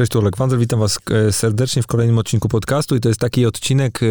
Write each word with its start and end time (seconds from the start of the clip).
Cześć, 0.00 0.12
tu 0.12 0.18
Olek 0.18 0.36
Wandel, 0.36 0.58
witam 0.58 0.80
was 0.80 0.98
e, 1.10 1.32
serdecznie 1.32 1.82
w 1.82 1.86
kolejnym 1.86 2.18
odcinku 2.18 2.48
podcastu 2.48 2.96
i 2.96 3.00
to 3.00 3.08
jest 3.08 3.20
taki 3.20 3.46
odcinek 3.46 4.00
e, 4.02 4.06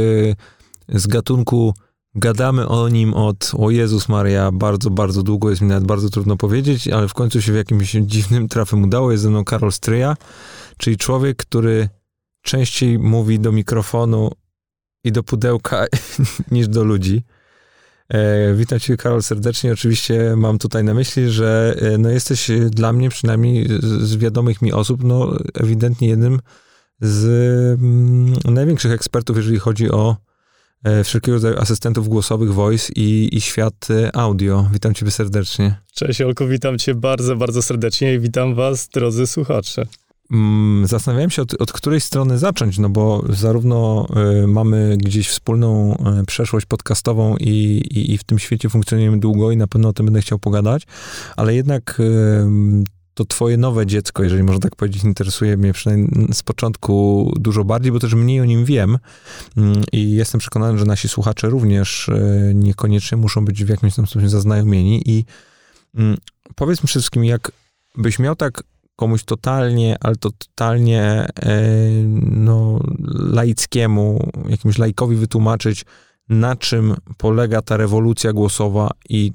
z 1.00 1.08
gatunku 1.08 1.74
gadamy 2.16 2.68
o 2.68 2.90
nim 2.90 3.14
od, 3.14 3.52
o 3.58 3.70
Jezus 3.70 4.10
Maria, 4.10 4.52
bardzo, 4.52 4.90
bardzo 4.90 5.24
długo, 5.24 5.50
jest 5.50 5.62
mi 5.62 5.68
nawet 5.68 5.84
bardzo 5.84 6.10
trudno 6.10 6.38
powiedzieć, 6.38 6.88
ale 6.88 7.08
w 7.08 7.14
końcu 7.14 7.42
się 7.42 7.52
w 7.52 7.56
jakimś 7.56 7.92
dziwnym 7.92 8.48
trafem 8.48 8.84
udało. 8.84 9.12
Jest 9.12 9.24
ze 9.24 9.30
mną 9.30 9.46
Karol 9.46 9.72
Stryja, 9.72 10.16
czyli 10.78 10.98
człowiek, 10.98 11.38
który 11.38 11.90
częściej 12.42 13.00
mówi 13.00 13.40
do 13.40 13.52
mikrofonu 13.52 14.32
i 15.04 15.12
do 15.12 15.24
pudełka 15.24 15.86
niż 16.52 16.68
do 16.68 16.84
ludzi. 16.84 17.24
E, 18.10 18.54
witam 18.54 18.80
cię, 18.80 18.98
Karol, 18.98 19.24
serdecznie. 19.24 19.74
Oczywiście 19.74 20.36
mam 20.36 20.58
tutaj 20.58 20.84
na 20.84 20.94
myśli, 20.94 21.30
że 21.30 21.76
e, 21.82 21.98
no, 21.98 22.10
jesteś 22.10 22.52
dla 22.70 22.94
mnie, 22.94 23.10
przynajmniej 23.10 23.68
z 23.82 24.16
wiadomych 24.18 24.62
mi 24.62 24.74
osób, 24.74 25.04
no, 25.04 25.38
ewidentnie 25.54 26.08
jednym 26.08 26.40
z 27.02 27.26
mm, 27.82 28.34
największych 28.46 28.92
ekspertów, 28.92 29.38
jeżeli 29.38 29.60
chodzi 29.60 29.92
o 29.92 30.18
e, 30.84 31.04
wszelkiego 31.04 31.36
rodzaju 31.36 31.60
asystentów 31.60 32.08
głosowych, 32.08 32.54
voice 32.54 32.94
i, 32.96 33.30
i 33.32 33.42
świat 33.42 33.88
e, 33.90 34.16
audio. 34.16 34.70
Witam 34.74 34.94
cię 34.94 35.12
serdecznie. 35.12 35.76
Cześć, 35.94 36.22
Olku, 36.22 36.48
witam 36.48 36.78
cię 36.78 36.96
bardzo, 36.96 37.36
bardzo 37.36 37.62
serdecznie 37.62 38.14
i 38.14 38.20
witam 38.20 38.56
was, 38.56 38.88
drodzy 38.88 39.28
słuchacze. 39.28 39.86
Mm, 40.32 40.88
zastanawiałem 40.88 41.30
się, 41.30 41.42
od, 41.42 41.62
od 41.62 41.72
której 41.72 42.02
strony 42.02 42.38
zacząć, 42.38 42.78
no 42.78 42.90
bo 42.90 43.24
zarówno 43.30 44.08
y, 44.44 44.48
mamy 44.48 44.98
gdzieś 44.98 45.30
wspólną 45.30 45.98
y, 46.22 46.26
przeszłość 46.26 46.66
podcastową 46.66 47.38
i, 47.38 47.48
i, 47.92 48.14
i, 48.14 48.18
w 48.18 48.24
tym 48.24 48.40
świecie 48.40 48.70
funkcjonujemy 48.70 49.20
długo 49.20 49.52
i 49.52 49.58
na 49.58 49.68
pewno 49.68 49.90
o 49.90 49.94
tym 49.94 50.06
będę 50.06 50.22
chciał 50.22 50.40
pogadać, 50.40 50.88
ale 51.38 51.56
jednak 51.56 52.00
y, 52.00 52.04
to 53.14 53.26
twoje 53.26 53.58
nowe 53.58 53.86
dziecko, 53.86 54.24
jeżeli 54.24 54.44
można 54.44 54.60
tak 54.60 54.76
powiedzieć, 54.76 55.04
interesuje 55.04 55.58
mnie 55.58 55.74
przynajmniej 55.74 56.34
z 56.34 56.44
początku 56.44 57.32
dużo 57.40 57.64
bardziej, 57.64 57.92
bo 57.92 58.00
też 58.00 58.14
mniej 58.14 58.42
o 58.42 58.46
nim 58.46 58.66
wiem 58.66 58.98
mm, 59.58 59.84
i 59.92 60.12
jestem 60.12 60.40
przekonany, 60.40 60.80
że 60.80 60.86
nasi 60.86 61.10
słuchacze 61.10 61.50
również 61.50 62.10
niekoniecznie 62.54 63.18
muszą 63.18 63.46
być 63.46 63.64
w 63.64 63.70
jakimś 63.70 63.96
tam 63.96 64.08
stopniu 64.08 64.30
zaznajomieni 64.30 65.10
i 65.10 65.26
mm, 65.96 66.18
powiedz 66.56 66.84
mi 66.84 66.88
wszystkim, 66.88 67.26
jak 67.26 67.52
byś 67.96 68.20
miał 68.20 68.36
tak 68.36 68.64
komuś 69.00 69.24
totalnie, 69.24 69.96
ale 70.00 70.16
to 70.16 70.30
totalnie 70.32 71.02
e, 71.04 71.62
no, 72.32 72.80
laickiemu, 73.20 74.32
jakimś 74.50 74.78
laikowi 74.78 75.16
wytłumaczyć, 75.16 75.86
na 76.30 76.56
czym 76.56 76.96
polega 77.18 77.62
ta 77.62 77.78
rewolucja 77.78 78.34
głosowa 78.34 78.90
i 79.10 79.32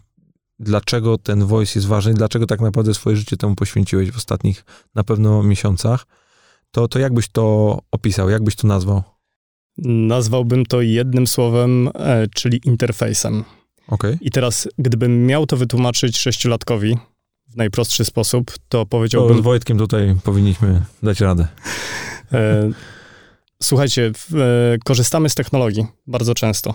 dlaczego 0.59 1.19
ten 1.19 1.45
voice 1.45 1.73
jest 1.79 1.89
ważny, 1.89 2.15
dlaczego 2.15 2.47
tak 2.47 2.61
naprawdę 2.61 2.95
swoje 2.95 3.17
życie 3.17 3.37
temu 3.37 3.55
poświęciłeś 3.55 4.11
w 4.11 4.17
ostatnich 4.17 4.65
na 4.95 5.05
pewno 5.05 5.43
miesiącach, 5.43 6.07
to, 6.71 6.89
to 6.89 6.99
jak 6.99 7.15
byś 7.15 7.29
to 7.29 7.79
opisał, 7.91 8.31
jak 8.31 8.43
byś 8.43 8.57
to 8.57 8.69
nazwał? 8.69 9.03
Nazwałbym 9.79 10.67
to 10.67 10.81
jednym 10.81 11.27
słowem, 11.27 11.89
e, 11.95 12.27
czyli 12.35 12.61
interfejsem. 12.65 13.45
Okay. 13.89 14.19
I 14.21 14.31
teraz, 14.31 14.69
gdybym 14.79 15.27
miał 15.27 15.47
to 15.47 15.57
wytłumaczyć 15.57 16.19
sześciolatkowi, 16.19 16.97
w 17.55 17.57
najprostszy 17.57 18.05
sposób, 18.05 18.53
to 18.69 18.87
powiedziałbym... 18.87 19.39
z 19.39 19.41
Wojtkiem 19.41 19.79
tutaj 19.79 20.17
powinniśmy 20.25 20.83
dać 21.03 21.21
radę. 21.21 21.49
E, 22.33 22.71
słuchajcie, 23.63 24.13
e, 24.35 24.79
korzystamy 24.85 25.31
z 25.31 25.35
technologii 25.35 25.87
bardzo 26.07 26.35
często. 26.35 26.75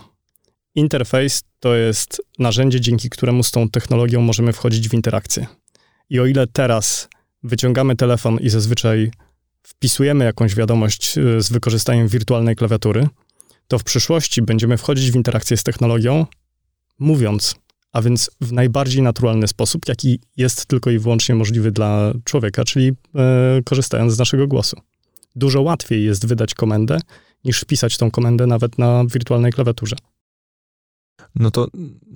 Interfejs 0.76 1.42
to 1.60 1.76
jest 1.76 2.22
narzędzie, 2.40 2.82
dzięki 2.82 3.10
któremu 3.10 3.44
z 3.44 3.52
tą 3.52 3.70
technologią 3.70 4.22
możemy 4.22 4.54
wchodzić 4.54 4.90
w 4.90 4.94
interakcję. 4.94 5.48
I 6.10 6.20
o 6.20 6.26
ile 6.26 6.48
teraz 6.48 7.10
wyciągamy 7.44 7.96
telefon 7.96 8.38
i 8.38 8.50
zazwyczaj 8.50 9.12
wpisujemy 9.64 10.26
jakąś 10.26 10.56
wiadomość 10.56 11.18
e, 11.18 11.42
z 11.42 11.50
wykorzystaniem 11.50 12.08
wirtualnej 12.08 12.56
klawiatury, 12.56 13.08
to 13.68 13.80
w 13.80 13.84
przyszłości 13.84 14.42
będziemy 14.42 14.78
wchodzić 14.78 15.12
w 15.12 15.16
interakcję 15.16 15.58
z 15.58 15.64
technologią, 15.64 16.26
mówiąc 17.00 17.56
a 17.92 18.02
więc 18.02 18.32
w 18.42 18.52
najbardziej 18.52 19.02
naturalny 19.02 19.48
sposób, 19.48 19.88
jaki 19.88 20.20
jest 20.38 20.66
tylko 20.66 20.92
i 20.92 21.00
wyłącznie 21.00 21.36
możliwy 21.36 21.72
dla 21.72 22.14
człowieka, 22.24 22.64
czyli 22.64 22.92
e, 23.16 23.62
korzystając 23.66 24.14
z 24.14 24.20
naszego 24.20 24.48
głosu. 24.48 24.78
Dużo 25.36 25.62
łatwiej 25.62 26.04
jest 26.04 26.28
wydać 26.28 26.54
komendę, 26.54 27.00
niż 27.46 27.60
wpisać 27.60 27.98
tą 27.98 28.12
komendę 28.12 28.48
nawet 28.48 28.78
na 28.78 29.06
wirtualnej 29.06 29.52
klawiaturze. 29.52 29.96
No 31.36 31.52
to 31.52 31.68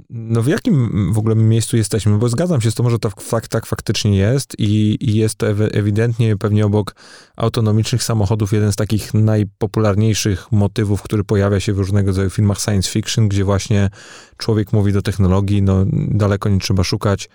no 0.10 0.42
w 0.42 0.48
jakim 0.48 1.14
w 1.14 1.18
ogóle 1.18 1.36
miejscu 1.36 1.78
jesteśmy? 1.78 2.18
Bo 2.18 2.30
zgadzam 2.30 2.62
się 2.62 2.72
z 2.72 2.76
tym, 2.76 2.90
że 2.90 3.00
to 3.00 3.10
fakt, 3.10 3.52
tak 3.52 3.66
faktycznie 3.66 4.18
jest 4.18 4.60
i, 4.60 4.98
i 5.02 5.16
jest 5.16 5.36
to 5.36 5.48
ewidentnie 5.48 6.38
pewnie 6.38 6.66
obok 6.66 6.96
autonomicznych 7.36 8.04
samochodów 8.04 8.54
jeden 8.54 8.72
z 8.72 8.76
takich 8.76 9.14
najpopularniejszych 9.14 10.52
motywów, 10.52 11.02
który 11.02 11.24
pojawia 11.24 11.60
się 11.60 11.74
w 11.74 11.78
różnego 11.78 12.08
rodzaju 12.08 12.30
filmach 12.30 12.60
science 12.60 12.90
fiction, 12.90 13.28
gdzie 13.28 13.44
właśnie 13.44 13.90
człowiek 14.38 14.74
mówi 14.74 14.94
do 14.94 15.02
technologii, 15.02 15.62
no 15.62 15.86
daleko 16.08 16.50
nie 16.50 16.60
trzeba 16.60 16.84
szukać. 16.84 17.30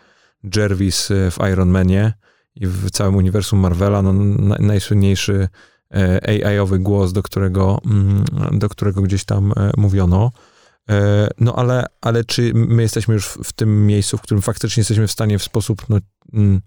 Jervis 0.57 1.09
w 1.09 1.37
Iron 1.53 1.69
Manie 1.69 2.13
i 2.55 2.67
w 2.67 2.91
całym 2.91 3.17
uniwersum 3.17 3.59
Marvela, 3.59 4.03
no 4.03 4.13
najsłynniejszy 4.59 5.49
e, 5.95 6.47
AI-owy 6.47 6.79
głos, 6.79 7.13
do 7.13 7.23
którego, 7.23 7.81
mm, 7.87 8.25
do 8.59 8.69
którego 8.69 9.03
gdzieś 9.03 9.25
tam 9.25 9.53
e, 9.57 9.71
mówiono. 9.77 10.31
E, 10.89 11.29
no 11.41 11.57
ale, 11.57 11.87
ale 12.01 12.25
czy 12.25 12.53
my 12.55 12.83
jesteśmy 12.83 13.15
już 13.15 13.27
w, 13.27 13.53
tym 13.53 13.87
miejscu, 13.87 14.19
w 14.19 14.23
którym 14.23 14.43
faktycznie 14.43 14.81
jesteśmy 14.81 15.07
w 15.07 15.13
stanie 15.13 15.39
w 15.39 15.43
sposób 15.43 15.83
no, 15.89 15.99
mm, 16.33 16.61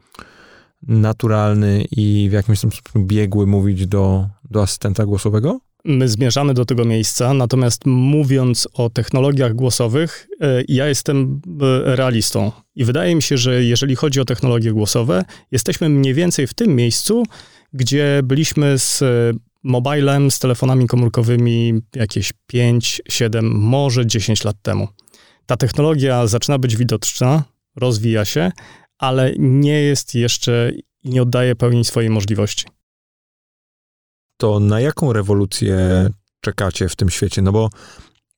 naturalny 0.87 1.85
i 1.91 2.27
w 2.29 2.33
jakimś 2.33 2.61
tam 2.61 2.71
biegły 2.97 3.47
mówić 3.47 3.87
do, 3.87 4.27
do 4.49 4.61
asystenta 4.61 5.05
głosowego? 5.05 5.59
My 5.85 6.07
zmierzamy 6.07 6.53
do 6.53 6.65
tego 6.65 6.85
miejsca, 6.85 7.33
natomiast 7.33 7.85
mówiąc 7.85 8.67
o 8.73 8.89
technologiach 8.89 9.53
głosowych, 9.53 10.27
e, 10.41 10.63
ja 10.67 10.87
jestem 10.87 11.41
e, 11.61 11.95
realistą. 11.95 12.51
I 12.75 12.85
wydaje 12.85 13.15
mi 13.15 13.21
się, 13.21 13.37
że 13.37 13.63
jeżeli 13.63 13.95
chodzi 13.95 14.19
o 14.19 14.25
technologie 14.25 14.71
głosowe, 14.71 15.25
jesteśmy 15.51 15.89
mniej 15.89 16.13
więcej 16.13 16.47
w 16.47 16.53
tym 16.53 16.75
miejscu, 16.75 17.23
gdzie 17.73 18.21
byliśmy 18.23 18.79
z 18.79 19.03
mobilem, 19.63 20.31
z 20.31 20.39
telefonami 20.39 20.87
komórkowymi 20.87 21.81
jakieś 21.95 22.33
5, 22.47 23.01
7, 23.09 23.51
może 23.51 24.05
10 24.05 24.43
lat 24.43 24.55
temu. 24.61 24.87
Ta 25.45 25.57
technologia 25.57 26.27
zaczyna 26.27 26.57
być 26.57 26.75
widoczna, 26.75 27.43
rozwija 27.75 28.25
się, 28.25 28.51
ale 28.97 29.33
nie 29.39 29.81
jest 29.81 30.15
jeszcze 30.15 30.71
i 31.03 31.09
nie 31.09 31.21
oddaje 31.21 31.55
pełni 31.55 31.85
swojej 31.85 32.09
możliwości. 32.09 32.65
To 34.37 34.59
na 34.59 34.79
jaką 34.79 35.13
rewolucję 35.13 36.09
czekacie 36.41 36.89
w 36.89 36.95
tym 36.95 37.09
świecie? 37.09 37.41
No 37.41 37.51
bo 37.51 37.69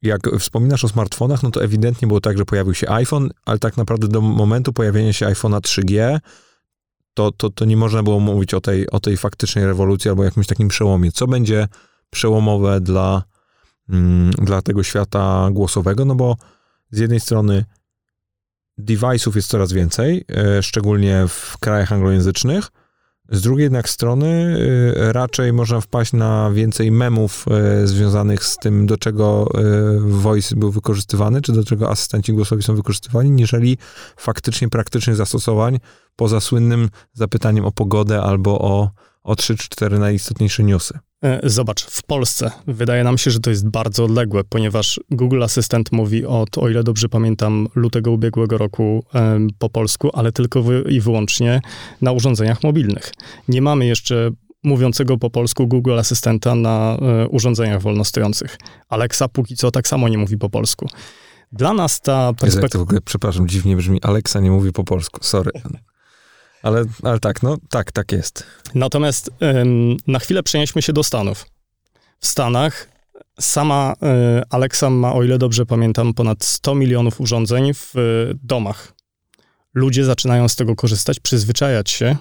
jak 0.01 0.21
wspominasz 0.39 0.83
o 0.83 0.89
smartfonach, 0.89 1.43
no 1.43 1.51
to 1.51 1.63
ewidentnie 1.63 2.07
było 2.07 2.21
tak, 2.21 2.37
że 2.37 2.45
pojawił 2.45 2.73
się 2.73 2.89
iPhone, 2.89 3.29
ale 3.45 3.59
tak 3.59 3.77
naprawdę 3.77 4.07
do 4.07 4.21
momentu 4.21 4.73
pojawienia 4.73 5.13
się 5.13 5.25
iPhone'a 5.25 5.59
3G 5.59 6.19
to, 7.13 7.31
to, 7.31 7.49
to 7.49 7.65
nie 7.65 7.77
można 7.77 8.03
było 8.03 8.19
mówić 8.19 8.53
o 8.53 8.61
tej, 8.61 8.89
o 8.89 8.99
tej 8.99 9.17
faktycznej 9.17 9.65
rewolucji 9.65 10.09
albo 10.09 10.23
jakimś 10.23 10.47
takim 10.47 10.67
przełomie. 10.67 11.11
Co 11.11 11.27
będzie 11.27 11.67
przełomowe 12.09 12.81
dla, 12.81 13.23
mm, 13.89 14.31
dla 14.31 14.61
tego 14.61 14.83
świata 14.83 15.49
głosowego? 15.51 16.05
No 16.05 16.15
bo 16.15 16.37
z 16.91 16.99
jednej 16.99 17.19
strony 17.19 17.65
device'ów 18.79 19.35
jest 19.35 19.49
coraz 19.49 19.73
więcej, 19.73 20.25
e, 20.29 20.63
szczególnie 20.63 21.25
w 21.27 21.57
krajach 21.59 21.91
anglojęzycznych, 21.91 22.67
z 23.29 23.41
drugiej 23.41 23.63
jednak 23.63 23.89
strony 23.89 24.55
y, 25.09 25.13
raczej 25.13 25.53
można 25.53 25.81
wpaść 25.81 26.13
na 26.13 26.51
więcej 26.51 26.91
memów 26.91 27.45
y, 27.83 27.87
związanych 27.87 28.43
z 28.43 28.57
tym, 28.57 28.85
do 28.85 28.97
czego 28.97 29.47
y, 29.95 29.99
voice 29.99 30.55
był 30.55 30.71
wykorzystywany, 30.71 31.41
czy 31.41 31.53
do 31.53 31.63
czego 31.63 31.89
asystenci 31.89 32.33
głosowi 32.33 32.63
są 32.63 32.75
wykorzystywani, 32.75 33.31
niżeli 33.31 33.77
faktycznie 34.17 34.69
praktycznych 34.69 35.15
zastosowań 35.15 35.79
poza 36.15 36.39
słynnym 36.39 36.89
zapytaniem 37.13 37.65
o 37.65 37.71
pogodę 37.71 38.21
albo 38.21 38.59
o, 38.61 38.91
o 39.23 39.35
3 39.35 39.57
czy 39.57 39.69
4 39.69 39.99
najistotniejsze 39.99 40.63
newsy. 40.63 40.99
E, 41.23 41.39
zobacz, 41.43 41.85
w 41.85 42.03
Polsce 42.03 42.51
wydaje 42.67 43.03
nam 43.03 43.17
się, 43.17 43.31
że 43.31 43.39
to 43.39 43.49
jest 43.49 43.69
bardzo 43.69 44.03
odległe, 44.03 44.43
ponieważ 44.43 44.99
Google 45.11 45.43
Assistant 45.43 45.91
mówi 45.91 46.25
od, 46.25 46.57
o 46.57 46.69
ile 46.69 46.83
dobrze 46.83 47.09
pamiętam, 47.09 47.67
lutego 47.75 48.11
ubiegłego 48.11 48.57
roku 48.57 49.05
po 49.59 49.69
polsku, 49.69 50.09
ale 50.13 50.31
tylko 50.31 50.63
wy, 50.63 50.83
i 50.89 51.01
wyłącznie 51.01 51.61
na 52.01 52.11
urządzeniach 52.11 52.63
mobilnych. 52.63 53.11
Nie 53.47 53.61
mamy 53.61 53.85
jeszcze 53.85 54.31
mówiącego 54.63 55.17
po 55.17 55.29
polsku 55.29 55.67
Google 55.67 55.99
Asystenta 55.99 56.55
na 56.55 56.97
e, 57.01 57.27
urządzeniach 57.27 57.81
wolnostojących. 57.81 58.57
Alexa 58.89 59.27
póki 59.27 59.55
co 59.55 59.71
tak 59.71 59.87
samo 59.87 60.09
nie 60.09 60.17
mówi 60.17 60.37
po 60.37 60.49
polsku. 60.49 60.87
Dla 61.51 61.73
nas 61.73 62.01
ta 62.01 62.33
perspektywa... 62.33 62.85
Przepraszam, 63.05 63.47
dziwnie 63.47 63.75
brzmi. 63.75 64.01
Alexa 64.01 64.39
nie 64.39 64.51
mówi 64.51 64.71
po 64.71 64.83
polsku, 64.83 65.19
sorry. 65.23 65.51
Ale, 66.63 66.85
ale 67.03 67.19
tak, 67.19 67.43
no 67.43 67.57
tak, 67.69 67.91
tak 67.91 68.11
jest. 68.11 68.43
Natomiast 68.75 69.29
ym, 69.61 69.97
na 70.07 70.19
chwilę 70.19 70.43
przenieśmy 70.43 70.81
się 70.81 70.93
do 70.93 71.03
Stanów. 71.03 71.45
W 72.19 72.27
Stanach 72.27 72.89
sama 73.39 73.93
y, 74.39 74.43
Alexa 74.49 74.89
ma, 74.89 75.13
o 75.13 75.23
ile 75.23 75.37
dobrze 75.37 75.65
pamiętam, 75.65 76.13
ponad 76.13 76.43
100 76.43 76.75
milionów 76.75 77.21
urządzeń 77.21 77.73
w 77.73 77.95
y, 77.97 78.37
domach. 78.43 78.93
Ludzie 79.73 80.05
zaczynają 80.05 80.47
z 80.47 80.55
tego 80.55 80.75
korzystać, 80.75 81.19
przyzwyczajać 81.19 81.89
się. 81.89 82.15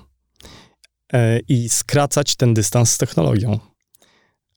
e, 1.13 1.39
i 1.49 1.69
skracać 1.69 2.37
ten 2.37 2.55
dystans 2.55 2.91
z 2.91 2.99
technologią. 2.99 3.59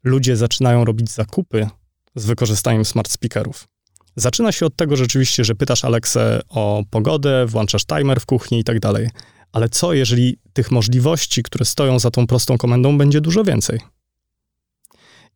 Ludzie 0.04 0.36
zaczynają 0.36 0.86
robić 0.86 1.12
zakupy 1.12 1.68
z 2.16 2.26
wykorzystaniem 2.26 2.86
smart 2.86 3.12
speakerów. 3.12 3.68
Zaczyna 4.16 4.52
się 4.52 4.66
od 4.66 4.76
tego 4.76 4.96
rzeczywiście, 4.96 5.44
że 5.44 5.56
pytasz 5.56 5.86
Aleksę 5.86 6.42
o 6.50 6.84
pogodę, 6.90 7.46
włączasz 7.46 7.86
timer 7.86 8.20
w 8.20 8.26
kuchni 8.26 8.60
i 8.60 8.64
tak 8.64 8.80
dalej. 8.80 9.10
Ale 9.56 9.70
co, 9.70 9.94
jeżeli 9.94 10.38
tych 10.54 10.72
możliwości, 10.72 11.44
które 11.44 11.66
stoją 11.66 12.00
za 12.00 12.12
tą 12.12 12.28
prostą 12.28 12.58
komendą, 12.58 12.98
będzie 12.98 13.22
dużo 13.22 13.44
więcej? 13.44 13.80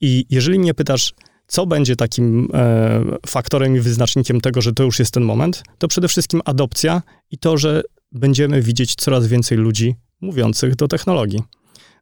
I 0.01 0.25
jeżeli 0.29 0.59
mnie 0.59 0.73
pytasz, 0.73 1.13
co 1.47 1.65
będzie 1.65 1.95
takim 1.95 2.47
e, 2.53 3.03
faktorem 3.27 3.75
i 3.75 3.79
wyznacznikiem 3.79 4.41
tego, 4.41 4.61
że 4.61 4.73
to 4.73 4.83
już 4.83 4.99
jest 4.99 5.13
ten 5.13 5.23
moment, 5.23 5.63
to 5.77 5.87
przede 5.87 6.07
wszystkim 6.07 6.41
adopcja 6.45 7.01
i 7.31 7.37
to, 7.37 7.57
że 7.57 7.81
będziemy 8.11 8.61
widzieć 8.61 8.95
coraz 8.95 9.27
więcej 9.27 9.57
ludzi 9.57 9.95
mówiących 10.21 10.75
do 10.75 10.87
technologii. 10.87 11.39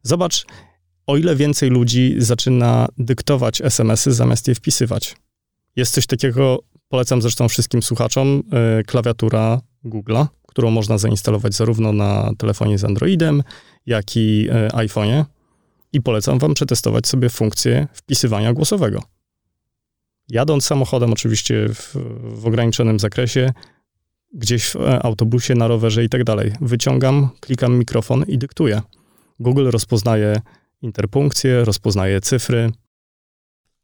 Zobacz, 0.02 0.46
o 1.06 1.16
ile 1.16 1.36
więcej 1.36 1.70
ludzi 1.70 2.14
zaczyna 2.18 2.88
dyktować 2.98 3.60
SMS-y 3.60 4.12
zamiast 4.12 4.48
je 4.48 4.54
wpisywać. 4.54 5.16
Jest 5.76 5.94
coś 5.94 6.06
takiego, 6.06 6.58
polecam 6.88 7.22
zresztą 7.22 7.48
wszystkim 7.48 7.82
słuchaczom, 7.82 8.42
e, 8.52 8.82
klawiatura 8.82 9.60
Google'a, 9.84 10.26
którą 10.58 10.70
można 10.70 10.98
zainstalować 10.98 11.54
zarówno 11.54 11.92
na 11.92 12.30
telefonie 12.38 12.78
z 12.78 12.84
Androidem, 12.84 13.42
jak 13.86 14.16
i 14.16 14.48
e, 14.50 14.68
iPhone'ie. 14.68 15.24
I 15.92 16.02
polecam 16.02 16.38
wam 16.38 16.54
przetestować 16.54 17.06
sobie 17.06 17.28
funkcję 17.28 17.86
wpisywania 17.92 18.52
głosowego. 18.52 19.02
Jadąc 20.28 20.64
samochodem, 20.64 21.12
oczywiście 21.12 21.68
w, 21.68 21.96
w 22.22 22.46
ograniczonym 22.46 23.00
zakresie, 23.00 23.52
gdzieś 24.32 24.64
w 24.64 24.76
e, 24.76 25.02
autobusie, 25.02 25.54
na 25.54 25.68
rowerze 25.68 26.04
i 26.04 26.08
tak 26.08 26.24
dalej, 26.24 26.52
wyciągam, 26.60 27.28
klikam 27.40 27.78
mikrofon 27.78 28.24
i 28.28 28.38
dyktuję. 28.38 28.82
Google 29.40 29.70
rozpoznaje 29.70 30.40
interpunkcje, 30.82 31.64
rozpoznaje 31.64 32.20
cyfry. 32.20 32.70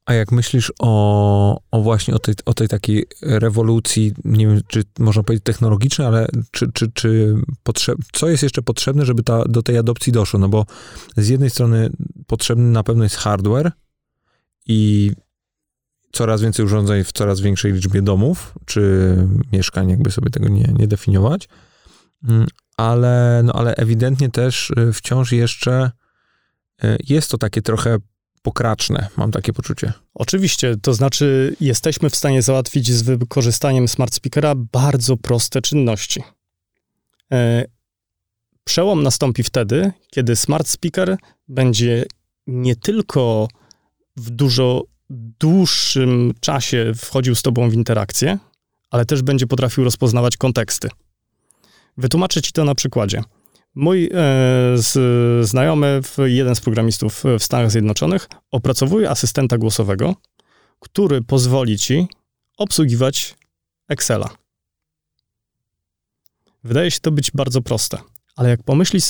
A 0.06 0.14
jak 0.14 0.32
myślisz 0.32 0.72
o, 0.78 1.60
o 1.70 1.82
właśnie 1.82 2.14
o 2.14 2.18
tej, 2.18 2.34
o 2.44 2.54
tej 2.54 2.68
takiej 2.68 3.06
rewolucji, 3.22 4.12
nie 4.24 4.46
wiem, 4.46 4.60
czy 4.68 4.82
można 4.98 5.22
powiedzieć 5.22 5.44
technologicznej, 5.44 6.06
ale 6.06 6.28
czy, 6.50 6.72
czy, 6.72 6.92
czy 6.92 7.34
potrzeb, 7.62 7.98
co 8.12 8.28
jest 8.28 8.42
jeszcze 8.42 8.62
potrzebne, 8.62 9.04
żeby 9.04 9.22
ta, 9.22 9.44
do 9.44 9.62
tej 9.62 9.78
adopcji 9.78 10.12
doszło? 10.12 10.40
No 10.40 10.48
bo 10.48 10.66
z 11.16 11.28
jednej 11.28 11.50
strony 11.50 11.90
potrzebny 12.26 12.64
na 12.64 12.82
pewno 12.82 13.04
jest 13.04 13.16
hardware 13.16 13.72
i 14.66 15.12
coraz 16.12 16.42
więcej 16.42 16.64
urządzeń 16.64 17.04
w 17.04 17.12
coraz 17.12 17.40
większej 17.40 17.72
liczbie 17.72 18.02
domów, 18.02 18.54
czy 18.64 19.16
mieszkań, 19.52 19.90
jakby 19.90 20.10
sobie 20.10 20.30
tego 20.30 20.48
nie, 20.48 20.74
nie 20.78 20.88
definiować. 20.88 21.48
Mm, 22.28 22.46
ale, 22.76 23.42
no, 23.44 23.52
ale 23.52 23.74
ewidentnie 23.74 24.30
też 24.30 24.70
y, 24.70 24.92
wciąż 24.92 25.32
jeszcze 25.32 25.90
y, 26.84 26.96
jest 27.08 27.30
to 27.30 27.38
takie 27.38 27.62
trochę 27.62 27.98
pokraczne, 28.44 29.08
mam 29.16 29.30
takie 29.30 29.52
poczucie. 29.52 29.92
Oczywiście, 30.14 30.76
to 30.82 30.94
znaczy 30.94 31.56
jesteśmy 31.60 32.10
w 32.10 32.16
stanie 32.16 32.42
załatwić 32.42 32.92
z 32.92 33.02
wykorzystaniem 33.02 33.88
smart 33.88 34.14
speakera 34.14 34.54
bardzo 34.54 35.16
proste 35.16 35.62
czynności. 35.62 36.22
E, 37.32 37.64
przełom 38.64 39.02
nastąpi 39.02 39.42
wtedy, 39.42 39.92
kiedy 40.10 40.36
smart 40.36 40.68
speaker 40.68 41.16
będzie 41.48 42.04
nie 42.46 42.76
tylko 42.76 43.48
w 44.16 44.30
dużo 44.30 44.82
dłuższym 45.40 46.34
czasie 46.40 46.92
wchodził 46.96 47.34
z 47.34 47.42
tobą 47.42 47.70
w 47.70 47.74
interakcję, 47.74 48.38
ale 48.90 49.04
też 49.04 49.22
będzie 49.22 49.46
potrafił 49.46 49.84
rozpoznawać 49.84 50.36
konteksty. 50.36 50.88
Wytłumaczę 51.96 52.42
ci 52.42 52.52
to 52.52 52.64
na 52.64 52.74
przykładzie. 52.74 53.22
Mój 53.74 54.04
e, 54.04 54.10
z, 54.74 54.96
znajomy, 55.48 56.00
jeden 56.24 56.54
z 56.54 56.60
programistów 56.60 57.24
w 57.38 57.44
Stanach 57.44 57.70
Zjednoczonych, 57.70 58.28
opracowuje 58.50 59.10
asystenta 59.10 59.58
głosowego, 59.58 60.14
który 60.80 61.22
pozwoli 61.22 61.78
ci 61.78 62.06
obsługiwać 62.56 63.34
Excela. 63.88 64.30
Wydaje 66.64 66.90
się 66.90 67.00
to 67.00 67.10
być 67.10 67.30
bardzo 67.30 67.62
proste, 67.62 67.98
ale 68.36 68.48
jak 68.48 68.62
pomyślisz, 68.62 69.04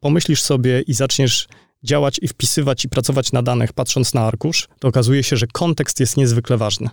pomyślisz 0.00 0.42
sobie 0.42 0.80
i 0.80 0.94
zaczniesz 0.94 1.48
działać 1.82 2.18
i 2.22 2.28
wpisywać 2.28 2.84
i 2.84 2.88
pracować 2.88 3.32
na 3.32 3.42
danych, 3.42 3.72
patrząc 3.72 4.14
na 4.14 4.20
arkusz, 4.20 4.68
to 4.78 4.88
okazuje 4.88 5.22
się, 5.22 5.36
że 5.36 5.46
kontekst 5.46 6.00
jest 6.00 6.16
niezwykle 6.16 6.56
ważny. 6.56 6.88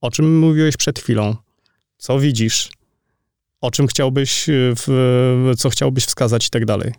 O 0.00 0.10
czym 0.10 0.38
mówiłeś 0.38 0.76
przed 0.76 0.98
chwilą? 0.98 1.36
Co 1.98 2.18
widzisz? 2.18 2.70
O 3.60 3.70
czym 3.70 3.86
chciałbyś, 3.86 4.48
e, 4.48 4.52
w, 4.54 5.52
co 5.58 5.70
chciałbyś 5.70 6.04
wskazać 6.04 6.46
i 6.46 6.50
tak 6.50 6.64
dalej. 6.64 6.92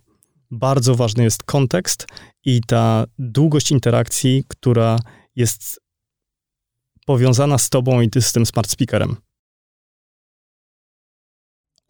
Bardzo 0.51 0.95
ważny 0.95 1.23
jest 1.23 1.43
kontekst 1.43 2.07
i 2.45 2.61
ta 2.67 3.05
długość 3.19 3.71
interakcji, 3.71 4.43
która 4.47 4.99
jest 5.35 5.79
powiązana 7.05 7.57
z 7.57 7.69
tobą 7.69 8.01
i 8.01 8.09
z 8.21 8.31
tym 8.31 8.45
smart 8.45 8.69
speakerem. 8.69 9.15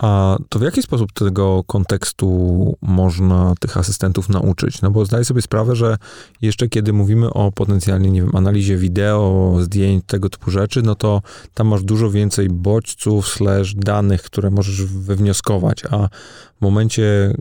A 0.02 0.38
to 0.50 0.60
w 0.60 0.62
jaki 0.62 0.82
sposób 0.82 1.12
tego 1.12 1.64
kontekstu 1.64 2.78
można 2.82 3.54
tych 3.60 3.78
asystentów 3.78 4.30
nauczyć? 4.30 4.82
No 4.82 4.92
bo 4.92 5.06
zdaję 5.06 5.26
sobie 5.26 5.42
sprawę, 5.42 5.76
że 5.76 5.98
jeszcze 6.42 6.70
kiedy 6.70 6.94
mówimy 6.94 7.30
o 7.30 7.52
potencjalnie, 7.52 8.12
nie 8.12 8.22
wiem, 8.22 8.36
analizie 8.36 8.78
wideo, 8.78 9.58
zdjęć, 9.60 10.04
tego 10.08 10.30
typu 10.30 10.52
rzeczy, 10.52 10.82
no 10.82 10.96
to 10.96 11.22
tam 11.54 11.68
masz 11.68 11.84
dużo 11.84 12.12
więcej 12.12 12.50
bodźców, 12.50 13.28
slash 13.28 13.76
danych, 13.76 14.22
które 14.22 14.50
możesz 14.50 14.84
wywnioskować, 14.84 15.84
a 15.92 16.10
w 16.58 16.62
momencie 16.62 17.34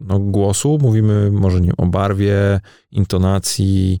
no, 0.00 0.18
głosu 0.18 0.78
mówimy 0.82 1.30
może 1.30 1.60
nie 1.60 1.76
o 1.76 1.86
barwie, 1.86 2.60
intonacji, 2.90 4.00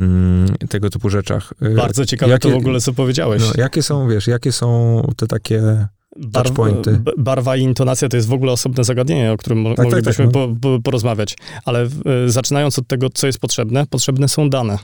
mm, 0.00 0.48
tego 0.68 0.90
typu 0.90 1.10
rzeczach. 1.10 1.54
Bardzo 1.76 2.06
ciekawe 2.06 2.32
jakie, 2.32 2.48
to 2.48 2.54
w 2.54 2.58
ogóle, 2.58 2.80
co 2.80 2.92
powiedziałeś. 2.92 3.42
No, 3.42 3.62
jakie 3.62 3.82
są, 3.82 4.08
wiesz, 4.08 4.26
jakie 4.26 4.52
są 4.52 5.02
te 5.16 5.26
takie 5.26 5.88
touchpointy. 6.32 7.00
barwa 7.18 7.56
i 7.56 7.62
intonacja 7.62 8.08
to 8.08 8.16
jest 8.16 8.28
w 8.28 8.32
ogóle 8.32 8.52
osobne 8.52 8.84
zagadnienie, 8.84 9.32
o 9.32 9.36
którym 9.36 9.64
tak, 9.64 9.84
moglibyśmy 9.84 10.24
tak, 10.24 10.34
tak, 10.34 10.42
no. 10.48 10.56
po, 10.60 10.80
porozmawiać. 10.80 11.36
Ale 11.64 11.84
y, 12.26 12.30
zaczynając 12.30 12.78
od 12.78 12.88
tego, 12.88 13.10
co 13.10 13.26
jest 13.26 13.38
potrzebne, 13.38 13.86
potrzebne 13.86 14.28
są 14.28 14.50
dane. 14.50 14.78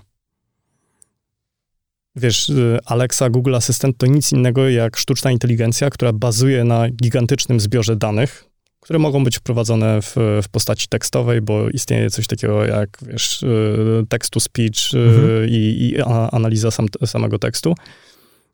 Wiesz, 2.17 2.49
y, 2.49 2.79
Alexa, 2.87 3.31
Google 3.31 3.55
Assistant 3.55 3.97
to 3.99 4.07
nic 4.07 4.33
innego 4.33 4.69
jak 4.69 4.97
sztuczna 4.97 5.31
inteligencja, 5.31 5.91
która 5.91 6.13
bazuje 6.13 6.65
na 6.65 6.91
gigantycznym 6.91 7.61
zbiorze 7.61 7.97
danych, 7.97 8.45
które 8.81 8.99
mogą 8.99 9.25
być 9.25 9.37
wprowadzone 9.37 10.03
w, 10.03 10.17
w 10.43 10.49
postaci 10.49 10.89
tekstowej, 10.89 11.41
bo 11.41 11.69
istnieje 11.69 12.11
coś 12.11 12.27
takiego 12.27 12.65
jak, 12.65 12.99
wiesz, 13.03 13.43
y, 13.43 14.07
text-to-speech 14.09 14.95
mhm. 14.95 15.49
i, 15.49 15.93
i 15.97 16.03
analiza 16.33 16.71
sam, 16.71 16.87
samego 17.07 17.39
tekstu. 17.39 17.75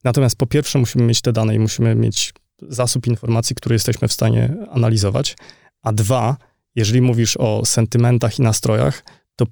Natomiast 0.04 0.36
po 0.36 0.46
pierwsze 0.46 0.78
musimy 0.78 1.04
mieć 1.04 1.20
te 1.20 1.32
dane 1.32 1.54
i 1.54 1.58
musimy 1.58 1.94
mieć 1.94 2.32
zasób 2.62 3.06
informacji, 3.06 3.56
który 3.56 3.74
jesteśmy 3.74 4.08
w 4.08 4.12
stanie 4.12 4.56
analizować. 4.70 5.36
A 5.82 5.92
dwa, 5.92 6.36
jeżeli 6.74 7.00
mówisz 7.00 7.36
o 7.36 7.64
sentymentach 7.64 8.38
i 8.38 8.42
nastrojach, 8.42 9.04
to 9.36 9.46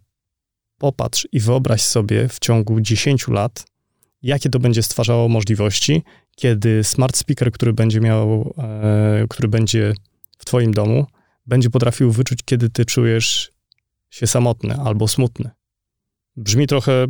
popatrz 0.79 1.29
i 1.33 1.41
wyobraź 1.41 1.83
sobie 1.83 2.29
w 2.29 2.39
ciągu 2.39 2.81
10 2.81 3.29
lat, 3.29 3.65
jakie 4.23 4.51
to 4.51 4.59
będzie 4.59 4.83
stwarzało 4.83 5.29
możliwości, 5.29 6.03
kiedy 6.37 6.85
smart 6.85 7.17
speaker, 7.17 7.53
który 7.53 7.73
będzie 7.73 8.01
miał, 8.01 8.55
e, 8.59 9.27
który 9.29 9.49
będzie 9.49 9.95
w 10.39 10.45
twoim 10.45 10.75
domu, 10.75 11.07
będzie 11.47 11.71
potrafił 11.71 12.13
wyczuć, 12.13 12.39
kiedy 12.45 12.71
ty 12.71 12.85
czujesz 12.85 13.53
się 14.11 14.27
samotny 14.27 14.75
albo 14.75 15.09
smutny. 15.09 15.51
Brzmi 16.37 16.67
trochę 16.67 17.07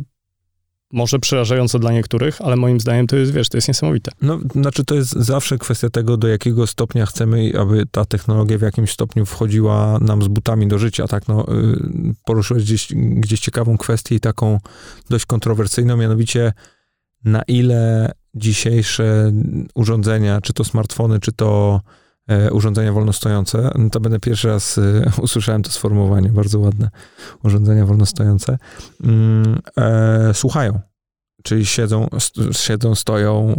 może 0.95 1.19
przerażająco 1.19 1.79
dla 1.79 1.91
niektórych, 1.91 2.41
ale 2.41 2.55
moim 2.55 2.79
zdaniem 2.79 3.07
to 3.07 3.15
jest, 3.15 3.31
wiesz, 3.31 3.49
to 3.49 3.57
jest 3.57 3.67
niesamowite. 3.67 4.11
No, 4.21 4.39
znaczy 4.55 4.85
to 4.85 4.95
jest 4.95 5.11
zawsze 5.11 5.57
kwestia 5.57 5.89
tego, 5.89 6.17
do 6.17 6.27
jakiego 6.27 6.67
stopnia 6.67 7.05
chcemy, 7.05 7.51
aby 7.59 7.85
ta 7.91 8.05
technologia 8.05 8.57
w 8.57 8.61
jakimś 8.61 8.91
stopniu 8.91 9.25
wchodziła 9.25 9.99
nam 10.01 10.21
z 10.21 10.27
butami 10.27 10.67
do 10.67 10.79
życia, 10.79 11.07
tak, 11.07 11.27
no, 11.27 11.45
y, 11.47 12.13
poruszyłeś 12.25 12.63
gdzieś, 12.63 12.87
gdzieś 12.95 13.39
ciekawą 13.39 13.77
kwestię 13.77 14.15
i 14.15 14.19
taką 14.19 14.59
dość 15.09 15.25
kontrowersyjną, 15.25 15.97
mianowicie 15.97 16.53
na 17.23 17.41
ile 17.41 18.11
dzisiejsze 18.35 19.31
urządzenia, 19.75 20.41
czy 20.41 20.53
to 20.53 20.63
smartfony, 20.63 21.19
czy 21.19 21.31
to 21.31 21.81
urządzenia 22.51 22.93
wolnostojące, 22.93 23.71
no 23.75 23.89
to 23.89 23.99
będę 23.99 24.19
pierwszy 24.19 24.47
raz 24.47 24.77
e, 24.77 24.81
usłyszałem 25.21 25.63
to 25.63 25.71
sformułowanie, 25.71 26.29
bardzo 26.29 26.59
ładne, 26.59 26.89
urządzenia 27.43 27.85
wolnostojące, 27.85 28.57
mm, 29.03 29.59
e, 29.77 30.33
słuchają. 30.33 30.79
Czyli 31.43 31.65
siedzą, 31.65 32.07
siedzą, 32.51 32.95
stoją, 32.95 33.55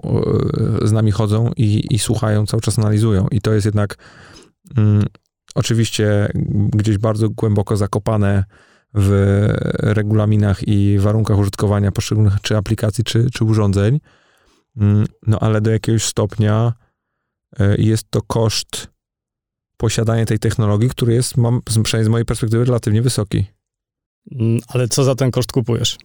z 0.85 0.92
nami 0.92 1.11
chodzą 1.11 1.50
i, 1.56 1.94
i 1.94 1.99
słuchają, 1.99 2.46
cały 2.46 2.61
czas 2.61 2.78
analizują. 2.78 3.26
I 3.30 3.40
to 3.40 3.52
jest 3.52 3.66
jednak 3.66 3.96
mm, 4.76 5.04
oczywiście 5.54 6.28
gdzieś 6.70 6.99
bardzo 6.99 7.30
głęboko 7.30 7.76
zakopane 7.76 8.44
w 8.94 9.49
regulaminach 9.80 10.68
i 10.68 10.99
warunkach 10.99 11.38
użytkowania 11.38 11.92
poszczególnych 11.92 12.40
czy 12.42 12.56
aplikacji, 12.56 13.04
czy, 13.04 13.30
czy 13.30 13.44
urządzeń. 13.44 14.00
Mm, 14.76 15.06
no 15.26 15.38
ale 15.40 15.61
do 15.61 15.70
jakiegoś 15.70 16.04
stopnia 16.04 16.73
E, 16.73 16.86
jest 17.78 18.10
to 18.10 18.22
koszt 18.22 18.88
posiadanie 19.76 20.26
tej 20.26 20.38
technologii, 20.38 20.88
który 20.88 21.14
jest, 21.14 21.36
mam, 21.36 21.62
przynajmniej 21.62 22.04
z 22.04 22.08
mojej 22.08 22.25
perspektywy, 22.25 22.64
relatywnie 22.64 23.02
wysoki. 23.02 23.44
Mm, 24.32 24.60
ale 24.68 24.88
co 24.88 25.04
za 25.04 25.14
ten 25.14 25.30
koszt 25.30 25.52
kupujesz? 25.52 25.96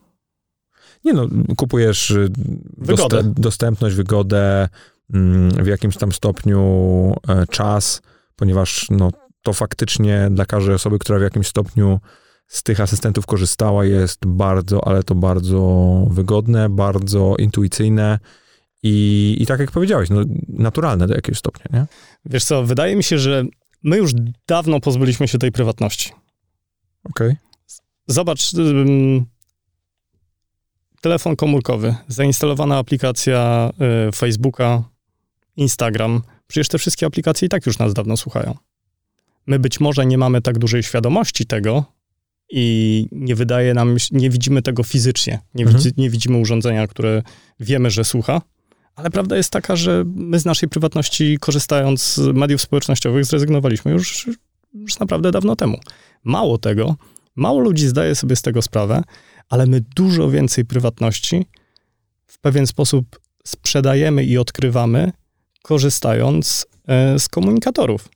Nie 1.03 1.13
no, 1.13 1.27
kupujesz 1.57 2.11
y, 2.11 2.29
Wygodę. 2.77 3.23
dostępność, 3.23 3.95
wygodę, 3.95 4.69
mm, 5.13 5.49
w 5.63 5.67
jakimś 5.67 5.97
tam 5.97 6.11
stopniu 6.11 6.61
e, 7.27 7.45
czas, 7.47 8.01
ponieważ 8.35 8.87
no, 8.89 9.11
to 9.41 9.53
faktycznie 9.53 10.27
dla 10.31 10.45
każdej 10.45 10.75
osoby, 10.75 10.99
która 10.99 11.19
w 11.19 11.21
jakimś 11.21 11.47
stopniu 11.47 11.99
z 12.47 12.63
tych 12.63 12.79
asystentów 12.79 13.25
korzystała, 13.25 13.85
jest 13.85 14.19
bardzo, 14.25 14.87
ale 14.87 15.03
to 15.03 15.15
bardzo 15.15 16.05
wygodne, 16.09 16.69
bardzo 16.69 17.35
intuicyjne 17.39 18.19
i, 18.83 19.37
i 19.39 19.45
tak 19.45 19.59
jak 19.59 19.71
powiedziałeś, 19.71 20.09
no, 20.09 20.21
naturalne 20.47 21.07
do 21.07 21.15
jakiegoś 21.15 21.39
stopnia, 21.39 21.65
nie? 21.73 21.85
Wiesz 22.25 22.43
co, 22.43 22.63
wydaje 22.63 22.95
mi 22.95 23.03
się, 23.03 23.19
że 23.19 23.45
my 23.83 23.97
już 23.97 24.11
dawno 24.47 24.79
pozbyliśmy 24.79 25.27
się 25.27 25.37
tej 25.37 25.51
prywatności. 25.51 26.11
Okej. 27.03 27.27
Okay. 27.27 27.37
Zobacz, 28.07 28.53
um, 28.53 29.25
telefon 31.01 31.35
komórkowy, 31.35 31.95
zainstalowana 32.07 32.77
aplikacja 32.77 33.69
y, 34.09 34.11
Facebooka, 34.11 34.83
Instagram. 35.55 36.21
Przecież 36.47 36.67
te 36.67 36.77
wszystkie 36.77 37.05
aplikacje 37.05 37.45
i 37.45 37.49
tak 37.49 37.65
już 37.65 37.79
nas 37.79 37.93
dawno 37.93 38.17
słuchają. 38.17 38.57
My 39.47 39.59
być 39.59 39.79
może 39.79 40.05
nie 40.05 40.17
mamy 40.17 40.41
tak 40.41 40.59
dużej 40.59 40.83
świadomości 40.83 41.45
tego 41.45 41.85
i 42.49 43.07
nie 43.11 43.35
wydaje 43.35 43.73
nam, 43.73 43.97
nie 44.11 44.29
widzimy 44.29 44.61
tego 44.61 44.83
fizycznie. 44.83 45.39
Nie, 45.53 45.63
mhm. 45.63 45.83
widzi, 45.83 46.01
nie 46.01 46.09
widzimy 46.09 46.37
urządzenia, 46.37 46.87
które 46.87 47.23
wiemy, 47.59 47.89
że 47.89 48.03
słucha, 48.03 48.41
ale 48.95 49.09
prawda 49.09 49.37
jest 49.37 49.49
taka, 49.49 49.75
że 49.75 50.03
my 50.05 50.39
z 50.39 50.45
naszej 50.45 50.69
prywatności, 50.69 51.37
korzystając 51.39 52.13
z 52.13 52.19
mediów 52.19 52.61
społecznościowych, 52.61 53.25
zrezygnowaliśmy 53.25 53.91
już, 53.91 54.29
już 54.73 54.99
naprawdę 54.99 55.31
dawno 55.31 55.55
temu. 55.55 55.77
Mało 56.23 56.57
tego, 56.57 56.95
mało 57.35 57.59
ludzi 57.59 57.87
zdaje 57.87 58.15
sobie 58.15 58.35
z 58.35 58.41
tego 58.41 58.61
sprawę, 58.61 59.03
ale 59.49 59.65
my 59.65 59.81
dużo 59.95 60.29
więcej 60.29 60.65
prywatności 60.65 61.45
w 62.27 62.39
pewien 62.39 62.67
sposób 62.67 63.19
sprzedajemy 63.43 64.23
i 64.23 64.37
odkrywamy, 64.37 65.11
korzystając 65.61 66.65
e, 66.87 67.19
z 67.19 67.29
komunikatorów. 67.29 68.09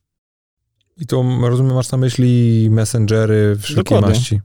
I 0.98 1.06
to, 1.06 1.26
rozumiem, 1.42 1.76
masz 1.76 1.92
na 1.92 1.98
myśli 1.98 2.68
messengery 2.72 3.58
wszelkiej 3.60 3.84
Dokładnie. 3.84 4.10
maści. 4.10 4.42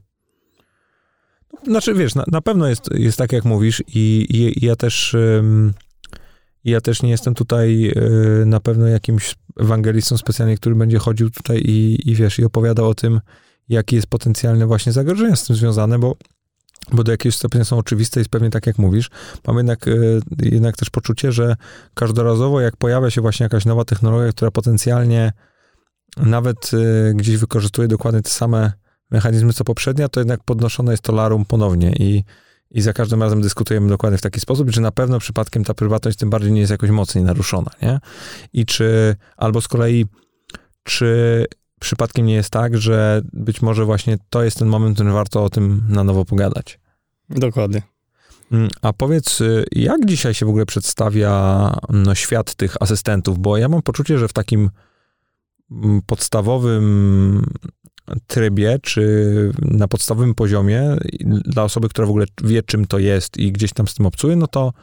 Znaczy, 1.67 1.93
wiesz, 1.93 2.15
na, 2.15 2.23
na, 2.27 2.41
pewno 2.41 2.67
jest, 2.67 2.89
jest 2.91 3.17
tak, 3.17 3.31
jak 3.31 3.45
mówisz 3.45 3.83
i, 3.87 4.27
i, 4.29 4.65
ja 4.65 4.75
też... 4.75 5.15
ja 6.63 6.81
też 6.81 7.01
nie 7.03 7.09
jestem 7.09 7.33
tutaj 7.33 7.91
y, 8.41 8.45
na 8.45 8.59
pewno 8.59 8.87
jakimś 8.87 9.35
ewangelistą 9.59 10.17
specjalnie, 10.17 10.57
który 10.57 10.75
będzie 10.75 10.99
chodził 10.99 11.29
tutaj 11.29 11.57
i, 11.57 12.09
i 12.09 12.15
wiesz, 12.15 12.39
i 12.39 12.45
opowiadał 12.45 12.89
o 12.89 12.95
tym, 12.95 13.21
jakie 13.69 13.95
jest 13.95 14.07
potencjalne 14.07 14.67
właśnie 14.67 14.91
zagrożenia 14.91 15.35
z 15.35 15.45
tym 15.45 15.55
związane, 15.55 15.99
bo 15.99 16.15
bo 16.91 17.03
do 17.03 17.11
jakiegoś 17.11 17.35
stopnia 17.35 17.63
są 17.63 17.77
oczywiste 17.77 18.21
i 18.21 18.25
pewnie 18.25 18.49
tak 18.49 18.67
jak 18.67 18.77
mówisz, 18.77 19.09
mam 19.47 19.57
jednak, 19.57 19.87
e, 19.87 19.91
jednak 20.41 20.77
też 20.77 20.89
poczucie, 20.89 21.31
że 21.31 21.55
każdorazowo 21.93 22.61
jak 22.61 22.77
pojawia 22.77 23.09
się 23.09 23.21
właśnie 23.21 23.43
jakaś 23.43 23.65
nowa 23.65 23.85
technologia, 23.85 24.31
która 24.31 24.51
potencjalnie 24.51 25.33
nawet 26.17 26.71
e, 26.73 27.13
gdzieś 27.13 27.37
wykorzystuje 27.37 27.87
dokładnie 27.87 28.21
te 28.21 28.29
same 28.29 28.71
mechanizmy 29.11 29.53
co 29.53 29.63
poprzednia, 29.63 30.09
to 30.09 30.19
jednak 30.19 30.43
podnoszone 30.43 30.93
jest 30.93 31.03
to 31.03 31.13
larum 31.13 31.45
ponownie 31.45 31.93
i, 31.99 32.23
i 32.71 32.81
za 32.81 32.93
każdym 32.93 33.23
razem 33.23 33.41
dyskutujemy 33.41 33.89
dokładnie 33.89 34.17
w 34.17 34.21
taki 34.21 34.39
sposób, 34.39 34.69
że 34.69 34.81
na 34.81 34.91
pewno 34.91 35.19
przypadkiem 35.19 35.63
ta 35.63 35.73
prywatność 35.73 36.17
tym 36.17 36.29
bardziej 36.29 36.51
nie 36.51 36.59
jest 36.59 36.71
jakoś 36.71 36.89
mocniej 36.89 37.23
naruszona, 37.23 37.71
nie? 37.81 37.99
I 38.53 38.65
czy, 38.65 39.15
albo 39.37 39.61
z 39.61 39.67
kolei, 39.67 40.05
czy 40.83 41.45
przypadkiem 41.79 42.25
nie 42.25 42.33
jest 42.33 42.49
tak, 42.49 42.77
że 42.77 43.21
być 43.33 43.61
może 43.61 43.85
właśnie 43.85 44.17
to 44.29 44.43
jest 44.43 44.59
ten 44.59 44.67
moment, 44.67 44.93
w 44.93 44.95
którym 44.95 45.13
warto 45.13 45.43
o 45.43 45.49
tym 45.49 45.83
na 45.89 46.03
nowo 46.03 46.25
pogadać. 46.25 46.79
Dokładnie. 47.29 47.81
Mm, 48.51 48.69
a 48.81 48.93
powiedz, 48.93 49.41
y, 49.41 49.65
jak 49.71 50.05
dzisiaj 50.05 50.33
się 50.33 50.45
w 50.45 50.49
ogóle 50.49 50.65
przedstawia 50.65 51.73
no, 51.89 52.15
świat 52.15 52.55
tych 52.55 52.75
asystentów? 52.79 53.39
Bo 53.39 53.57
ja 53.57 53.69
mam 53.69 53.81
poczucie, 53.81 54.17
że 54.17 54.27
w 54.27 54.33
takim 54.33 54.69
mm, 55.71 56.01
podstawowym 56.05 57.45
trybie, 58.27 58.79
czy 58.81 59.51
na 59.61 59.87
podstawowym 59.87 60.35
poziomie, 60.35 60.97
dla 61.25 61.63
osoby, 61.63 61.89
która 61.89 62.07
w 62.07 62.09
ogóle 62.09 62.25
wie, 62.43 62.63
czym 62.63 62.87
to 62.87 62.99
jest 62.99 63.37
i 63.37 63.51
gdzieś 63.51 63.73
tam 63.73 63.87
z 63.87 63.93
tym 63.93 64.05
obcuje, 64.05 64.35
no 64.35 64.47
to 64.47 64.73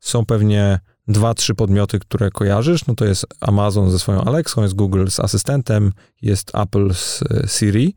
są 0.00 0.26
pewnie 0.26 0.80
dwa, 1.08 1.34
trzy 1.34 1.54
podmioty, 1.54 1.98
które 1.98 2.30
kojarzysz, 2.30 2.86
no 2.86 2.94
to 2.94 3.04
jest 3.04 3.26
Amazon 3.40 3.90
ze 3.90 3.98
swoją 3.98 4.20
Alexą, 4.20 4.62
jest 4.62 4.74
Google 4.74 5.06
z 5.08 5.20
asystentem, 5.20 5.92
jest 6.22 6.50
Apple 6.54 6.94
z 6.94 7.22
e, 7.22 7.48
Siri. 7.48 7.94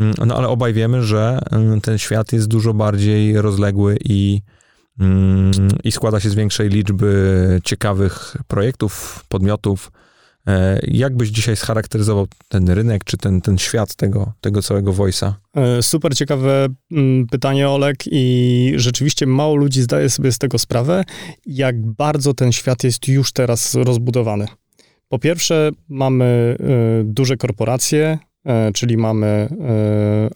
Mm, 0.00 0.14
no 0.26 0.36
ale 0.36 0.48
obaj 0.48 0.72
wiemy, 0.72 1.02
że 1.02 1.38
mm, 1.50 1.80
ten 1.80 1.98
świat 1.98 2.32
jest 2.32 2.48
dużo 2.48 2.74
bardziej 2.74 3.40
rozległy 3.40 3.98
i, 4.04 4.42
mm, 5.00 5.50
i 5.84 5.92
składa 5.92 6.20
się 6.20 6.30
z 6.30 6.34
większej 6.34 6.68
liczby 6.68 7.60
ciekawych 7.64 8.36
projektów, 8.48 9.24
podmiotów, 9.28 9.92
jak 10.82 11.16
byś 11.16 11.28
dzisiaj 11.28 11.56
scharakteryzował 11.56 12.26
ten 12.48 12.70
rynek, 12.70 13.04
czy 13.04 13.16
ten, 13.16 13.40
ten 13.40 13.58
świat 13.58 13.94
tego, 13.94 14.32
tego 14.40 14.62
całego 14.62 14.92
voice'a? 14.92 15.32
E, 15.56 15.82
super 15.82 16.14
ciekawe 16.14 16.68
mm, 16.92 17.26
pytanie, 17.26 17.68
Olek, 17.68 17.96
i 18.06 18.72
rzeczywiście 18.76 19.26
mało 19.26 19.56
ludzi 19.56 19.82
zdaje 19.82 20.10
sobie 20.10 20.32
z 20.32 20.38
tego 20.38 20.58
sprawę, 20.58 21.04
jak 21.46 21.86
bardzo 21.86 22.34
ten 22.34 22.52
świat 22.52 22.84
jest 22.84 23.08
już 23.08 23.32
teraz 23.32 23.74
rozbudowany. 23.74 24.46
Po 25.08 25.18
pierwsze, 25.18 25.70
mamy 25.88 26.56
e, 26.60 27.04
duże 27.04 27.36
korporacje, 27.36 28.18
czyli 28.74 28.96
mamy 28.96 29.48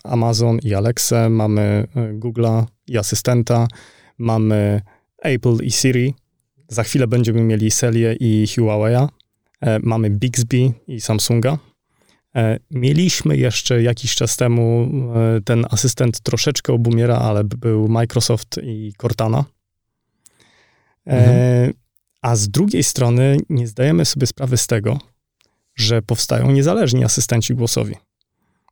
Amazon 0.04 0.58
i 0.62 0.74
Alexa, 0.74 1.28
mamy 1.28 1.86
Google'a 1.94 2.64
i 2.86 2.98
asystenta, 2.98 3.68
mamy 4.18 4.80
Apple 5.22 5.56
i 5.62 5.70
Siri. 5.70 6.14
Za 6.68 6.82
chwilę 6.82 7.06
będziemy 7.06 7.40
mieli 7.40 7.70
Celię 7.70 8.16
i 8.20 8.44
Huawei'a. 8.46 9.08
E, 9.64 9.78
mamy 9.82 10.10
Bixby 10.10 10.72
i 10.86 11.00
Samsunga. 11.00 11.58
E, 12.36 12.58
mieliśmy 12.70 13.36
jeszcze 13.36 13.82
jakiś 13.82 14.14
czas 14.14 14.36
temu 14.36 14.90
e, 15.14 15.40
ten 15.40 15.66
asystent 15.70 16.20
troszeczkę 16.20 16.72
obumiera, 16.72 17.18
ale 17.18 17.44
był 17.44 17.88
Microsoft 17.88 18.60
i 18.62 18.92
Cortana. 18.98 19.44
Mhm. 21.06 21.72
A 22.22 22.36
z 22.36 22.48
drugiej 22.48 22.82
strony 22.82 23.36
nie 23.48 23.66
zdajemy 23.66 24.04
sobie 24.04 24.26
sprawy 24.26 24.56
z 24.56 24.66
tego, 24.66 24.98
że 25.76 26.02
powstają 26.02 26.50
niezależni 26.50 27.04
asystenci 27.04 27.54
głosowi. 27.54 27.94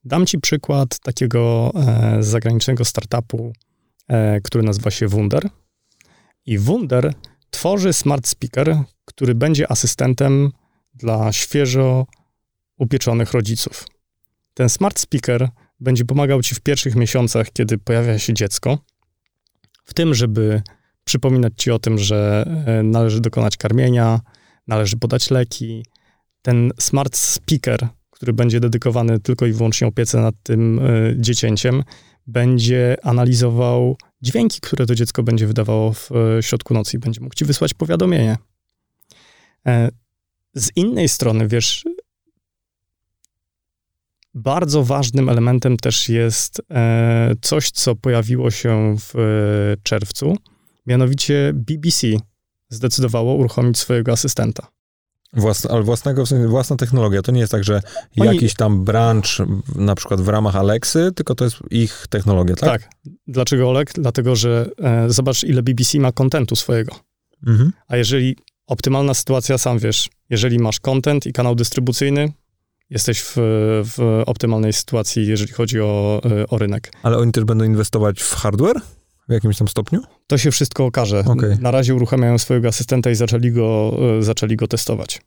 Dam 0.05 0.27
ci 0.27 0.39
przykład 0.39 0.99
takiego 0.99 1.73
zagranicznego 2.21 2.85
startupu, 2.85 3.53
który 4.43 4.65
nazywa 4.65 4.91
się 4.91 5.09
Wunder. 5.09 5.49
I 6.47 6.59
Wunder 6.59 7.15
tworzy 7.51 7.93
smart 7.93 8.27
speaker, 8.27 8.79
który 9.05 9.35
będzie 9.35 9.71
asystentem 9.73 10.53
dla 10.95 11.33
świeżo 11.33 12.07
upieczonych 12.79 13.33
rodziców. 13.33 13.87
Ten 14.55 14.69
smart 14.69 14.99
speaker 14.99 15.49
będzie 15.81 16.05
pomagał 16.05 16.43
ci 16.43 16.55
w 16.55 16.61
pierwszych 16.61 16.95
miesiącach, 16.95 17.53
kiedy 17.53 17.79
pojawia 17.79 18.19
się 18.19 18.35
dziecko, 18.35 18.79
w 19.85 19.95
tym, 19.95 20.15
żeby 20.15 20.63
przypominać 21.05 21.53
ci 21.57 21.71
o 21.71 21.79
tym, 21.79 21.99
że 21.99 22.45
e, 22.67 22.83
należy 22.83 23.21
dokonać 23.21 23.57
karmienia, 23.57 24.21
należy 24.67 24.97
podać 24.97 25.31
leki. 25.31 25.87
Ten 26.43 26.73
smart 26.81 27.17
speaker, 27.17 27.89
który 28.11 28.33
będzie 28.33 28.61
dedykowany 28.61 29.21
tylko 29.21 29.47
i 29.47 29.53
wyłącznie 29.53 29.87
opiece 29.87 30.21
nad 30.21 30.35
tym 30.43 30.79
y, 30.79 31.17
dziecięciem, 31.19 31.83
będzie 32.27 32.97
analizował 33.03 33.97
dźwięki, 34.23 34.61
które 34.61 34.87
to 34.87 34.95
dziecko 34.95 35.23
będzie 35.23 35.47
wydawało 35.47 35.93
w 35.93 36.11
y, 36.39 36.43
środku 36.43 36.75
nocy 36.75 36.97
i 36.97 37.01
będzie 37.01 37.21
mógł 37.21 37.35
ci 37.35 37.45
wysłać 37.45 37.75
powiadomienie. 37.75 38.37
Z 40.55 40.71
innej 40.77 41.09
strony, 41.09 41.49
wiesz, 41.49 41.85
bardzo 44.35 44.85
ważnym 44.85 45.29
elementem 45.29 45.77
też 45.77 46.09
jest 46.09 46.63
e, 46.71 47.35
coś, 47.43 47.71
co 47.71 47.97
pojawiło 47.97 48.51
się 48.51 48.97
w 48.99 49.17
e, 49.17 49.83
czerwcu, 49.83 50.37
mianowicie 50.87 51.53
BBC 51.55 52.07
zdecydowało 52.69 53.35
uruchomić 53.35 53.79
swojego 53.79 54.13
asystenta. 54.13 54.67
Własne, 55.33 55.71
ale 55.71 55.83
własnego, 55.83 56.27
w 56.27 56.29
sensie 56.29 56.49
własna 56.49 56.77
technologia. 56.77 57.23
To 57.23 57.33
nie 57.33 57.41
jest 57.41 57.53
tak, 57.53 57.65
że 57.65 57.83
Oni... 58.21 58.35
jakiś 58.35 58.55
tam 58.55 58.85
branch, 58.85 59.27
na 59.75 59.95
przykład 59.95 60.21
w 60.21 60.29
ramach 60.29 60.57
Alexy, 60.57 61.13
tylko 61.15 61.35
to 61.35 61.45
jest 61.45 61.57
ich 61.71 62.07
technologia, 62.11 62.57
tak? 62.57 62.83
Tak. 62.83 62.91
Dlaczego 63.27 63.71
Olek? 63.71 63.93
Dlatego, 63.95 64.37
że 64.37 64.67
e, 64.83 65.11
zobacz, 65.11 65.45
ile 65.45 65.63
BBC 65.63 65.99
ma 65.99 66.13
kontentu 66.13 66.57
swojego. 66.57 66.95
Mhm. 67.47 67.73
A 67.89 67.97
jeżeli 67.97 68.37
optymalna 68.67 69.15
sytuacja, 69.15 69.59
sam 69.59 69.79
wiesz, 69.79 70.09
jeżeli 70.31 70.59
masz 70.59 70.81
content 70.81 71.27
i 71.27 71.33
kanał 71.33 71.55
dystrybucyjny, 71.55 72.33
jesteś 72.91 73.21
w, 73.21 73.35
w 73.85 74.23
optymalnej 74.27 74.73
sytuacji, 74.73 75.27
jeżeli 75.27 75.53
chodzi 75.53 75.81
o, 75.81 76.21
o 76.49 76.59
rynek. 76.59 76.93
Ale 77.03 77.19
oni 77.19 77.33
też 77.33 77.45
będą 77.45 77.65
inwestować 77.65 78.23
w 78.23 78.35
hardware? 78.35 78.81
W 79.29 79.33
jakimś 79.33 79.59
tam 79.59 79.69
stopniu? 79.69 80.01
To 80.27 80.39
się 80.39 80.51
wszystko 80.51 80.85
okaże. 80.85 81.25
Okay. 81.27 81.59
Na 81.61 81.71
razie 81.71 81.95
uruchamiają 81.95 82.39
swojego 82.39 82.69
asystenta 82.69 83.11
i 83.11 83.15
zaczęli 83.15 83.53
go, 83.53 83.99
zaczęli 84.21 84.57
go 84.57 84.69
testować. 84.69 85.21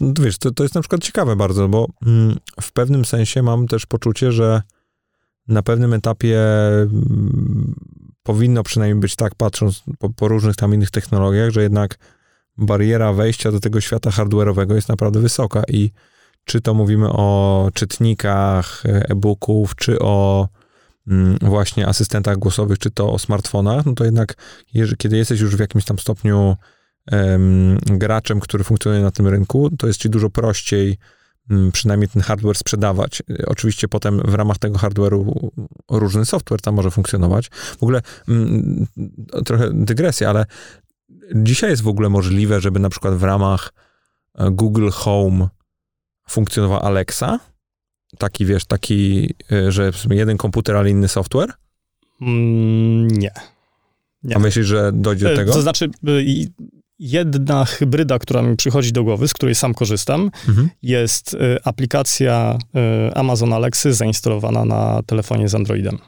wiesz, 0.00 0.38
to, 0.38 0.50
to 0.50 0.62
jest 0.62 0.74
na 0.74 0.80
przykład 0.80 1.02
ciekawe 1.02 1.36
bardzo, 1.36 1.68
bo 1.68 1.88
mm, 2.06 2.36
w 2.60 2.72
pewnym 2.72 3.04
sensie 3.04 3.42
mam 3.42 3.68
też 3.68 3.86
poczucie, 3.86 4.32
że 4.32 4.62
na 5.48 5.62
pewnym 5.62 5.92
etapie 5.92 6.38
mm, 6.82 7.74
powinno 8.22 8.62
przynajmniej 8.62 9.00
być 9.00 9.16
tak, 9.16 9.34
patrząc 9.34 9.82
po, 9.98 10.10
po, 10.10 10.28
różnych 10.28 10.56
tam 10.56 10.74
innych 10.74 10.90
technologiach, 10.90 11.50
że 11.50 11.62
jednak 11.62 11.98
bariera 12.56 13.12
wejścia 13.12 13.52
do 13.52 13.60
tego 13.60 13.80
świata 13.80 14.10
hardware'owego 14.10 14.74
jest 14.74 14.88
naprawdę 14.88 15.20
wysoka 15.20 15.62
i 15.68 15.90
czy 16.44 16.60
to 16.60 16.74
mówimy 16.74 17.08
o 17.08 17.70
czytnikach 17.74 18.82
e-booków, 18.86 19.74
czy 19.74 19.98
o 19.98 20.48
mm, 21.08 21.38
właśnie 21.42 21.86
asystentach 21.86 22.36
głosowych, 22.36 22.78
czy 22.78 22.90
to 22.90 23.12
o 23.12 23.18
smartfonach, 23.18 23.86
no 23.86 23.92
to 23.92 24.04
jednak 24.04 24.34
kiedy 24.98 25.16
jesteś 25.16 25.40
już 25.40 25.56
w 25.56 25.60
jakimś 25.60 25.84
tam 25.84 25.98
stopniu 25.98 26.56
graczem, 27.86 28.40
który 28.40 28.64
funkcjonuje 28.64 29.02
na 29.02 29.10
tym 29.10 29.28
rynku, 29.28 29.70
to 29.78 29.86
jest 29.86 30.00
ci 30.00 30.10
dużo 30.10 30.30
prościej 30.30 30.98
przynajmniej 31.72 32.08
ten 32.08 32.22
hardware 32.22 32.56
sprzedawać. 32.56 33.22
Oczywiście 33.46 33.88
potem 33.88 34.20
w 34.24 34.34
ramach 34.34 34.58
tego 34.58 34.78
hardware'u 34.78 35.50
różny 35.90 36.24
software 36.24 36.60
tam 36.60 36.74
może 36.74 36.90
funkcjonować. 36.90 37.48
W 37.48 37.82
ogóle 37.82 38.02
mm, 38.28 38.86
trochę 39.44 39.70
dygresja, 39.72 40.30
ale 40.30 40.46
dzisiaj 41.34 41.70
jest 41.70 41.82
w 41.82 41.88
ogóle 41.88 42.08
możliwe, 42.08 42.60
żeby 42.60 42.80
na 42.80 42.88
przykład 42.88 43.14
w 43.14 43.22
ramach 43.22 43.72
e, 44.34 44.50
Google 44.50 44.88
Home 44.90 45.48
funkcjonował 46.28 46.80
Alexa? 46.80 47.40
Taki, 48.18 48.46
wiesz, 48.46 48.64
taki, 48.64 49.30
e, 49.52 49.72
że 49.72 49.90
jeden 50.10 50.36
komputer, 50.36 50.76
ale 50.76 50.90
inny 50.90 51.08
software? 51.08 51.52
Mm, 52.20 53.08
nie. 53.08 53.30
nie. 54.22 54.36
A 54.36 54.38
myślisz, 54.38 54.66
że 54.66 54.90
dojdzie 54.92 55.24
do 55.24 55.32
e, 55.32 55.36
tego? 55.36 55.52
To 55.52 55.62
znaczy, 55.62 55.90
jedna 57.00 57.64
hybryda, 57.64 58.18
która 58.18 58.42
mi 58.42 58.56
przychodzi 58.56 58.92
do 58.92 59.04
głowy, 59.04 59.28
z 59.28 59.34
której 59.34 59.54
sam 59.54 59.74
korzystam, 59.74 60.30
mhm. 60.48 60.70
jest 60.82 61.36
aplikacja 61.64 62.58
Amazon 63.14 63.52
Alexy 63.52 63.94
zainstalowana 63.94 64.64
na 64.64 65.02
telefonie 65.06 65.48
z 65.48 65.54
Androidem. 65.54 65.98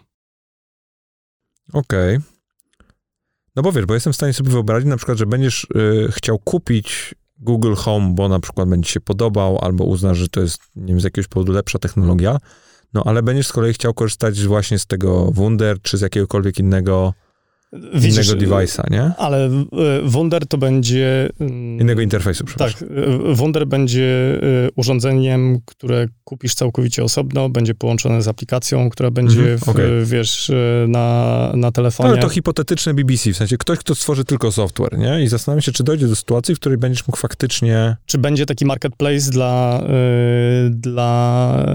Okej. 1.72 2.16
Okay. 2.16 2.32
No 3.56 3.62
bo 3.62 3.72
wiesz, 3.72 3.86
bo 3.86 3.94
jestem 3.94 4.12
w 4.12 4.16
stanie 4.16 4.32
sobie 4.32 4.50
wyobrazić 4.50 4.88
na 4.88 4.96
przykład, 4.96 5.18
że 5.18 5.26
będziesz 5.26 5.64
y, 5.64 6.08
chciał 6.12 6.38
kupić 6.38 7.14
Google 7.38 7.74
Home, 7.74 8.14
bo 8.14 8.28
na 8.28 8.40
przykład 8.40 8.68
będzie 8.68 8.90
się 8.90 9.00
podobał, 9.00 9.58
albo 9.58 9.84
uznasz, 9.84 10.18
że 10.18 10.28
to 10.28 10.40
jest, 10.40 10.62
nie 10.76 10.86
wiem, 10.86 11.00
z 11.00 11.04
jakiegoś 11.04 11.28
powodu 11.28 11.52
lepsza 11.52 11.78
technologia, 11.78 12.38
no 12.94 13.02
ale 13.06 13.22
będziesz 13.22 13.46
z 13.46 13.52
kolei 13.52 13.72
chciał 13.72 13.94
korzystać 13.94 14.46
właśnie 14.46 14.78
z 14.78 14.86
tego 14.86 15.30
Wunder, 15.30 15.82
czy 15.82 15.98
z 15.98 16.00
jakiegokolwiek 16.00 16.58
innego 16.58 17.14
Widzisz, 17.94 18.28
innego 18.28 18.46
device'a, 18.46 18.90
nie? 18.90 19.02
Ale 19.18 19.46
e, 19.46 19.60
Wunder 20.04 20.46
to 20.46 20.58
będzie... 20.58 21.28
Mm, 21.40 21.80
innego 21.80 22.00
interfejsu, 22.00 22.44
przepraszam. 22.44 22.78
Tak, 22.80 22.88
e, 23.30 23.34
Wunder 23.34 23.66
będzie 23.66 24.40
urządzeniem, 24.76 25.58
które 25.64 26.06
kupisz 26.24 26.54
całkowicie 26.54 27.04
osobno, 27.04 27.48
będzie 27.48 27.74
połączone 27.74 28.22
z 28.22 28.28
aplikacją, 28.28 28.90
która 28.90 29.10
będzie, 29.10 29.40
mhm, 29.40 29.58
w, 29.58 29.68
okay. 29.68 30.04
wiesz, 30.04 30.52
na, 30.88 31.52
na 31.56 31.72
telefonie. 31.72 32.10
Ale 32.10 32.18
to 32.18 32.28
hipotetyczne 32.28 32.94
BBC, 32.94 33.32
w 33.32 33.36
sensie 33.36 33.56
ktoś, 33.58 33.78
kto 33.78 33.94
stworzy 33.94 34.24
tylko 34.24 34.52
software, 34.52 34.98
nie? 34.98 35.22
I 35.22 35.28
zastanawiam 35.28 35.62
się, 35.62 35.72
czy 35.72 35.84
dojdzie 35.84 36.08
do 36.08 36.16
sytuacji, 36.16 36.54
w 36.54 36.58
której 36.58 36.78
będziesz 36.78 37.06
mógł 37.06 37.18
faktycznie... 37.18 37.96
Czy 38.06 38.18
będzie 38.18 38.46
taki 38.46 38.64
marketplace 38.64 39.30
dla, 39.30 39.82
dla 40.70 41.66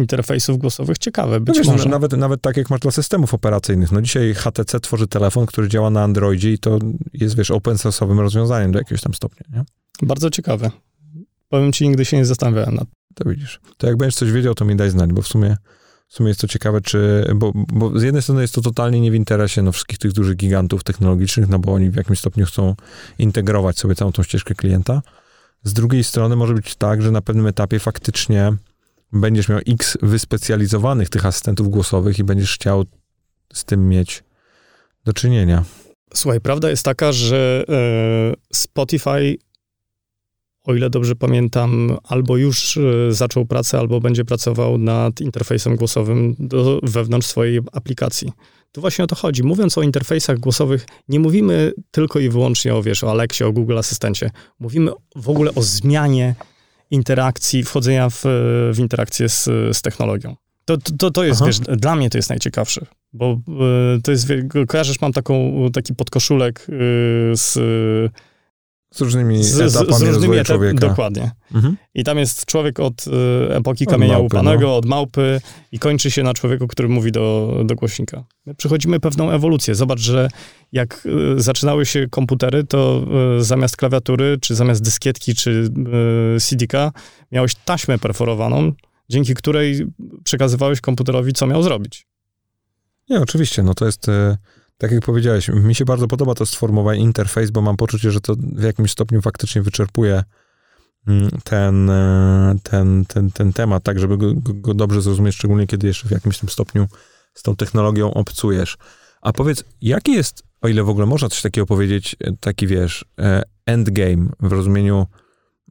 interfejsów 0.00 0.58
głosowych 0.58 0.98
ciekawe. 0.98 1.40
Być 1.40 1.56
no 1.56 1.60
wiesz, 1.60 1.72
może. 1.72 1.88
Nawet, 1.88 2.12
nawet 2.12 2.42
tak 2.42 2.56
jak 2.56 2.70
masz 2.70 2.80
dla 2.80 2.90
systemów 2.90 3.34
operacyjnych. 3.34 3.92
No 3.92 4.02
dzisiaj 4.02 4.34
HTC 4.34 4.80
tworzy 4.80 5.06
telefon, 5.06 5.46
który 5.46 5.68
działa 5.68 5.90
na 5.90 6.02
Androidzie 6.02 6.52
i 6.52 6.58
to 6.58 6.78
jest, 7.14 7.36
wiesz, 7.36 7.50
open 7.50 7.76
source'owym 7.76 8.18
rozwiązaniem 8.18 8.72
do 8.72 8.78
jakiegoś 8.78 9.00
tam 9.00 9.14
stopnia, 9.14 9.46
nie? 9.52 9.64
Bardzo 10.06 10.30
ciekawe. 10.30 10.70
Powiem 11.48 11.72
ci, 11.72 11.88
nigdy 11.88 12.04
się 12.04 12.16
nie 12.16 12.26
zastanawiałem 12.26 12.74
nad 12.74 12.88
To 13.14 13.28
widzisz. 13.28 13.60
To 13.76 13.86
jak 13.86 13.96
będziesz 13.96 14.14
coś 14.14 14.32
wiedział, 14.32 14.54
to 14.54 14.64
mi 14.64 14.76
daj 14.76 14.90
znać, 14.90 15.12
bo 15.12 15.22
w 15.22 15.28
sumie, 15.28 15.56
w 16.08 16.14
sumie 16.14 16.28
jest 16.28 16.40
to 16.40 16.48
ciekawe, 16.48 16.80
czy... 16.80 17.30
Bo, 17.34 17.52
bo 17.54 17.98
z 17.98 18.02
jednej 18.02 18.22
strony 18.22 18.42
jest 18.42 18.54
to 18.54 18.60
totalnie 18.60 19.00
nie 19.00 19.10
w 19.10 19.14
interesie 19.14 19.62
no, 19.62 19.72
wszystkich 19.72 19.98
tych 19.98 20.12
dużych 20.12 20.36
gigantów 20.36 20.84
technologicznych, 20.84 21.48
no 21.48 21.58
bo 21.58 21.72
oni 21.72 21.90
w 21.90 21.96
jakimś 21.96 22.18
stopniu 22.18 22.46
chcą 22.46 22.74
integrować 23.18 23.78
sobie 23.78 23.94
całą 23.94 24.12
tą 24.12 24.22
ścieżkę 24.22 24.54
klienta. 24.54 25.02
Z 25.64 25.72
drugiej 25.72 26.04
strony 26.04 26.36
może 26.36 26.54
być 26.54 26.76
tak, 26.76 27.02
że 27.02 27.10
na 27.10 27.22
pewnym 27.22 27.46
etapie 27.46 27.78
faktycznie 27.78 28.52
będziesz 29.12 29.48
miał 29.48 29.58
x 29.68 29.98
wyspecjalizowanych 30.02 31.08
tych 31.08 31.26
asystentów 31.26 31.68
głosowych 31.68 32.18
i 32.18 32.24
będziesz 32.24 32.54
chciał 32.54 32.84
z 33.52 33.64
tym 33.64 33.88
mieć 33.88 34.24
do 35.04 35.12
czynienia. 35.12 35.64
Słuchaj, 36.14 36.40
prawda 36.40 36.70
jest 36.70 36.84
taka, 36.84 37.12
że 37.12 37.64
e, 37.68 38.34
Spotify, 38.52 39.36
o 40.64 40.74
ile 40.74 40.90
dobrze 40.90 41.16
pamiętam, 41.16 41.96
albo 42.04 42.36
już 42.36 42.76
e, 42.76 42.80
zaczął 43.12 43.46
pracę, 43.46 43.78
albo 43.78 44.00
będzie 44.00 44.24
pracował 44.24 44.78
nad 44.78 45.20
interfejsem 45.20 45.76
głosowym 45.76 46.36
do, 46.38 46.80
wewnątrz 46.82 47.26
swojej 47.26 47.60
aplikacji. 47.72 48.32
Tu 48.72 48.80
właśnie 48.80 49.04
o 49.04 49.06
to 49.06 49.16
chodzi. 49.16 49.42
Mówiąc 49.42 49.78
o 49.78 49.82
interfejsach 49.82 50.38
głosowych, 50.38 50.86
nie 51.08 51.20
mówimy 51.20 51.72
tylko 51.90 52.18
i 52.18 52.28
wyłącznie 52.28 52.74
o, 52.74 52.82
wiesz, 52.82 53.04
o 53.04 53.10
Alexie, 53.10 53.46
o 53.46 53.52
Google 53.52 53.78
Asystencie. 53.78 54.30
Mówimy 54.58 54.90
w 55.16 55.28
ogóle 55.28 55.54
o 55.54 55.62
zmianie 55.62 56.34
interakcji, 56.90 57.62
wchodzenia 57.62 58.10
w, 58.10 58.22
w 58.74 58.78
interakcję 58.78 59.28
z, 59.28 59.44
z 59.72 59.82
technologią. 59.82 60.36
To, 60.64 60.76
to, 60.98 61.10
to 61.10 61.24
jest, 61.24 61.42
Aha. 61.42 61.46
wiesz, 61.46 61.58
dla 61.58 61.96
mnie 61.96 62.10
to 62.10 62.18
jest 62.18 62.30
najciekawsze, 62.30 62.86
bo 63.12 63.40
y, 63.96 64.02
to 64.02 64.10
jest, 64.10 64.28
kojarzysz, 64.68 65.00
mam 65.00 65.12
taką, 65.12 65.66
taki 65.72 65.94
podkoszulek 65.94 66.66
y, 66.68 66.72
z 67.36 67.58
z 68.94 69.00
różnymi 69.00 69.44
z, 69.44 69.60
etapami 69.60 69.98
z 69.98 70.02
różnymi 70.02 70.34
etap, 70.34 70.46
człowieka. 70.46 70.88
Dokładnie. 70.88 71.30
Mhm. 71.54 71.76
I 71.94 72.04
tam 72.04 72.18
jest 72.18 72.44
człowiek 72.46 72.80
od 72.80 73.06
y, 73.06 73.10
epoki 73.54 73.86
kamienia 73.86 74.12
małpy, 74.12 74.22
łupanego, 74.22 74.66
no. 74.66 74.76
od 74.76 74.86
małpy 74.86 75.40
i 75.72 75.78
kończy 75.78 76.10
się 76.10 76.22
na 76.22 76.34
człowieku, 76.34 76.66
który 76.66 76.88
mówi 76.88 77.12
do, 77.12 77.56
do 77.64 77.74
głośnika. 77.74 78.24
My 78.46 78.54
przechodzimy 78.54 79.00
pewną 79.00 79.30
ewolucję. 79.30 79.74
Zobacz, 79.74 80.00
że 80.00 80.28
jak 80.72 81.06
y, 81.36 81.40
zaczynały 81.40 81.86
się 81.86 82.06
komputery, 82.10 82.64
to 82.64 83.04
y, 83.38 83.44
zamiast 83.44 83.76
klawiatury, 83.76 84.38
czy 84.40 84.54
zamiast 84.54 84.82
dyskietki, 84.82 85.34
czy 85.34 85.68
CD-ka, 86.40 86.92
miałeś 87.32 87.54
taśmę 87.54 87.98
perforowaną, 87.98 88.72
dzięki 89.08 89.34
której 89.34 89.86
przekazywałeś 90.24 90.80
komputerowi, 90.80 91.32
co 91.32 91.46
miał 91.46 91.62
zrobić. 91.62 92.06
Nie, 93.10 93.20
oczywiście, 93.20 93.62
no 93.62 93.74
to 93.74 93.86
jest 93.86 94.06
tak 94.80 94.92
jak 94.92 95.04
powiedziałeś, 95.04 95.48
mi 95.48 95.74
się 95.74 95.84
bardzo 95.84 96.08
podoba 96.08 96.34
to 96.34 96.46
sformułowanie 96.46 97.00
interfejs, 97.00 97.50
bo 97.50 97.60
mam 97.60 97.76
poczucie, 97.76 98.10
że 98.10 98.20
to 98.20 98.34
w 98.36 98.62
jakimś 98.62 98.90
stopniu 98.90 99.22
faktycznie 99.22 99.62
wyczerpuje 99.62 100.24
mm, 101.06 101.30
ten, 101.44 101.90
e, 101.90 102.56
ten, 102.62 103.04
ten, 103.04 103.30
ten 103.30 103.52
temat, 103.52 103.82
tak 103.82 103.98
żeby 103.98 104.16
go, 104.16 104.32
go 104.36 104.74
dobrze 104.74 105.02
zrozumieć, 105.02 105.34
szczególnie 105.34 105.66
kiedy 105.66 105.86
jeszcze 105.86 106.08
w 106.08 106.10
jakimś 106.10 106.38
tym 106.38 106.48
stopniu 106.48 106.86
z 107.34 107.42
tą 107.42 107.56
technologią 107.56 108.14
obcujesz. 108.14 108.76
A 109.20 109.32
powiedz, 109.32 109.64
jaki 109.80 110.12
jest, 110.12 110.42
o 110.60 110.68
ile 110.68 110.82
w 110.82 110.88
ogóle 110.88 111.06
można 111.06 111.28
coś 111.28 111.42
takiego 111.42 111.66
powiedzieć, 111.66 112.16
e, 112.20 112.32
taki 112.40 112.66
wiesz, 112.66 113.04
e, 113.18 113.42
endgame 113.66 114.28
w 114.40 114.52
rozumieniu, 114.52 115.06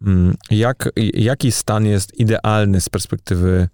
mm, 0.02 0.36
jak, 0.52 0.90
jaki 1.14 1.52
stan 1.52 1.86
jest 1.86 2.20
idealny 2.20 2.82
z 2.82 2.90
perspektywy 2.90 3.68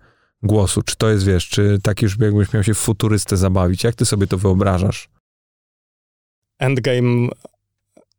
głosu? 0.43 0.81
Czy 0.81 0.95
to 0.95 1.09
jest, 1.09 1.25
wiesz, 1.25 1.49
czy 1.49 1.79
tak 1.83 2.01
już 2.01 2.19
jakbyś 2.19 2.53
miał 2.53 2.63
się 2.63 2.73
w 2.73 2.77
futurystę 2.77 3.37
zabawić? 3.37 3.83
Jak 3.83 3.95
ty 3.95 4.05
sobie 4.05 4.27
to 4.27 4.37
wyobrażasz? 4.37 5.14
Endgame 6.59 7.29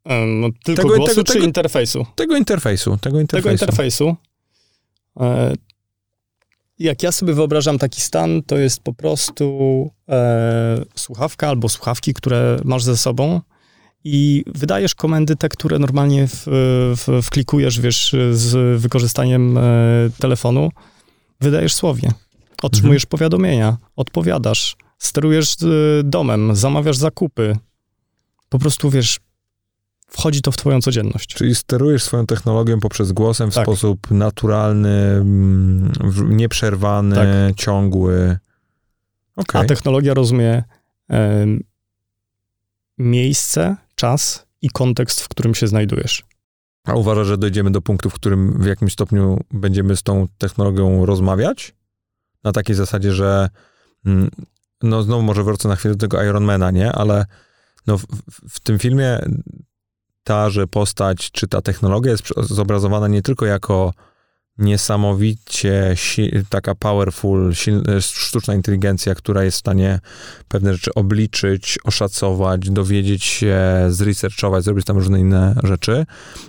um, 0.05 0.53
tylko 0.65 0.83
tego, 0.83 0.97
głosu 0.97 1.15
tego, 1.15 1.25
czy 1.25 1.33
tego, 1.33 1.45
interfejsu? 1.45 2.07
Tego 2.15 2.37
interfejsu. 2.37 2.99
Tego 3.01 3.21
interfejsu. 3.21 3.49
Tego 3.49 3.63
interfejsu. 3.63 4.17
E, 5.21 5.55
jak 6.79 7.03
ja 7.03 7.13
sobie 7.13 7.35
wyobrażam 7.35 7.79
taki 7.79 8.01
stan, 8.01 8.43
to 8.43 8.59
jest 8.59 8.83
po 8.83 8.95
prostu 8.95 9.91
e, 10.09 10.85
słuchawka 10.95 11.49
albo 11.49 11.69
słuchawki, 11.69 12.15
które 12.15 12.61
masz 12.65 12.83
ze 12.83 12.97
sobą 12.97 13.41
i 14.05 14.45
wydajesz 14.55 14.95
komendy 14.95 15.37
te, 15.37 15.49
które 15.49 15.79
normalnie 15.79 16.29
w, 16.29 16.43
w, 16.97 17.23
wklikujesz, 17.23 17.81
wiesz, 17.81 18.17
z 18.33 18.81
wykorzystaniem 18.81 19.59
e, 19.59 19.63
telefonu, 20.19 20.71
wydajesz 21.41 21.75
słowie. 21.75 22.13
Otrzymujesz 22.63 23.03
mhm. 23.05 23.11
powiadomienia, 23.11 23.77
odpowiadasz, 23.97 24.77
sterujesz 24.99 25.53
e, 25.63 25.67
domem, 26.05 26.57
zamawiasz 26.57 26.97
zakupy, 26.97 27.57
po 28.49 28.59
prostu, 28.59 28.91
wiesz, 28.91 29.21
wchodzi 30.09 30.43
to 30.43 30.53
w 30.53 30.57
twoją 30.57 30.81
codzienność. 30.81 31.27
Czyli 31.27 31.55
sterujesz 31.55 32.03
swoją 32.03 32.27
technologią 32.27 32.81
poprzez 32.81 33.13
głosem 33.13 33.51
w 33.51 33.55
tak. 33.55 33.65
sposób 33.65 34.11
naturalny, 34.11 34.99
mm, 34.99 35.93
nieprzerwany, 36.29 37.17
tak. 37.17 37.57
ciągły. 37.57 38.39
Okay. 39.37 39.63
A 39.63 39.65
technologia 39.65 40.15
rozumie 40.15 40.65
e, 41.11 41.47
miejsce, 42.99 43.77
czas 43.95 44.47
i 44.63 44.71
kontekst, 44.71 45.21
w 45.21 45.29
którym 45.29 45.55
się 45.55 45.67
znajdujesz. 45.67 46.25
A 46.85 46.95
uważasz, 46.95 47.27
że 47.27 47.39
dojdziemy 47.39 47.71
do 47.71 47.83
punktu, 47.83 48.11
w 48.11 48.15
którym 48.15 48.63
w 48.63 48.67
jakimś 48.67 48.93
stopniu 48.93 49.41
będziemy 49.51 49.97
z 49.97 50.03
tą 50.03 50.27
technologią 50.39 51.07
rozmawiać? 51.07 51.75
Na 52.45 52.53
takiej 52.53 52.77
zasadzie, 52.77 53.13
że 53.13 53.49
mm, 54.07 54.31
no 54.83 55.03
znowu 55.03 55.23
może 55.23 55.45
wrócę 55.45 55.69
na 55.69 55.77
chwilę 55.77 55.95
do 55.95 56.01
tego 56.01 56.25
Ironmana, 56.25 56.71
nie? 56.71 56.93
Ale 56.93 57.27
no 57.87 57.99
w, 57.99 58.07
w 58.49 58.61
tym 58.61 58.79
filmie 58.79 59.19
ta, 60.25 60.51
że 60.51 60.67
postać, 60.67 61.31
czy 61.31 61.49
ta 61.49 61.63
technologia 61.63 62.13
jest 62.13 62.25
zobrazowana 62.41 63.09
nie 63.09 63.23
tylko 63.23 63.47
jako 63.47 63.93
niesamowicie 64.59 65.93
si 65.95 66.33
taka 66.49 66.75
powerful, 66.75 67.55
silna, 67.55 68.01
sztuczna 68.01 68.55
inteligencja, 68.55 69.15
która 69.15 69.45
jest 69.45 69.57
w 69.57 69.61
stanie 69.61 70.01
pewne 70.49 70.73
rzeczy 70.73 70.95
obliczyć, 70.95 71.79
oszacować, 71.85 72.71
dowiedzieć 72.71 73.25
się, 73.25 73.59
zresearchować, 73.89 74.65
zrobić 74.65 74.87
tam 74.87 74.97
różne 74.97 75.21
inne 75.21 75.55
rzeczy, 75.63 76.07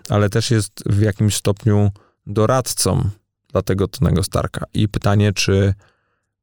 ale 0.10 0.30
też 0.30 0.52
jest 0.52 0.84
w 0.86 1.02
jakimś 1.02 1.36
stopniu 1.36 1.91
doradcą 2.28 3.10
dla 3.47 3.62
tego 3.62 3.88
Tonego 3.88 4.23
Starka. 4.23 4.65
I 4.73 4.89
pytanie, 4.89 5.34
czy 5.34 5.73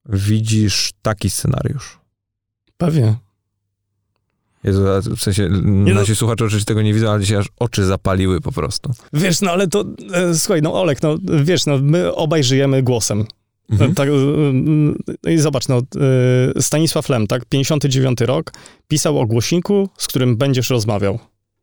widzisz 0.07 0.93
taki 1.03 1.31
scenariusz? 1.31 1.99
Pewnie. 2.77 3.24
Jezu, 4.65 4.83
w 5.17 5.23
sensie 5.23 5.49
nie 5.65 5.95
nasi 5.95 6.11
no. 6.11 6.17
słuchacze 6.17 6.45
oczywiście 6.45 6.67
tego 6.67 6.83
nie 6.83 6.95
widzą, 6.95 7.11
ale 7.11 7.21
dzisiaj 7.21 7.37
aż 7.37 7.49
oczy 7.59 7.85
zapaliły 7.85 8.41
po 8.41 8.53
prostu. 8.53 8.91
Wiesz, 9.13 9.41
no 9.41 9.51
ale 9.51 9.69
to, 9.69 9.85
e, 10.13 10.35
słuchaj, 10.35 10.63
no 10.63 10.81
Olek, 10.83 11.03
no 11.03 11.17
wiesz, 11.45 11.67
no 11.67 11.79
my 11.79 12.15
obaj 12.15 12.45
żyjemy 12.45 12.83
głosem. 12.83 13.25
Mhm. 13.71 13.95
Tak, 13.95 14.09
no 15.23 15.31
i 15.31 15.39
zobacz, 15.39 15.69
no, 15.69 15.79
e, 16.57 16.63
Stanisław 16.63 17.09
Lem, 17.09 17.27
tak, 17.27 17.45
59 17.45 18.21
rok, 18.21 18.53
pisał 18.89 19.19
o 19.19 19.27
głośniku, 19.27 19.89
z 19.99 20.07
którym 20.07 20.37
będziesz 20.37 20.71
rozmawiał. 20.71 21.19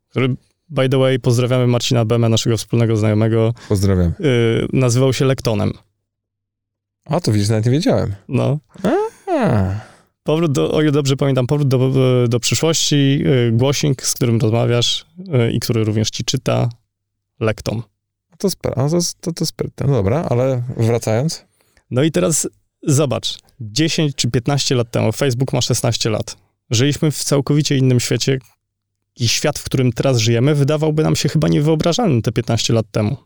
Który, 0.09 0.35
by 0.69 0.89
the 0.89 0.97
way, 0.97 1.19
pozdrawiamy 1.19 1.67
Marcina 1.67 2.05
Bemę, 2.05 2.29
naszego 2.29 2.57
wspólnego 2.57 2.97
znajomego. 2.97 3.53
Pozdrawiam. 3.69 4.13
nazywał 4.73 5.13
się 5.13 5.25
Lektonem. 5.25 5.73
A, 7.05 7.19
to 7.19 7.31
widzisz, 7.31 7.49
nawet 7.49 7.65
nie 7.65 7.71
wiedziałem. 7.71 8.15
No. 8.27 8.59
A. 9.27 9.90
Powrót 10.23 10.51
do, 10.51 10.71
o 10.71 10.81
ile 10.81 10.91
dobrze 10.91 11.17
pamiętam, 11.17 11.47
powrót 11.47 11.67
do, 11.67 11.91
do 12.27 12.39
przyszłości, 12.39 13.23
y, 13.47 13.51
głosik, 13.51 14.05
z 14.05 14.13
którym 14.13 14.39
rozmawiasz 14.39 15.05
y, 15.19 15.51
i 15.51 15.59
który 15.59 15.83
również 15.83 16.09
ci 16.09 16.23
czyta, 16.23 16.69
lektom. 17.39 17.83
To, 18.37 18.49
to, 18.61 18.99
to, 19.21 19.31
to 19.33 19.45
sprytne. 19.45 19.87
No 19.87 19.93
dobra, 19.93 20.27
ale 20.29 20.63
wracając. 20.77 21.45
No 21.91 22.03
i 22.03 22.11
teraz 22.11 22.47
zobacz, 22.83 23.37
10 23.59 24.15
czy 24.15 24.31
15 24.31 24.75
lat 24.75 24.91
temu, 24.91 25.11
Facebook 25.11 25.53
ma 25.53 25.61
16 25.61 26.09
lat. 26.09 26.37
Żyliśmy 26.69 27.11
w 27.11 27.23
całkowicie 27.23 27.77
innym 27.77 27.99
świecie 27.99 28.39
i 29.15 29.27
świat, 29.27 29.59
w 29.59 29.63
którym 29.63 29.93
teraz 29.93 30.17
żyjemy, 30.17 30.55
wydawałby 30.55 31.03
nam 31.03 31.15
się 31.15 31.29
chyba 31.29 31.47
niewyobrażalny 31.47 32.21
te 32.21 32.31
15 32.31 32.73
lat 32.73 32.85
temu. 32.91 33.17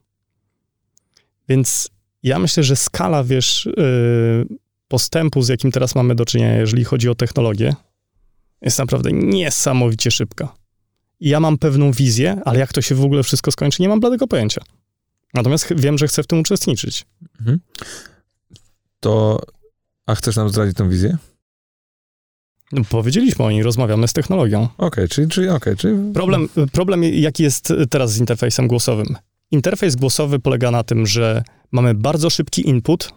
Więc 1.49 1.89
ja 2.23 2.39
myślę, 2.39 2.63
że 2.63 2.75
skala, 2.75 3.23
wiesz, 3.23 3.69
yy, 3.77 4.57
postępu, 4.87 5.41
z 5.41 5.49
jakim 5.49 5.71
teraz 5.71 5.95
mamy 5.95 6.15
do 6.15 6.25
czynienia, 6.25 6.57
jeżeli 6.57 6.83
chodzi 6.83 7.09
o 7.09 7.15
technologię, 7.15 7.75
jest 8.61 8.79
naprawdę 8.79 9.11
niesamowicie 9.13 10.11
szybka. 10.11 10.55
I 11.19 11.29
ja 11.29 11.39
mam 11.39 11.57
pewną 11.57 11.91
wizję, 11.91 12.41
ale 12.45 12.59
jak 12.59 12.73
to 12.73 12.81
się 12.81 12.95
w 12.95 13.03
ogóle 13.03 13.23
wszystko 13.23 13.51
skończy, 13.51 13.81
nie 13.81 13.89
mam 13.89 13.99
bladego 13.99 14.27
pojęcia. 14.27 14.61
Natomiast 15.33 15.73
wiem, 15.75 15.97
że 15.97 16.07
chcę 16.07 16.23
w 16.23 16.27
tym 16.27 16.39
uczestniczyć. 16.39 17.05
Mhm. 17.39 17.59
To, 18.99 19.41
a 20.05 20.15
chcesz 20.15 20.35
nam 20.35 20.49
zdradzić 20.49 20.77
tę 20.77 20.89
wizję? 20.89 21.17
No, 22.71 22.81
powiedzieliśmy 22.89 23.45
o 23.45 23.51
niej, 23.51 23.63
rozmawiamy 23.63 24.07
z 24.07 24.13
technologią. 24.13 24.63
Okej, 24.63 24.87
okay, 24.87 25.07
czyli, 25.07 25.27
czyli, 25.27 25.49
okay, 25.49 25.75
czyli... 25.75 26.13
Problem, 26.13 26.49
problem, 26.71 27.03
jaki 27.03 27.43
jest 27.43 27.73
teraz 27.89 28.13
z 28.13 28.17
interfejsem 28.17 28.67
głosowym? 28.67 29.15
Interfejs 29.51 29.95
głosowy 29.95 30.39
polega 30.39 30.71
na 30.71 30.83
tym, 30.83 31.07
że 31.07 31.43
mamy 31.71 31.93
bardzo 31.93 32.29
szybki 32.29 32.69
input, 32.69 33.09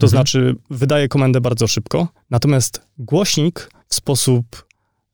to 0.00 0.06
mhm. 0.06 0.10
znaczy 0.10 0.56
wydaje 0.70 1.08
komendę 1.08 1.40
bardzo 1.40 1.66
szybko, 1.66 2.08
natomiast 2.30 2.80
głośnik 2.98 3.70
w 3.88 3.94
sposób 3.94 4.66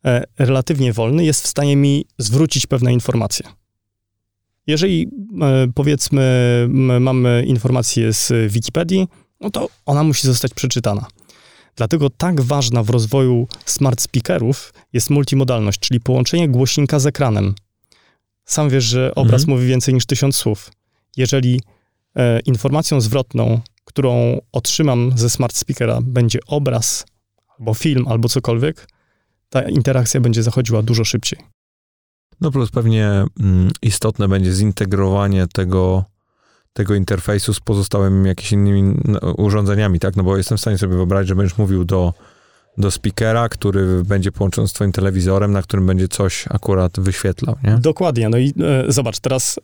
e, 0.05 0.25
relatywnie 0.39 0.93
wolny 0.93 1.25
jest 1.25 1.43
w 1.43 1.47
stanie 1.47 1.77
mi 1.77 2.05
zwrócić 2.19 2.67
pewne 2.67 2.93
informacje. 2.93 3.47
Jeżeli 4.67 5.09
e, 5.43 5.67
powiedzmy 5.75 6.23
mamy 7.01 7.45
informację 7.47 8.13
z 8.13 8.53
Wikipedii, 8.53 9.09
no 9.41 9.51
to 9.51 9.69
ona 9.87 10.03
musi 10.03 10.27
zostać 10.27 10.55
przeczytana. 10.55 11.07
Dlatego 11.77 12.11
tak 12.11 12.41
ważna 12.41 12.83
w 12.83 12.91
rozwoju 12.91 13.49
smart 13.65 14.01
speakerów 14.01 14.73
jest 14.93 15.11
multimodalność, 15.11 15.81
czyli 15.81 16.01
połączenie 16.01 16.49
głośnika 16.49 16.99
z 16.99 17.07
ekranem. 17.07 17.55
Sam 18.45 18.69
wiesz, 18.71 18.85
że 18.85 19.15
obraz 19.15 19.43
mhm. 19.43 19.59
mówi 19.59 19.69
więcej 19.69 19.95
niż 19.95 20.07
tysiąc 20.07 20.37
słów. 20.37 20.71
Jeżeli 21.17 21.61
informacją 22.47 23.01
zwrotną 23.01 23.61
którą 23.87 24.41
otrzymam 24.53 25.13
ze 25.17 25.31
smart 25.31 25.57
speakera, 25.57 25.99
będzie 26.03 26.39
obraz, 26.47 27.07
albo 27.59 27.75
film, 27.75 28.09
albo 28.09 28.29
cokolwiek, 28.29 28.89
ta 29.49 29.63
interakcja 29.63 30.21
będzie 30.21 30.43
zachodziła 30.43 30.83
dużo 30.83 31.05
szybciej. 31.05 31.39
No 32.41 32.51
plus 32.51 32.71
pewnie 32.71 33.25
mm, 33.41 33.71
istotne 33.83 34.29
będzie 34.29 34.53
zintegrowanie 34.53 35.47
tego, 35.47 36.05
tego 36.73 36.95
interfejsu 36.95 37.55
z 37.55 37.61
pozostałymi 37.61 38.29
jakimiś 38.29 38.53
innymi 38.53 38.95
no, 39.05 39.21
urządzeniami, 39.21 39.99
tak? 40.01 40.17
No 40.17 40.23
bo 40.23 40.37
jestem 40.37 40.59
w 40.59 40.61
stanie 40.61 40.79
sobie 40.79 40.97
wyobrazić, 40.97 41.29
że 41.29 41.35
będziesz 41.35 41.59
mówił 41.59 41.85
do, 41.85 42.15
do 42.79 42.91
speakera, 42.91 43.49
który 43.49 44.05
będzie 44.05 44.33
połączony 44.33 44.69
z 44.69 44.73
twoim 44.73 44.93
telewizorem, 44.93 45.53
na 45.53 45.63
którym 45.63 45.87
będzie 45.87 46.09
coś 46.09 46.45
akurat 46.51 47.01
wyświetlał, 47.01 47.57
nie? 47.65 47.79
Dokładnie. 47.79 48.29
No 48.29 48.39
i 48.39 48.55
e, 48.61 48.93
zobacz, 48.93 49.21
teraz 49.21 49.61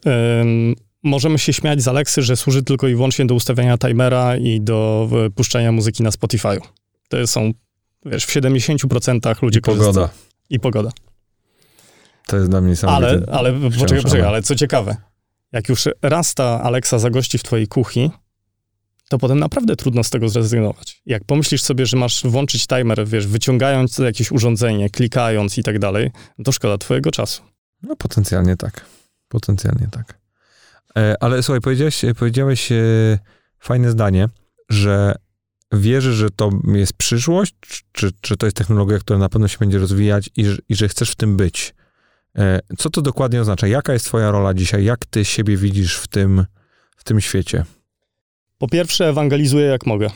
możemy 1.02 1.38
się 1.38 1.52
śmiać 1.52 1.82
z 1.82 1.88
Alexy, 1.88 2.22
że 2.22 2.36
służy 2.36 2.62
tylko 2.62 2.88
i 2.88 2.94
wyłącznie 2.94 3.26
do 3.26 3.34
ustawiania 3.34 3.78
timera 3.78 4.36
i 4.36 4.60
do 4.60 5.08
puszczania 5.34 5.72
muzyki 5.72 6.02
na 6.02 6.10
Spotify'u. 6.10 6.60
To 7.08 7.26
są, 7.26 7.50
wiesz, 8.06 8.24
w 8.24 8.28
70% 8.28 9.42
ludzie 9.42 9.58
I 9.58 9.62
pogoda. 9.62 10.08
I 10.50 10.60
pogoda. 10.60 10.90
To 12.26 12.36
jest 12.36 12.50
dla 12.50 12.60
mnie 12.60 12.74
Ale, 12.86 13.22
ale 13.32 13.52
poczekaj, 13.52 14.02
poczekaj, 14.02 14.26
ale 14.26 14.42
co 14.42 14.54
ciekawe, 14.54 14.96
jak 15.52 15.68
już 15.68 15.88
raz 16.02 16.34
ta 16.34 16.62
Alexa 16.62 16.98
zagości 16.98 17.38
w 17.38 17.42
twojej 17.42 17.66
kuchni, 17.66 18.10
to 19.08 19.18
potem 19.18 19.38
naprawdę 19.38 19.76
trudno 19.76 20.04
z 20.04 20.10
tego 20.10 20.28
zrezygnować. 20.28 21.02
Jak 21.06 21.24
pomyślisz 21.24 21.62
sobie, 21.62 21.86
że 21.86 21.96
masz 21.96 22.22
włączyć 22.24 22.66
timer, 22.66 23.08
wiesz, 23.08 23.26
wyciągając 23.26 23.98
jakieś 23.98 24.32
urządzenie, 24.32 24.90
klikając 24.90 25.58
i 25.58 25.62
tak 25.62 25.78
dalej, 25.78 26.10
to 26.44 26.52
szkoda 26.52 26.78
twojego 26.78 27.10
czasu. 27.10 27.42
No 27.82 27.96
potencjalnie 27.96 28.56
tak. 28.56 28.84
Potencjalnie 29.28 29.88
tak. 29.90 30.21
E, 30.96 31.16
ale 31.20 31.42
słuchaj, 31.42 31.60
powiedziałeś, 31.60 32.04
powiedziałeś 32.18 32.72
e, 32.72 32.78
fajne 33.58 33.90
zdanie, 33.90 34.28
że 34.68 35.14
wierzysz, 35.72 36.14
że 36.14 36.30
to 36.30 36.50
jest 36.74 36.92
przyszłość, 36.92 37.54
czy, 37.92 38.10
czy 38.20 38.36
to 38.36 38.46
jest 38.46 38.56
technologia, 38.56 38.98
która 38.98 39.18
na 39.18 39.28
pewno 39.28 39.48
się 39.48 39.58
będzie 39.58 39.78
rozwijać 39.78 40.30
i, 40.36 40.44
i 40.68 40.74
że 40.74 40.88
chcesz 40.88 41.10
w 41.10 41.16
tym 41.16 41.36
być. 41.36 41.74
E, 42.38 42.60
co 42.78 42.90
to 42.90 43.02
dokładnie 43.02 43.40
oznacza? 43.40 43.66
Jaka 43.66 43.92
jest 43.92 44.04
twoja 44.04 44.30
rola 44.30 44.54
dzisiaj? 44.54 44.84
Jak 44.84 45.06
ty 45.06 45.24
siebie 45.24 45.56
widzisz 45.56 45.96
w 45.96 46.08
tym, 46.08 46.44
w 46.96 47.04
tym 47.04 47.20
świecie? 47.20 47.64
Po 48.58 48.68
pierwsze, 48.68 49.08
ewangelizuję 49.08 49.66
jak 49.66 49.86
mogę. 49.86 50.10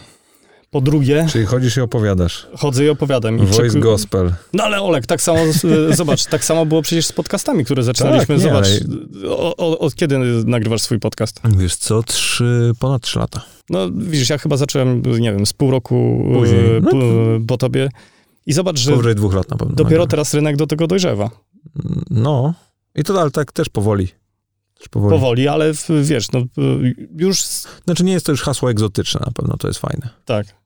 Po 0.77 0.81
drugie... 0.81 1.27
Czyli 1.31 1.47
chodzisz 1.47 1.77
i 1.77 1.81
opowiadasz. 1.81 2.47
Chodzę 2.57 2.85
i 2.85 2.89
opowiadam. 2.89 3.39
I 3.39 3.47
Voice 3.47 3.79
gospel. 3.79 4.33
No 4.53 4.65
ale 4.65 4.83
Olek, 4.83 5.07
tak 5.07 5.23
samo, 5.23 5.39
zobacz, 5.97 6.25
tak 6.25 6.45
samo 6.45 6.67
było 6.67 6.83
przecież 6.83 7.07
z 7.07 7.13
podcastami, 7.13 7.65
które 7.65 7.83
zaczynaliśmy. 7.83 8.27
Tak, 8.27 8.45
nie, 8.45 8.51
zobacz, 8.51 8.67
ale... 9.59 9.79
od 9.79 9.95
kiedy 9.95 10.19
nagrywasz 10.45 10.83
swój 10.83 11.01
podcast? 11.01 11.41
Wiesz 11.59 11.77
co, 11.77 12.03
trzy, 12.03 12.73
ponad 12.79 13.03
trzy 13.03 13.19
lata. 13.19 13.45
No 13.71 13.91
widzisz, 13.91 14.31
ja 14.31 14.39
chyba 14.39 14.57
zacząłem, 14.57 15.03
nie 15.19 15.33
wiem, 15.33 15.47
z 15.47 15.53
pół 15.53 15.71
roku 15.71 16.25
Później. 16.33 16.77
E, 16.77 16.81
no 16.81 16.91
po, 16.91 16.99
po 17.47 17.57
tobie. 17.57 17.89
I 18.47 18.53
zobacz, 18.53 18.79
że 18.79 18.91
Powyżej 18.91 19.15
dwóch 19.15 19.35
lat 19.35 19.51
na 19.51 19.57
pewno. 19.57 19.75
Dopiero 19.75 20.07
teraz 20.07 20.35
rynek 20.35 20.57
do 20.57 20.67
tego 20.67 20.87
dojrzewa. 20.87 21.31
No. 22.11 22.55
I 22.95 23.05
to 23.05 23.21
ale 23.21 23.31
tak 23.31 23.53
też 23.53 23.69
powoli. 23.69 24.09
Powoli. 24.91 25.11
powoli. 25.11 25.49
ale 25.49 25.73
wiesz, 26.03 26.33
no 26.33 26.41
już... 27.17 27.41
Znaczy 27.85 28.05
nie 28.05 28.13
jest 28.13 28.27
to 28.27 28.33
już 28.33 28.43
hasło 28.43 28.71
egzotyczne, 28.71 29.21
na 29.27 29.33
pewno 29.33 29.57
to 29.57 29.69
jest 29.69 29.81
fajne. 29.81 30.09
Tak. 30.25 30.66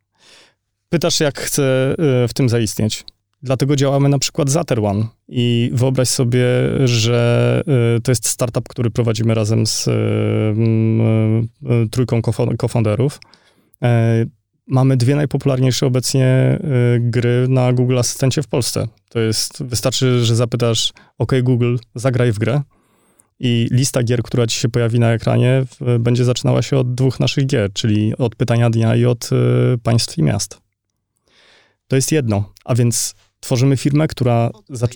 Pytasz, 0.90 1.20
jak 1.20 1.40
chcę 1.40 1.94
y, 2.24 2.28
w 2.28 2.34
tym 2.34 2.48
zaistnieć. 2.48 3.04
Dlatego 3.42 3.76
działamy 3.76 4.08
na 4.08 4.18
przykład 4.18 4.50
Zater 4.50 4.84
One 4.84 5.06
i 5.28 5.70
wyobraź 5.72 6.08
sobie, 6.08 6.44
że 6.84 7.62
y, 7.96 8.00
to 8.00 8.10
jest 8.10 8.28
startup, 8.28 8.68
który 8.68 8.90
prowadzimy 8.90 9.34
razem 9.34 9.66
z 9.66 9.88
y, 9.88 9.92
trójką 11.90 12.22
cofounderów. 12.58 13.20
E, 13.82 14.24
mamy 14.66 14.96
dwie 14.96 15.16
najpopularniejsze 15.16 15.86
obecnie 15.86 16.58
gry 17.00 17.46
na 17.48 17.72
Google 17.72 17.98
Asystencie 17.98 18.42
w 18.42 18.48
Polsce. 18.48 18.88
To 19.08 19.20
jest, 19.20 19.62
wystarczy, 19.62 20.24
że 20.24 20.36
zapytasz, 20.36 20.92
OK 21.18 21.32
Google, 21.42 21.76
zagraj 21.94 22.32
w 22.32 22.38
grę 22.38 22.62
i 23.40 23.68
lista 23.70 24.02
gier, 24.02 24.22
która 24.22 24.46
ci 24.46 24.58
się 24.58 24.68
pojawi 24.68 25.00
na 25.00 25.12
ekranie, 25.12 25.64
będzie 26.00 26.24
zaczynała 26.24 26.62
się 26.62 26.76
od 26.76 26.94
dwóch 26.94 27.20
naszych 27.20 27.46
gier, 27.46 27.72
czyli 27.72 28.16
od 28.16 28.36
pytania 28.36 28.70
dnia 28.70 28.96
i 28.96 29.04
od 29.04 29.30
państw 29.82 30.18
i 30.18 30.22
miast. 30.22 30.69
To 31.90 31.96
jest 31.96 32.12
jedno. 32.12 32.52
A 32.64 32.74
więc 32.74 33.14
tworzymy 33.40 33.76
firmę, 33.76 34.08
która... 34.08 34.50
Zac... 34.68 34.90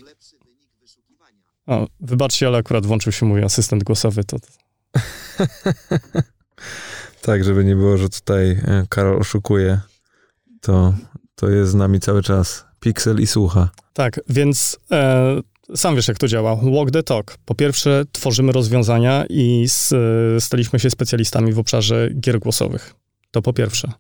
O, 1.67 1.87
wybaczcie, 2.01 2.47
ale 2.47 2.59
akurat 2.59 2.87
włączył 2.87 3.13
się 3.13 3.27
mój 3.27 3.45
asystent 3.45 3.85
głosowy. 3.85 4.25
To... 4.25 4.37
tak, 7.27 7.45
żeby 7.45 7.65
nie 7.65 7.77
było, 7.77 7.99
że 7.99 8.09
tutaj 8.09 8.51
e, 8.51 8.87
Karol 8.89 9.19
oszukuje, 9.19 9.81
to, 10.61 10.95
to 11.35 11.51
jest 11.51 11.71
z 11.71 11.75
nami 11.75 12.01
cały 12.01 12.23
czas 12.23 12.65
Pixel 12.81 13.21
i 13.21 13.27
słucha. 13.27 13.71
Tak, 13.93 14.21
więc 14.29 14.79
e, 14.91 15.41
sam 15.77 15.97
wiesz, 15.97 16.09
jak 16.09 16.19
to 16.19 16.29
działa. 16.29 16.57
Walk 16.57 16.91
the 16.91 17.03
talk. 17.03 17.37
Po 17.45 17.55
pierwsze, 17.55 18.05
tworzymy 18.13 18.53
rozwiązania 18.53 19.25
i 19.29 19.67
staliśmy 20.39 20.81
się 20.81 20.91
specjalistami 20.91 21.53
w 21.53 21.59
obszarze 21.59 22.11
gier 22.21 22.39
głosowych. 22.39 22.95
To 23.31 23.43
po 23.43 23.53
pierwsze. 23.53 23.93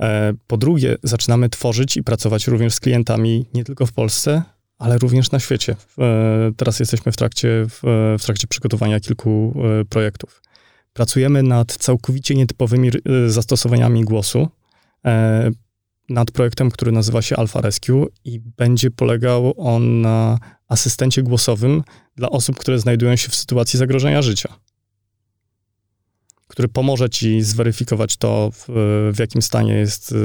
E, 0.00 0.32
po 0.46 0.56
drugie, 0.56 0.96
zaczynamy 1.02 1.48
tworzyć 1.48 1.96
i 1.96 2.02
pracować 2.02 2.46
również 2.46 2.74
z 2.74 2.80
klientami 2.80 3.46
nie 3.54 3.64
tylko 3.64 3.86
w 3.86 3.92
Polsce, 3.92 4.42
ale 4.78 4.98
również 4.98 5.30
na 5.30 5.40
świecie. 5.40 5.76
E, 5.98 6.52
teraz 6.56 6.80
jesteśmy 6.80 7.12
w 7.12 7.16
trakcie, 7.16 7.66
w 8.18 8.22
trakcie 8.24 8.46
przygotowania 8.46 9.00
kilku 9.00 9.54
e, 9.80 9.84
projektów. 9.84 10.42
Pracujemy 10.92 11.42
nad 11.42 11.72
całkowicie 11.72 12.34
nietypowymi 12.34 12.90
zastosowaniami 13.26 14.04
głosu, 14.04 14.48
nad 16.08 16.30
projektem, 16.30 16.70
który 16.70 16.92
nazywa 16.92 17.22
się 17.22 17.36
Alpha 17.36 17.60
Rescue 17.60 18.08
i 18.24 18.40
będzie 18.40 18.90
polegał 18.90 19.54
on 19.56 20.00
na 20.00 20.38
asystencie 20.68 21.22
głosowym 21.22 21.82
dla 22.16 22.30
osób, 22.30 22.58
które 22.58 22.78
znajdują 22.78 23.16
się 23.16 23.28
w 23.28 23.34
sytuacji 23.34 23.78
zagrożenia 23.78 24.22
życia 24.22 24.54
który 26.54 26.68
pomoże 26.68 27.10
ci 27.10 27.42
zweryfikować 27.42 28.16
to, 28.16 28.50
w, 28.52 28.66
w 29.14 29.18
jakim 29.18 29.42
stanie 29.42 29.74
jest, 29.74 30.12
y, 30.12 30.16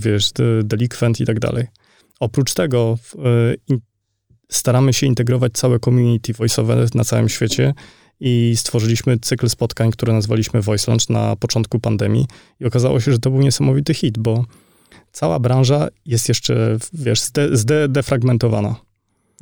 wiesz, 0.00 0.30
delikwent 0.64 1.20
i 1.20 1.26
tak 1.26 1.40
dalej. 1.40 1.66
Oprócz 2.20 2.54
tego 2.54 2.98
in, 3.68 3.80
staramy 4.48 4.92
się 4.92 5.06
integrować 5.06 5.52
całe 5.52 5.78
community 5.78 6.32
voiceowe 6.32 6.86
na 6.94 7.04
całym 7.04 7.28
świecie 7.28 7.74
i 8.20 8.54
stworzyliśmy 8.56 9.18
cykl 9.18 9.48
spotkań, 9.48 9.90
które 9.90 10.12
nazwaliśmy 10.12 10.60
Voice 10.60 10.90
Launch 10.90 11.10
na 11.10 11.36
początku 11.36 11.80
pandemii 11.80 12.26
i 12.60 12.64
okazało 12.64 13.00
się, 13.00 13.12
że 13.12 13.18
to 13.18 13.30
był 13.30 13.40
niesamowity 13.40 13.94
hit, 13.94 14.18
bo 14.18 14.44
cała 15.12 15.38
branża 15.38 15.88
jest 16.06 16.28
jeszcze, 16.28 16.76
wiesz, 16.92 17.20
zdefragmentowana. 17.52 18.76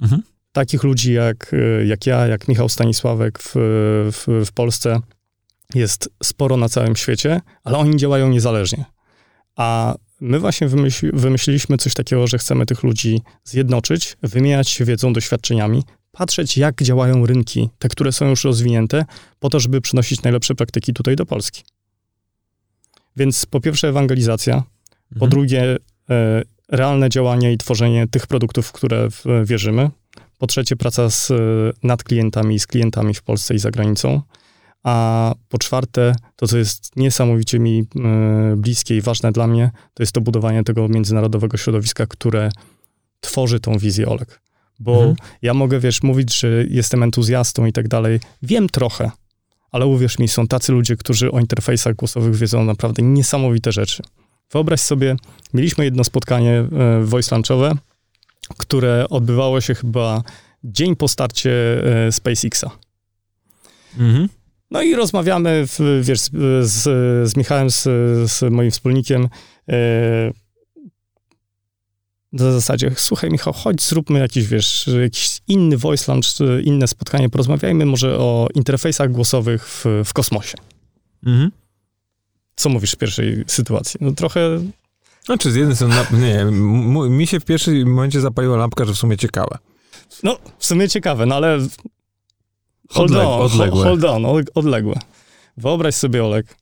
Mhm. 0.02 0.22
Takich 0.52 0.82
ludzi 0.82 1.12
jak, 1.12 1.54
jak 1.86 2.06
ja, 2.06 2.26
jak 2.26 2.48
Michał 2.48 2.68
Stanisławek 2.68 3.38
w, 3.38 3.52
w, 4.12 4.46
w 4.46 4.52
Polsce 4.52 5.00
jest 5.74 6.09
sporo 6.22 6.57
na 6.57 6.68
całym 6.68 6.96
świecie, 6.96 7.40
ale 7.64 7.78
oni 7.78 7.96
działają 7.96 8.28
niezależnie. 8.28 8.85
A 9.57 9.94
my 10.20 10.38
właśnie 10.38 10.68
wymyśl, 10.68 11.11
wymyśliliśmy 11.12 11.76
coś 11.76 11.94
takiego, 11.94 12.26
że 12.26 12.38
chcemy 12.38 12.66
tych 12.66 12.83
ludzi 12.83 13.22
zjednoczyć, 13.44 14.16
wymieniać 14.22 14.68
się 14.68 14.85
wiedzą, 14.85 15.12
doświadczeniami, 15.12 15.83
patrzeć, 16.12 16.59
jak 16.59 16.83
działają 16.83 17.26
rynki, 17.26 17.68
te, 17.78 17.88
które 17.88 18.12
są 18.12 18.28
już 18.28 18.44
rozwinięte, 18.44 19.04
po 19.38 19.50
to, 19.50 19.61
żeby 19.61 19.81
przynosić 19.81 20.22
najlepsze 20.22 20.54
praktyki 20.54 20.92
tutaj 20.92 21.16
do 21.16 21.26
Polski. 21.26 21.62
Więc 23.16 23.46
po 23.46 23.61
pierwsze 23.61 23.88
ewangelizacja, 23.88 24.54
mhm. 24.54 25.18
po 25.18 25.26
drugie 25.26 25.76
e, 26.11 26.42
realne 26.68 27.09
działanie 27.09 27.52
i 27.52 27.59
tworzenie 27.59 28.07
tych 28.07 28.26
produktów, 28.26 28.66
w 28.66 28.72
które 28.72 29.11
w, 29.11 29.24
wierzymy, 29.44 29.90
po 30.38 30.46
trzecie 30.46 30.76
praca 30.76 31.11
z, 31.11 31.33
nad 31.83 32.02
klientami 32.02 32.54
i 32.54 32.59
z 32.59 32.66
klientami 32.66 33.14
w 33.14 33.22
Polsce 33.22 33.54
i 33.54 33.59
za 33.59 33.70
granicą, 33.70 34.22
a 34.82 35.34
po 35.48 35.58
czwarte, 35.58 36.14
to 36.36 36.46
co 36.46 36.58
jest 36.58 36.96
niesamowicie 36.96 37.58
mi 37.58 37.80
e, 37.80 38.56
bliskie 38.56 38.96
i 38.96 39.00
ważne 39.00 39.32
dla 39.32 39.46
mnie, 39.46 39.70
to 39.94 40.02
jest 40.02 40.12
to 40.12 40.20
budowanie 40.20 40.64
tego 40.64 40.88
międzynarodowego 40.88 41.56
środowiska, 41.56 42.06
które 42.06 42.50
tworzy 43.20 43.60
tą 43.60 43.78
wizję 43.78 44.08
Olek. 44.08 44.40
Bo 44.78 44.92
mhm. 44.92 45.16
ja 45.42 45.54
mogę, 45.54 45.80
wiesz, 45.80 46.02
mówić, 46.02 46.40
że 46.40 46.48
jestem 46.68 47.02
entuzjastą 47.02 47.66
i 47.66 47.72
tak 47.72 47.88
dalej. 47.88 48.20
Wiem 48.42 48.68
trochę, 48.68 49.10
ale 49.70 49.86
uwierz 49.86 50.18
mi, 50.18 50.28
są 50.28 50.46
tacy 50.46 50.72
ludzie, 50.72 50.96
którzy 50.96 51.32
o 51.32 51.40
interfejsach 51.40 51.94
głosowych 51.94 52.36
wiedzą 52.36 52.64
naprawdę 52.64 53.02
niesamowite 53.02 53.72
rzeczy. 53.72 54.02
Wyobraź 54.52 54.80
sobie, 54.80 55.16
mieliśmy 55.54 55.84
jedno 55.84 56.04
spotkanie 56.04 56.52
e, 56.52 57.04
voice 57.04 57.36
lunchowe, 57.36 57.72
które 58.56 59.08
odbywało 59.08 59.60
się 59.60 59.74
chyba 59.74 60.22
dzień 60.64 60.96
po 60.96 61.08
starcie 61.08 61.52
e, 62.06 62.12
SpaceXa. 62.12 62.70
Mhm. 63.98 64.28
No 64.70 64.83
i 64.83 64.94
rozmawiamy, 64.94 65.66
w, 65.66 65.78
wiesz, 66.02 66.20
z, 66.61 66.83
z 67.31 67.37
Michałem, 67.37 67.70
z, 67.70 67.83
z 68.31 68.52
moim 68.52 68.70
wspólnikiem, 68.70 69.28
na 72.33 72.52
zasadzie, 72.52 72.92
słuchaj 72.96 73.31
Michał, 73.31 73.52
chodź 73.52 73.83
zróbmy 73.83 74.18
jakiś, 74.18 74.46
wiesz, 74.46 74.90
jakiś 75.02 75.40
inny 75.48 75.76
voice 75.76 76.12
launch, 76.12 76.26
inne 76.64 76.88
spotkanie, 76.88 77.28
porozmawiajmy 77.28 77.87
może 77.87 78.18
o 78.18 78.48
interfejsach 78.54 79.12
głosowych 79.12 79.68
w, 79.68 79.85
w 80.04 80.12
kosmosie. 80.12 80.59
Mhm. 81.26 81.50
Co 82.57 82.68
mówisz 82.68 82.92
w 82.92 82.96
pierwszej 82.96 83.44
sytuacji? 83.46 83.98
No 84.00 84.12
trochę... 84.12 84.62
Znaczy 85.24 85.52
z 85.52 85.54
jednej 85.54 85.76
strony, 85.76 85.94
nie, 86.12 86.44
mi 87.11 87.26
się 87.26 87.40
w 87.40 87.44
pierwszym 87.44 87.88
momencie 87.88 88.20
zapaliła 88.20 88.57
lampka, 88.57 88.85
że 88.85 88.92
w 88.92 88.96
sumie 88.98 89.16
ciekawe. 89.16 89.59
No, 90.22 90.38
w 90.59 90.66
sumie 90.66 90.88
ciekawe, 90.88 91.26
no 91.26 91.35
ale 91.35 91.59
Hold 92.88 93.11
Odleg, 93.11 93.27
on, 93.27 93.42
odległe. 93.42 93.85
hold 93.85 94.05
on, 94.05 94.27
odległe. 94.55 94.94
Wyobraź 95.57 95.94
sobie, 95.94 96.24
Olek, 96.24 96.57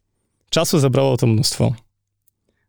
czasu 0.50 0.78
zabrało 0.78 1.16
to 1.16 1.26
mnóstwo. 1.26 1.72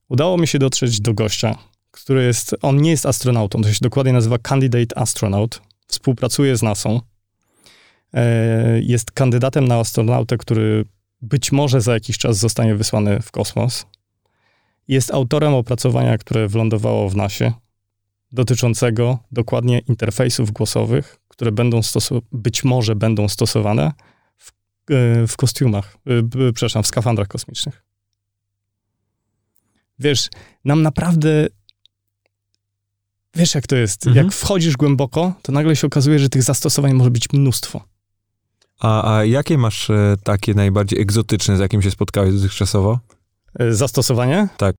Udało 0.09 0.37
mi 0.37 0.47
się 0.47 0.59
dotrzeć 0.59 1.01
do 1.01 1.13
gościa, 1.13 1.55
który 1.91 2.23
jest, 2.23 2.55
on 2.61 2.81
nie 2.81 2.89
jest 2.91 3.05
astronautą, 3.05 3.61
to 3.61 3.73
się 3.73 3.79
dokładnie 3.81 4.13
nazywa 4.13 4.37
Candidate 4.37 4.97
Astronaut, 4.97 5.61
współpracuje 5.87 6.57
z 6.57 6.61
NASA, 6.61 6.89
e, 8.13 8.81
jest 8.81 9.11
kandydatem 9.11 9.67
na 9.67 9.75
astronautę, 9.75 10.37
który 10.37 10.85
być 11.21 11.51
może 11.51 11.81
za 11.81 11.93
jakiś 11.93 12.17
czas 12.17 12.37
zostanie 12.37 12.75
wysłany 12.75 13.21
w 13.21 13.31
kosmos. 13.31 13.85
Jest 14.87 15.13
autorem 15.13 15.53
opracowania, 15.53 16.17
które 16.17 16.47
wlądowało 16.47 17.09
w 17.09 17.15
NASie, 17.15 17.53
dotyczącego 18.31 19.19
dokładnie 19.31 19.79
interfejsów 19.79 20.51
głosowych, 20.51 21.19
które 21.37 21.51
będą 21.51 21.79
być 22.31 22.63
może 22.63 22.95
będą 22.95 23.27
stosowane 23.27 23.91
w, 24.37 24.49
e, 24.91 25.27
w 25.27 25.37
kostiumach, 25.37 25.97
e, 26.07 26.51
przepraszam, 26.53 26.83
w 26.83 26.87
skafandrach 26.87 27.27
kosmicznych. 27.27 27.83
Wiesz, 29.99 30.29
nam 30.65 30.81
naprawdę 30.81 31.47
Wiesz, 33.35 33.55
jak 33.55 33.67
to 33.67 33.75
jest? 33.75 34.07
Mhm. 34.07 34.25
Jak 34.25 34.35
wchodzisz 34.35 34.77
głęboko, 34.77 35.33
to 35.41 35.51
nagle 35.51 35.75
się 35.75 35.87
okazuje, 35.87 36.19
że 36.19 36.29
tych 36.29 36.43
zastosowań 36.43 36.93
może 36.93 37.11
być 37.11 37.33
mnóstwo. 37.33 37.83
A, 38.79 39.17
a 39.17 39.25
jakie 39.25 39.57
masz 39.57 39.89
e, 39.89 40.15
takie 40.23 40.53
najbardziej 40.53 41.01
egzotyczne, 41.01 41.57
z 41.57 41.59
jakim 41.59 41.81
się 41.81 41.91
spotkałeś 41.91 42.33
dotychczasowo? 42.33 42.99
Zastosowanie? 43.69 44.47
Tak. 44.57 44.75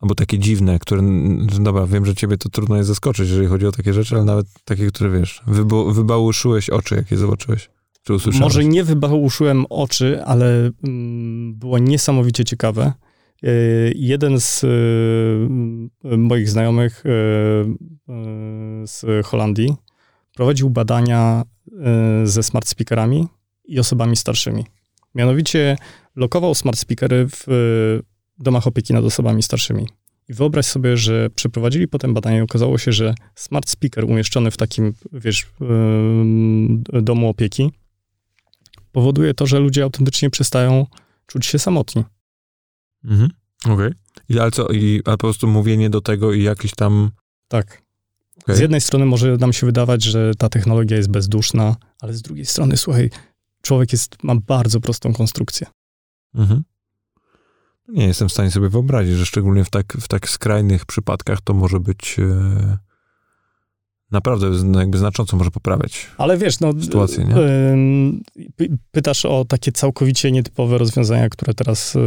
Albo 0.00 0.14
takie 0.14 0.38
dziwne, 0.38 0.78
które, 0.78 1.02
dobra, 1.60 1.86
wiem, 1.86 2.06
że 2.06 2.14
ciebie 2.14 2.36
to 2.36 2.48
trudno 2.48 2.76
jest 2.76 2.88
zaskoczyć, 2.88 3.28
jeżeli 3.28 3.46
chodzi 3.46 3.66
o 3.66 3.72
takie 3.72 3.92
rzeczy, 3.92 4.14
ale 4.14 4.24
nawet 4.24 4.46
takie, 4.64 4.86
które, 4.86 5.10
wiesz, 5.10 5.42
wyba, 5.46 5.76
wybałuszyłeś 5.92 6.70
oczy, 6.70 6.94
jak 6.94 7.10
je 7.10 7.16
zobaczyłeś, 7.16 7.70
czy 8.02 8.14
usłyszałeś. 8.14 8.42
Może 8.42 8.64
nie 8.64 8.84
wybałuszyłem 8.84 9.66
oczy, 9.70 10.24
ale 10.24 10.70
mm, 10.84 11.54
było 11.54 11.78
niesamowicie 11.78 12.44
ciekawe. 12.44 12.92
E, 13.42 13.48
jeden 13.94 14.40
z 14.40 14.64
e, 14.64 16.16
moich 16.16 16.50
znajomych 16.50 17.04
e, 17.06 17.10
z 18.86 19.26
Holandii 19.26 19.76
prowadził 20.34 20.70
badania 20.70 21.42
ze 22.24 22.42
smart 22.42 22.68
speakerami 22.68 23.28
i 23.64 23.80
osobami 23.80 24.16
starszymi. 24.16 24.64
Mianowicie 25.14 25.76
lokował 26.16 26.54
smart 26.54 26.78
speakery 26.78 27.26
w 27.28 27.46
domach 28.38 28.66
opieki 28.66 28.92
nad 28.92 29.04
osobami 29.04 29.42
starszymi. 29.42 29.88
I 30.28 30.34
wyobraź 30.34 30.66
sobie, 30.66 30.96
że 30.96 31.30
przeprowadzili 31.30 31.88
potem 31.88 32.14
badanie 32.14 32.38
i 32.38 32.40
okazało 32.40 32.78
się, 32.78 32.92
że 32.92 33.14
smart 33.34 33.70
speaker 33.70 34.04
umieszczony 34.04 34.50
w 34.50 34.56
takim, 34.56 34.94
wiesz, 35.12 35.46
domu 37.02 37.28
opieki 37.28 37.72
powoduje 38.92 39.34
to, 39.34 39.46
że 39.46 39.58
ludzie 39.58 39.82
autentycznie 39.82 40.30
przestają 40.30 40.86
czuć 41.26 41.46
się 41.46 41.58
samotni. 41.58 42.04
Mhm, 43.04 43.30
okej. 43.64 43.74
Okay. 43.74 43.94
I 44.28 44.38
ale 44.38 44.50
co, 44.50 44.68
i, 44.68 45.00
a 45.04 45.10
po 45.10 45.16
prostu 45.16 45.48
mówienie 45.48 45.90
do 45.90 46.00
tego 46.00 46.32
i 46.32 46.42
jakiś 46.42 46.74
tam... 46.74 47.10
Tak. 47.48 47.82
Okay. 48.42 48.56
Z 48.56 48.58
jednej 48.58 48.80
strony 48.80 49.06
może 49.06 49.36
nam 49.36 49.52
się 49.52 49.66
wydawać, 49.66 50.02
że 50.02 50.34
ta 50.38 50.48
technologia 50.48 50.96
jest 50.96 51.10
bezduszna, 51.10 51.76
ale 52.00 52.14
z 52.14 52.22
drugiej 52.22 52.46
strony, 52.46 52.76
słuchaj, 52.76 53.10
człowiek 53.62 53.92
jest, 53.92 54.22
ma 54.22 54.34
bardzo 54.34 54.80
prostą 54.80 55.12
konstrukcję. 55.12 55.66
Mhm. 56.34 56.62
Nie 57.88 58.06
jestem 58.06 58.28
w 58.28 58.32
stanie 58.32 58.50
sobie 58.50 58.68
wyobrazić, 58.68 59.14
że 59.16 59.26
szczególnie 59.26 59.64
w 59.64 59.70
tak, 59.70 59.92
w 60.00 60.08
tak 60.08 60.28
skrajnych 60.28 60.86
przypadkach 60.86 61.40
to 61.40 61.54
może 61.54 61.80
być 61.80 62.16
e, 62.18 62.78
naprawdę 64.10 64.46
jakby 64.78 64.98
znacząco 64.98 65.36
może 65.36 65.50
poprawiać 65.50 66.06
Ale 66.18 66.38
wiesz, 66.38 66.60
no, 66.60 66.72
sytuację, 66.80 67.24
nie? 67.24 67.34
pytasz 68.90 69.24
o 69.24 69.44
takie 69.44 69.72
całkowicie 69.72 70.32
nietypowe 70.32 70.78
rozwiązania, 70.78 71.28
które 71.28 71.54
teraz 71.54 71.96
e, 71.96 72.00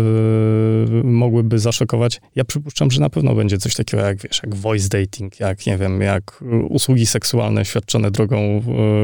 mogłyby 1.03 1.59
zaszokować. 1.59 2.21
Ja 2.35 2.45
przypuszczam, 2.45 2.91
że 2.91 3.01
na 3.01 3.09
pewno 3.09 3.35
będzie 3.35 3.57
coś 3.57 3.73
takiego 3.73 4.03
jak, 4.03 4.21
wiesz, 4.21 4.41
jak 4.43 4.55
voice 4.55 4.89
dating, 4.89 5.39
jak, 5.39 5.65
nie 5.65 5.77
wiem, 5.77 6.01
jak 6.01 6.43
usługi 6.69 7.05
seksualne 7.05 7.65
świadczone 7.65 8.11
drogą 8.11 8.37
e, 8.37 8.61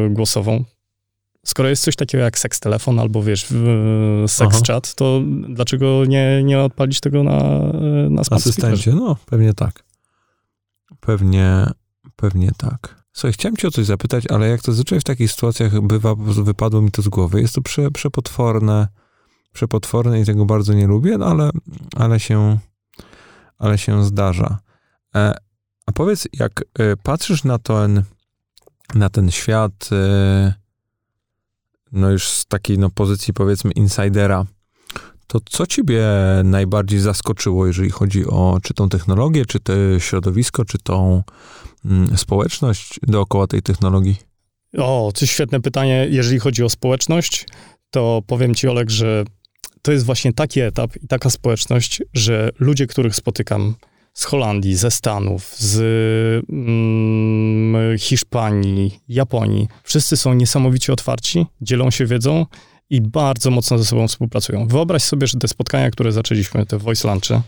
głosową. 0.09 0.63
Skoro 1.45 1.69
jest 1.69 1.83
coś 1.83 1.95
takiego 1.95 2.23
jak 2.23 2.39
seks 2.39 2.59
telefon 2.59 2.99
albo 2.99 3.23
wiesz, 3.23 3.47
seks 4.27 4.61
chat, 4.67 4.95
to 4.95 5.21
dlaczego 5.49 6.05
nie, 6.05 6.43
nie 6.43 6.59
odpalić 6.59 6.99
tego 6.99 7.23
na, 7.23 7.39
na 8.09 8.21
Asystencie, 8.31 8.93
no 8.93 9.15
pewnie 9.25 9.53
tak. 9.53 9.83
Pewnie, 10.99 11.65
Pewnie 12.15 12.51
tak. 12.57 13.05
Słuchaj, 13.13 13.33
chciałem 13.33 13.57
cię 13.57 13.67
o 13.67 13.71
coś 13.71 13.85
zapytać, 13.85 14.23
ale 14.29 14.49
jak 14.49 14.61
to 14.61 14.71
zazwyczaj 14.71 14.99
w 14.99 15.03
takich 15.03 15.31
sytuacjach 15.31 15.81
bywa, 15.81 16.15
wypadło 16.15 16.81
mi 16.81 16.91
to 16.91 17.01
z 17.01 17.07
głowy. 17.07 17.41
Jest 17.41 17.55
to 17.55 17.61
prze, 17.61 17.91
przepotworne, 17.91 18.87
przepotworne 19.53 20.21
i 20.21 20.25
tego 20.25 20.45
bardzo 20.45 20.73
nie 20.73 20.87
lubię, 20.87 21.17
no 21.17 21.25
ale, 21.25 21.49
ale, 21.95 22.19
się, 22.19 22.57
ale 23.57 23.77
się 23.77 24.05
zdarza. 24.05 24.59
E, 25.15 25.33
a 25.85 25.91
powiedz, 25.91 26.27
jak 26.33 26.63
e, 26.79 26.97
patrzysz 26.97 27.43
na 27.43 27.59
ten, 27.59 28.03
na 28.93 29.09
ten 29.09 29.31
świat, 29.31 29.89
e, 29.91 30.53
no 31.95 32.11
już 32.11 32.27
z 32.27 32.45
takiej 32.45 32.79
no, 32.79 32.89
pozycji 32.89 33.33
powiedzmy 33.33 33.71
insidera, 33.71 34.45
to 35.27 35.39
co 35.45 35.67
ciebie 35.67 36.03
najbardziej 36.43 36.99
zaskoczyło, 36.99 37.67
jeżeli 37.67 37.89
chodzi 37.89 38.25
o 38.25 38.59
czy 38.63 38.73
tą 38.73 38.89
technologię, 38.89 39.45
czy 39.45 39.59
to 39.59 39.73
środowisko, 39.99 40.65
czy 40.65 40.77
tą 40.77 41.23
mm, 41.85 42.17
społeczność 42.17 42.99
dookoła 43.03 43.47
tej 43.47 43.61
technologii? 43.61 44.15
O, 44.77 45.11
to 45.15 45.25
świetne 45.25 45.61
pytanie. 45.61 46.07
Jeżeli 46.09 46.39
chodzi 46.39 46.63
o 46.63 46.69
społeczność, 46.69 47.47
to 47.91 48.21
powiem 48.27 48.55
ci, 48.55 48.67
Olek, 48.67 48.89
że 48.89 49.25
to 49.81 49.91
jest 49.91 50.05
właśnie 50.05 50.33
taki 50.33 50.61
etap 50.61 50.95
i 51.03 51.07
taka 51.07 51.29
społeczność, 51.29 52.03
że 52.13 52.49
ludzie, 52.59 52.87
których 52.87 53.15
spotykam 53.15 53.75
z 54.15 54.23
Holandii, 54.23 54.75
ze 54.75 54.91
Stanów, 54.91 55.55
z 55.57 55.79
mm, 56.49 57.97
Hiszpanii, 57.97 58.99
Japonii, 59.09 59.67
wszyscy 59.83 60.17
są 60.17 60.33
niesamowicie 60.33 60.93
otwarci, 60.93 61.45
dzielą 61.61 61.91
się 61.91 62.05
wiedzą 62.05 62.45
i 62.89 63.01
bardzo 63.01 63.51
mocno 63.51 63.77
ze 63.77 63.85
sobą 63.85 64.07
współpracują. 64.07 64.67
Wyobraź 64.67 65.03
sobie, 65.03 65.27
że 65.27 65.37
te 65.39 65.47
spotkania, 65.47 65.91
które 65.91 66.11
zaczęliśmy, 66.11 66.65
te 66.65 66.77
voice 66.77 67.07
lunchy, 67.07 67.41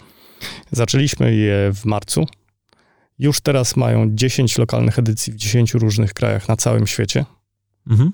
zaczęliśmy 0.72 1.36
je 1.36 1.72
w 1.74 1.86
marcu. 1.86 2.26
Już 3.20 3.42
teraz 3.42 3.76
mają 3.76 4.16
10 4.16 4.58
lokalnych 4.58 5.00
edycji 5.00 5.34
w 5.34 5.36
10 5.36 5.74
różnych 5.74 6.14
krajach 6.14 6.48
na 6.48 6.56
całym 6.56 6.88
świecie. 6.88 7.26
Mhm. 7.90 8.12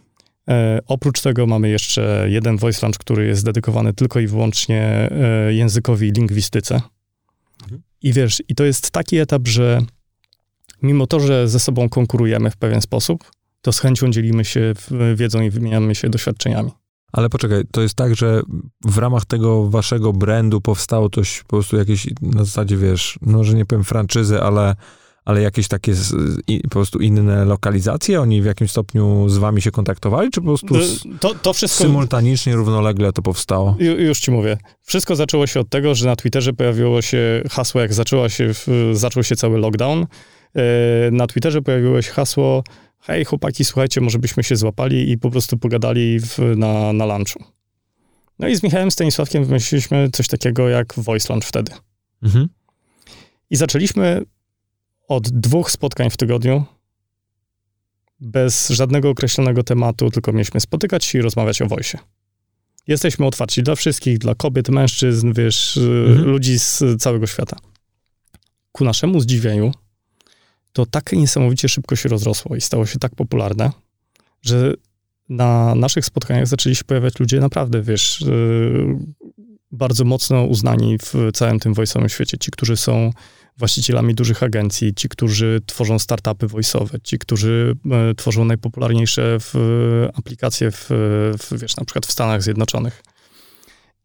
E, 0.50 0.80
oprócz 0.88 1.22
tego 1.22 1.48
mamy 1.48 1.70
jeszcze 1.70 2.26
jeden 2.30 2.58
voice 2.58 2.86
lunch, 2.86 2.98
który 2.98 3.28
jest 3.28 3.46
dedykowany 3.46 3.94
tylko 3.94 4.20
i 4.20 4.28
wyłącznie 4.28 4.82
e, 4.82 5.54
językowi 5.54 6.08
i 6.08 6.12
lingwistyce. 6.12 6.82
Mhm. 7.64 7.82
I 8.04 8.14
wiesz, 8.14 8.44
i 8.48 8.56
to 8.56 8.64
jest 8.64 8.92
taki 8.92 9.18
etap, 9.18 9.48
że 9.48 9.82
mimo 10.82 11.08
to, 11.08 11.20
że 11.20 11.48
ze 11.48 11.60
sobą 11.60 11.90
konkurujemy 11.90 12.52
w 12.52 12.58
pewien 12.58 12.82
sposób, 12.82 13.32
to 13.62 13.72
z 13.72 13.80
chęcią 13.80 14.12
dzielimy 14.12 14.46
się 14.46 14.74
wiedzą 15.16 15.42
i 15.42 15.50
wymieniamy 15.50 15.96
się 15.96 16.10
doświadczeniami. 16.10 16.72
Ale 17.12 17.30
poczekaj, 17.30 17.64
to 17.72 17.82
jest 17.82 17.96
tak, 17.96 18.16
że 18.16 18.42
w 18.86 18.98
ramach 18.98 19.26
tego 19.26 19.70
waszego 19.70 20.14
brandu 20.14 20.62
powstało 20.62 21.10
coś 21.10 21.42
po 21.42 21.48
prostu 21.48 21.78
jakieś, 21.78 22.08
na 22.22 22.44
zasadzie 22.44 22.78
wiesz, 22.78 23.20
no 23.22 23.44
że 23.44 23.54
nie 23.54 23.66
powiem 23.66 23.84
franczyzy, 23.84 24.42
ale, 24.42 24.76
ale 25.26 25.42
jakieś 25.42 25.68
takie 25.68 25.94
po 26.64 26.70
prostu 26.70 27.00
inne 27.00 27.46
lokalizacje? 27.46 28.22
Oni 28.22 28.42
w 28.42 28.46
jakimś 28.46 28.72
stopniu 28.72 29.30
z 29.30 29.38
wami 29.38 29.62
się 29.62 29.72
kontaktowali, 29.72 30.32
czy 30.32 30.42
po 30.42 30.48
prostu 30.48 30.76
to, 31.20 31.36
to 31.36 31.54
wszystko... 31.54 31.84
symultanicznie, 31.84 32.56
równolegle 32.56 33.14
to 33.14 33.22
powstało? 33.22 33.76
Ju, 33.80 34.00
już 34.00 34.20
ci 34.20 34.32
mówię. 34.32 34.58
Wszystko 34.82 35.16
zaczęło 35.16 35.48
się 35.48 35.60
od 35.60 35.70
tego, 35.70 35.96
że 35.96 36.06
na 36.06 36.16
Twitterze 36.16 36.54
pojawiło 36.54 37.02
się 37.02 37.44
hasło, 37.52 37.82
jak 37.82 37.94
zaczęło 37.94 38.30
się, 38.30 38.52
zaczął 38.94 39.24
się 39.24 39.36
cały 39.36 39.58
lockdown, 39.58 40.06
e, 40.56 40.62
na 41.12 41.28
Twitterze 41.28 41.62
pojawiło 41.62 42.02
się 42.02 42.12
hasło 42.12 42.64
hej 43.00 43.26
chłopaki, 43.26 43.66
słuchajcie, 43.66 44.02
może 44.02 44.20
byśmy 44.20 44.44
się 44.44 44.56
złapali 44.56 45.12
i 45.12 45.18
po 45.18 45.32
prostu 45.32 45.58
pogadali 45.58 46.20
w, 46.20 46.40
na, 46.58 46.94
na 46.94 47.06
lunchu. 47.06 47.44
No 48.40 48.48
i 48.48 48.56
z 48.56 48.64
Michałem 48.64 48.92
Stanisławkiem 48.92 49.46
wymyśliliśmy 49.46 50.10
coś 50.14 50.28
takiego 50.28 50.70
jak 50.70 50.94
Voice 50.98 51.34
Lunch 51.34 51.46
wtedy. 51.46 51.72
Mhm. 52.24 52.50
I 53.50 53.56
zaczęliśmy 53.56 54.26
od 55.08 55.30
dwóch 55.30 55.72
spotkań 55.72 56.10
w 56.10 56.18
tygodniu, 56.18 56.66
bez 58.20 58.70
żadnego 58.70 59.10
określonego 59.10 59.64
tematu, 59.64 60.10
tylko 60.10 60.32
mieliśmy 60.32 60.60
spotykać 60.60 61.06
się 61.06 61.20
i 61.20 61.22
rozmawiać 61.22 61.62
o 61.62 61.68
voice. 61.68 62.00
Jesteśmy 62.88 63.26
otwarci 63.26 63.64
dla 63.64 63.76
wszystkich, 63.76 64.18
dla 64.18 64.36
kobiet, 64.36 64.70
mężczyzn, 64.70 65.34
wiesz, 65.34 65.78
mhm. 65.78 66.26
ludzi 66.26 66.60
z 66.60 66.84
całego 67.00 67.28
świata. 67.28 67.58
Ku 68.72 68.84
naszemu 68.84 69.20
zdziwieniu, 69.20 69.72
to 70.74 70.86
tak 70.86 71.12
niesamowicie 71.12 71.70
szybko 71.70 71.96
się 71.96 72.10
rozrosło 72.10 72.56
i 72.56 72.62
stało 72.62 72.86
się 72.86 73.00
tak 73.00 73.16
popularne, 73.16 73.72
że 74.42 74.74
na 75.30 75.76
naszych 75.76 76.06
spotkaniach 76.06 76.48
zaczęli 76.48 76.76
się 76.76 76.84
pojawiać 76.84 77.20
ludzie 77.20 77.40
naprawdę, 77.40 77.82
wiesz, 77.82 78.22
yy, 78.22 78.98
bardzo 79.72 80.06
mocno 80.06 80.44
uznani 80.44 80.98
w 80.98 81.14
całym 81.34 81.60
tym 81.60 81.74
voice'owym 81.74 82.08
świecie. 82.08 82.38
Ci, 82.38 82.52
którzy 82.52 82.78
są 82.78 83.12
właścicielami 83.58 84.16
dużych 84.16 84.44
agencji, 84.44 84.94
ci, 84.94 85.10
którzy 85.10 85.62
tworzą 85.66 86.00
startupy 86.00 86.48
voice'owe, 86.48 87.02
ci, 87.04 87.20
którzy 87.20 87.76
yy, 87.86 88.16
tworzą 88.16 88.46
najpopularniejsze 88.46 89.38
w, 89.40 89.54
aplikacje 90.14 90.72
w, 90.72 90.88
w, 91.40 91.60
wiesz, 91.60 91.78
na 91.78 91.86
przykład 91.86 92.06
w 92.06 92.12
Stanach 92.12 92.44
Zjednoczonych. 92.44 93.04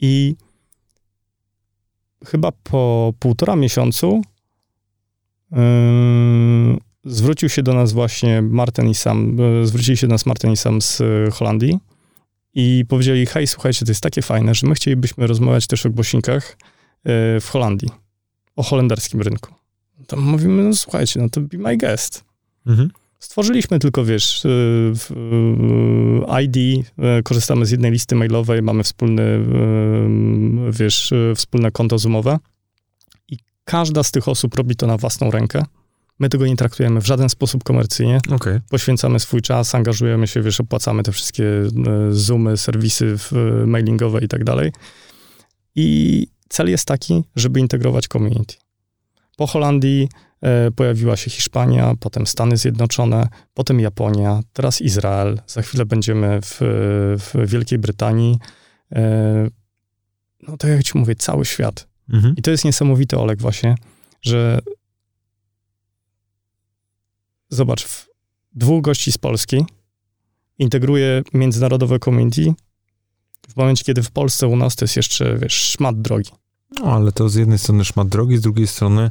I 0.00 0.36
chyba 2.24 2.52
po 2.52 3.12
półtora 3.18 3.56
miesiącu 3.56 4.22
Yy, 5.52 6.78
zwrócił 7.04 7.48
się 7.48 7.62
do 7.62 7.74
nas 7.74 7.92
właśnie 7.92 8.42
Martin 8.42 8.88
i 8.88 8.94
Sam, 8.94 9.36
yy, 9.38 9.66
zwrócili 9.66 9.96
się 9.96 10.06
do 10.06 10.14
nas 10.14 10.26
Martin 10.26 10.50
i 10.50 10.56
Sam 10.56 10.82
z 10.82 11.02
Holandii 11.32 11.78
i 12.54 12.84
powiedzieli, 12.88 13.26
hej, 13.26 13.46
słuchajcie, 13.46 13.86
to 13.86 13.90
jest 13.90 14.00
takie 14.00 14.22
fajne, 14.22 14.54
że 14.54 14.66
my 14.66 14.74
chcielibyśmy 14.74 15.26
rozmawiać 15.26 15.66
też 15.66 15.86
o 15.86 15.90
głosinkach 15.90 16.56
w 17.40 17.48
Holandii, 17.50 17.88
o 18.58 18.62
holenderskim 18.62 19.22
rynku. 19.22 19.54
To 20.06 20.16
mówimy, 20.16 20.62
no 20.62 20.74
słuchajcie, 20.74 21.20
no 21.20 21.28
to 21.28 21.40
be 21.40 21.58
my 21.58 21.76
guest. 21.76 22.24
Mhm. 22.66 22.90
Stworzyliśmy 23.18 23.78
tylko, 23.78 24.04
wiesz, 24.04 24.42
ID, 26.44 26.86
korzystamy 27.24 27.66
z 27.66 27.70
jednej 27.70 27.92
listy 27.92 28.14
mailowej, 28.14 28.62
mamy 28.62 28.82
wspólny, 28.82 29.22
wiesz, 30.70 31.12
wspólne 31.34 31.70
konto 31.70 31.98
zoomowe 31.98 32.38
Każda 33.68 34.02
z 34.02 34.10
tych 34.10 34.28
osób 34.28 34.54
robi 34.54 34.76
to 34.76 34.86
na 34.86 34.96
własną 34.96 35.30
rękę. 35.30 35.62
My 36.18 36.28
tego 36.28 36.46
nie 36.46 36.56
traktujemy 36.56 37.00
w 37.00 37.06
żaden 37.06 37.28
sposób 37.28 37.64
komercyjnie. 37.64 38.20
Okay. 38.30 38.60
Poświęcamy 38.70 39.20
swój 39.20 39.42
czas, 39.42 39.74
angażujemy 39.74 40.26
się, 40.26 40.42
wiesz, 40.42 40.60
opłacamy 40.60 41.02
te 41.02 41.12
wszystkie 41.12 41.44
zoomy, 42.10 42.56
serwisy 42.56 43.16
mailingowe 43.66 44.24
i 44.24 44.28
tak 44.28 44.44
dalej. 44.44 44.72
I 45.74 46.26
cel 46.48 46.70
jest 46.70 46.84
taki, 46.84 47.24
żeby 47.36 47.60
integrować 47.60 48.08
community. 48.08 48.54
Po 49.36 49.46
Holandii 49.46 50.08
e, 50.40 50.70
pojawiła 50.70 51.16
się 51.16 51.30
Hiszpania, 51.30 51.94
potem 52.00 52.26
Stany 52.26 52.56
Zjednoczone, 52.56 53.28
potem 53.54 53.80
Japonia, 53.80 54.40
teraz 54.52 54.80
Izrael. 54.80 55.40
Za 55.46 55.62
chwilę 55.62 55.86
będziemy 55.86 56.40
w, 56.42 56.58
w 57.18 57.50
Wielkiej 57.50 57.78
Brytanii. 57.78 58.38
E, 58.92 59.48
no 60.48 60.56
to 60.56 60.68
jak 60.68 60.82
ci 60.82 60.98
mówię, 60.98 61.14
cały 61.14 61.44
świat 61.44 61.88
Mhm. 62.12 62.34
I 62.36 62.42
to 62.42 62.50
jest 62.50 62.64
niesamowite, 62.64 63.18
Olek, 63.18 63.40
właśnie, 63.40 63.74
że 64.22 64.58
zobacz, 67.48 67.86
dwóch 68.52 68.82
gości 68.82 69.12
z 69.12 69.18
Polski 69.18 69.64
integruje 70.58 71.22
międzynarodowe 71.34 71.98
community 71.98 72.54
w 73.48 73.56
momencie, 73.56 73.84
kiedy 73.84 74.02
w 74.02 74.10
Polsce 74.10 74.46
u 74.46 74.56
nas 74.56 74.76
to 74.76 74.84
jest 74.84 74.96
jeszcze, 74.96 75.38
wiesz, 75.38 75.54
szmat 75.54 76.02
drogi. 76.02 76.30
No, 76.80 76.92
ale 76.92 77.12
to 77.12 77.28
z 77.28 77.34
jednej 77.34 77.58
strony 77.58 77.84
szmat 77.84 78.08
drogi, 78.08 78.36
z 78.36 78.40
drugiej 78.40 78.66
strony 78.66 79.10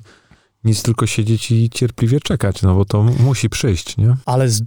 nic 0.63 0.83
tylko 0.83 1.07
siedzieć 1.07 1.51
i 1.51 1.69
cierpliwie 1.69 2.19
czekać, 2.19 2.61
no 2.61 2.75
bo 2.75 2.85
to 2.85 3.03
musi 3.03 3.49
przyjść, 3.49 3.97
nie? 3.97 4.15
Ale 4.25 4.49
z, 4.49 4.61
y, 4.61 4.63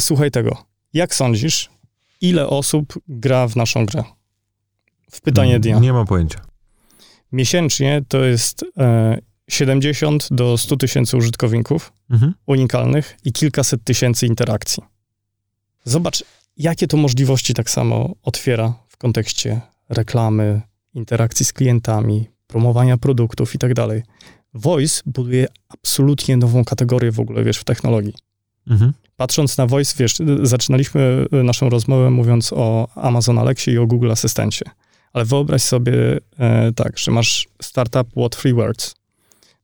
słuchaj 0.00 0.30
tego. 0.30 0.64
Jak 0.92 1.14
sądzisz, 1.14 1.70
ile 2.20 2.48
osób 2.48 2.98
gra 3.08 3.48
w 3.48 3.56
naszą 3.56 3.86
grę? 3.86 4.04
W 5.10 5.20
pytanie 5.20 5.60
dnia. 5.60 5.78
Nie 5.78 5.92
mam 5.92 6.06
pojęcia. 6.06 6.40
Miesięcznie 7.32 8.02
to 8.08 8.24
jest 8.24 8.64
e, 8.78 9.18
70 9.48 10.28
do 10.30 10.58
100 10.58 10.76
tysięcy 10.76 11.16
użytkowników 11.16 11.92
mhm. 12.10 12.34
unikalnych 12.46 13.16
i 13.24 13.32
kilkaset 13.32 13.84
tysięcy 13.84 14.26
interakcji. 14.26 14.82
Zobacz, 15.84 16.24
jakie 16.56 16.86
to 16.86 16.96
możliwości 16.96 17.54
tak 17.54 17.70
samo 17.70 18.14
otwiera 18.22 18.74
w 18.94 18.96
kontekście 18.96 19.60
reklamy, 19.88 20.60
interakcji 20.94 21.46
z 21.46 21.52
klientami, 21.52 22.28
promowania 22.46 22.96
produktów 22.96 23.54
i 23.54 23.58
tak 23.58 23.74
dalej. 23.74 24.02
Voice 24.54 25.02
buduje 25.06 25.46
absolutnie 25.68 26.36
nową 26.36 26.64
kategorię 26.64 27.12
w 27.12 27.20
ogóle, 27.20 27.44
wiesz, 27.44 27.58
w 27.58 27.64
technologii. 27.64 28.14
Mhm. 28.66 28.92
Patrząc 29.16 29.58
na 29.58 29.66
Voice, 29.66 29.94
wiesz, 29.98 30.16
zaczynaliśmy 30.42 31.26
naszą 31.32 31.68
rozmowę 31.68 32.10
mówiąc 32.10 32.52
o 32.52 32.88
Amazon 32.94 33.38
Alexie 33.38 33.72
i 33.74 33.78
o 33.78 33.86
Google 33.86 34.10
Asystencie. 34.10 34.64
Ale 35.12 35.24
wyobraź 35.24 35.62
sobie 35.62 35.94
e, 36.38 36.72
tak, 36.72 36.98
że 36.98 37.10
masz 37.10 37.48
startup 37.62 38.10
What 38.10 38.36
Three 38.36 38.54
Words. 38.54 38.94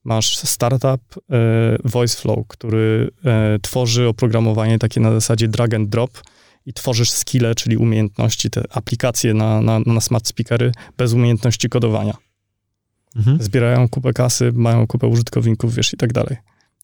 Masz 0.03 0.37
startup 0.37 1.01
e, 1.17 1.77
VoiceFlow, 1.85 2.47
który 2.47 3.11
e, 3.25 3.59
tworzy 3.61 4.07
oprogramowanie 4.07 4.79
takie 4.79 5.01
na 5.01 5.11
zasadzie 5.11 5.47
drag 5.47 5.73
and 5.73 5.89
drop 5.89 6.11
i 6.65 6.73
tworzysz 6.73 7.11
skille, 7.11 7.55
czyli 7.55 7.77
umiejętności, 7.77 8.49
te 8.49 8.63
aplikacje 8.69 9.33
na, 9.33 9.61
na, 9.61 9.79
na 9.79 10.01
smart 10.01 10.27
speakery 10.27 10.71
bez 10.97 11.13
umiejętności 11.13 11.69
kodowania. 11.69 12.17
Mhm. 13.15 13.43
Zbierają 13.43 13.89
kupę 13.89 14.13
kasy, 14.13 14.51
mają 14.51 14.87
kupę 14.87 15.07
użytkowników, 15.07 15.75
wiesz, 15.75 15.93
i 15.93 15.97
tak 15.97 16.13
dalej. 16.13 16.37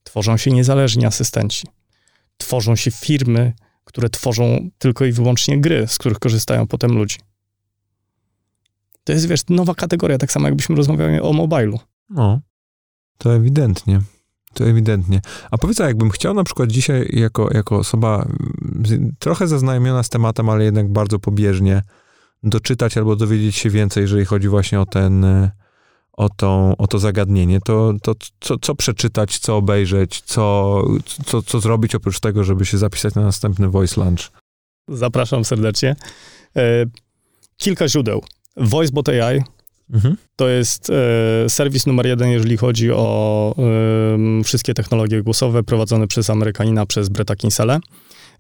tworzą 0.03 0.38
się 0.38 0.51
niezależni 0.51 1.05
asystenci, 1.05 1.67
tworzą 2.38 2.75
się 2.75 2.91
firmy, 2.91 3.53
które 3.84 4.09
tworzą 4.09 4.69
tylko 4.78 5.05
i 5.05 5.11
wyłącznie 5.11 5.61
gry, 5.61 5.88
z 5.88 5.97
których 5.97 6.19
korzystają 6.19 6.67
potem 6.67 6.91
ludzie. 6.91 7.17
To 9.03 9.13
jest, 9.13 9.28
wiesz, 9.28 9.41
nowa 9.49 9.75
kategoria, 9.75 10.17
tak 10.17 10.32
samo 10.32 10.47
jakbyśmy 10.47 10.75
rozmawiali 10.75 11.21
o 11.21 11.34
mobilu. 11.34 11.80
No, 12.09 12.41
to 13.17 13.36
ewidentnie. 13.36 14.01
To 14.53 14.65
ewidentnie. 14.65 15.21
A 15.51 15.57
powiedz, 15.57 15.79
jakbym 15.79 16.09
chciał 16.09 16.33
na 16.33 16.43
przykład 16.43 16.71
dzisiaj 16.71 17.09
jako, 17.13 17.49
jako 17.53 17.77
osoba 17.77 18.25
mm, 18.91 19.11
trochę 19.19 19.47
zaznajomiona 19.47 20.03
z 20.03 20.09
tematem, 20.09 20.49
ale 20.49 20.63
jednak 20.63 20.91
bardzo 20.91 21.19
pobieżnie 21.19 21.81
doczytać 22.43 22.97
albo 22.97 23.15
dowiedzieć 23.15 23.55
się 23.55 23.69
więcej, 23.69 24.01
jeżeli 24.01 24.25
chodzi 24.25 24.47
właśnie 24.47 24.81
o 24.81 24.85
ten, 24.85 25.23
e, 25.23 25.51
o, 26.13 26.29
tą, 26.29 26.77
o 26.77 26.87
to 26.87 26.99
zagadnienie, 26.99 27.59
to, 27.61 27.93
to 28.01 28.15
co, 28.39 28.57
co 28.57 28.75
przeczytać, 28.75 29.39
co 29.39 29.57
obejrzeć, 29.57 30.21
co, 30.21 30.83
co, 31.25 31.41
co 31.41 31.59
zrobić 31.59 31.95
oprócz 31.95 32.19
tego, 32.19 32.43
żeby 32.43 32.65
się 32.65 32.77
zapisać 32.77 33.15
na 33.15 33.21
następny 33.21 33.69
Voice 33.69 34.01
Lunch? 34.01 34.31
Zapraszam 34.87 35.45
serdecznie. 35.45 35.95
E, 36.55 36.85
kilka 37.57 37.87
źródeł. 37.87 38.23
VoiceBot 38.57 39.09
AI 39.09 39.41
mhm. 39.93 40.17
to 40.35 40.49
jest 40.49 40.89
e, 40.89 41.49
serwis 41.49 41.85
numer 41.85 42.07
jeden, 42.07 42.29
jeżeli 42.29 42.57
chodzi 42.57 42.91
o 42.91 43.55
e, 44.39 44.43
wszystkie 44.43 44.73
technologie 44.73 45.23
głosowe 45.23 45.63
prowadzone 45.63 46.07
przez 46.07 46.29
Amerykanina, 46.29 46.85
przez 46.85 47.09
Bretta 47.09 47.35
Kinsella. 47.35 47.79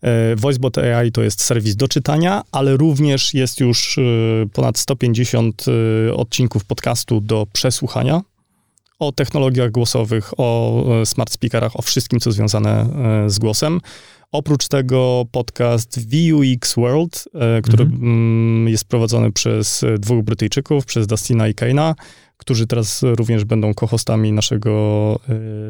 E, 0.01 0.35
VoiceBot 0.35 0.77
AI 0.77 1.11
to 1.11 1.23
jest 1.23 1.43
serwis 1.43 1.75
do 1.75 1.87
czytania, 1.87 2.43
ale 2.51 2.77
również 2.77 3.33
jest 3.33 3.59
już 3.59 3.97
e, 3.97 4.01
ponad 4.53 4.77
150 4.77 5.65
e, 6.07 6.13
odcinków 6.13 6.65
podcastu 6.65 7.21
do 7.21 7.47
przesłuchania 7.53 8.21
o 8.99 9.11
technologiach 9.11 9.71
głosowych, 9.71 10.31
o 10.37 10.83
smart 11.05 11.31
speakerach, 11.31 11.75
o 11.75 11.81
wszystkim, 11.81 12.19
co 12.19 12.31
związane 12.31 12.85
z 13.27 13.39
głosem. 13.39 13.81
Oprócz 14.31 14.67
tego 14.67 15.25
podcast 15.31 15.99
VUX 15.99 16.75
World, 16.75 17.25
który 17.63 17.83
mhm. 17.83 18.03
Mm, 18.03 18.67
jest 18.67 18.85
prowadzony 18.85 19.31
przez 19.31 19.85
dwóch 19.99 20.23
Brytyjczyków, 20.23 20.85
przez 20.85 21.07
Dustina 21.07 21.47
i 21.47 21.53
Kane'a, 21.53 21.93
którzy 22.37 22.67
teraz 22.67 23.03
również 23.03 23.45
będą 23.45 23.73
kohostami 23.73 24.31
naszego 24.31 25.19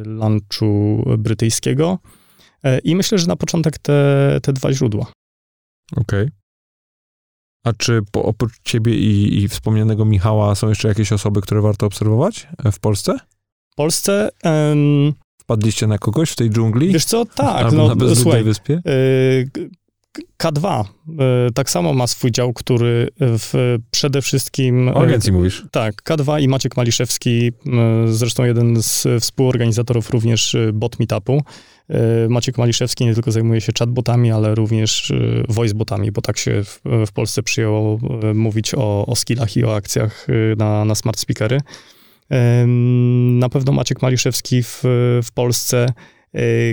lunchu 0.06 1.04
brytyjskiego. 1.18 2.00
E, 2.64 2.80
I 2.80 2.96
myślę, 2.96 3.18
że 3.18 3.28
na 3.28 3.36
początek 3.36 3.78
te, 3.78 4.40
te 4.44 4.54
dwa 4.54 4.74
źródła. 4.74 5.12
Okej. 5.92 6.24
Okay. 6.24 6.32
A 7.64 7.74
czy 7.74 8.02
po, 8.12 8.24
oprócz 8.24 8.60
ciebie 8.64 8.96
i, 8.96 9.44
i, 9.44 9.48
wspomnianego 9.48 10.06
Michała 10.06 10.56
są 10.56 10.70
jeszcze 10.70 10.88
jakieś 10.88 11.12
osoby, 11.12 11.42
które 11.42 11.62
warto 11.62 11.86
obserwować 11.86 12.48
e, 12.66 12.72
w 12.72 12.80
Polsce? 12.80 13.18
W 13.72 13.76
Polsce... 13.76 14.30
Wpadliście 15.48 15.88
na 15.88 15.98
kogoś 15.98 16.32
w 16.32 16.36
tej 16.36 16.50
dżungli? 16.50 16.94
Wiesz 16.94 17.06
co, 17.06 17.26
tak. 17.26 17.66
Albo 17.66 17.78
no, 17.78 17.88
na 17.88 17.96
bezludnej 17.96 18.44
wyspie? 18.44 18.82
Y, 18.88 19.70
K2 20.44 20.84
tak 21.56 21.70
samo 21.70 21.94
ma 21.94 22.08
swój 22.08 22.32
dział, 22.32 22.54
który 22.54 23.10
w, 23.20 23.78
przede 23.92 24.22
wszystkim... 24.22 24.90
O 24.90 25.02
agencji 25.02 25.32
mówisz? 25.32 25.66
Tak, 25.72 26.02
K2 26.04 26.42
i 26.42 26.48
Maciek 26.48 26.78
Maliszewski, 26.78 27.52
zresztą 28.08 28.44
jeden 28.44 28.84
z 28.84 29.08
współorganizatorów 29.20 30.10
również 30.10 30.56
bot 30.74 31.00
meetupu, 31.00 31.42
E, 31.90 32.30
Maciek 32.30 32.58
Maliszewski 32.58 33.06
nie 33.06 33.14
tylko 33.14 33.32
zajmuje 33.32 33.62
się 33.62 33.72
chatbotami, 33.80 34.32
ale 34.32 34.56
również 34.56 35.12
e, 35.12 35.44
voicebotami, 35.50 36.12
bo 36.12 36.22
tak 36.22 36.38
się 36.38 36.64
w, 36.64 36.82
w 37.08 37.12
Polsce 37.12 37.44
przyjęło 37.44 38.00
e, 38.24 38.34
mówić 38.34 38.76
o, 38.76 39.06
o 39.06 39.16
skillach 39.16 39.58
i 39.58 39.64
o 39.64 39.76
akcjach 39.76 40.28
na, 40.58 40.86
na 40.86 40.96
smart 40.96 41.20
speakery. 41.20 41.60
Na 43.40 43.50
pewno 43.50 43.72
Maciek 43.72 44.02
Maliszewski 44.02 44.64
w, 44.64 44.82
w 45.24 45.32
Polsce 45.34 45.94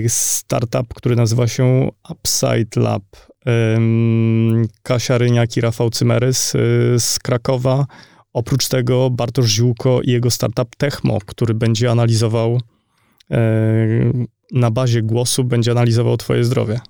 startup, 0.09 0.95
który 0.95 1.17
nazywa 1.17 1.49
się 1.49 1.89
Upside 2.11 2.81
Lab. 2.81 3.03
Kasia 4.83 5.19
Ryniak 5.19 5.57
i 5.57 5.61
Rafał 5.61 5.91
Cymerys 5.91 6.53
z 6.99 7.19
Krakowa. 7.23 7.87
Oprócz 8.33 8.69
tego 8.69 9.11
Bartosz 9.11 9.51
Ziółko 9.51 10.03
i 10.03 10.11
jego 10.11 10.31
startup 10.31 10.77
Techmo, 10.77 11.19
który 11.27 11.55
będzie 11.55 11.91
analizował 11.91 12.61
na 14.53 14.71
bazie 14.71 15.03
głosu 15.03 15.45
będzie 15.45 15.71
analizował 15.71 16.17
twoje 16.17 16.45
zdrowie. 16.45 16.81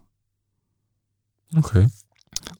Okej. 1.50 1.60
Okay. 1.62 1.86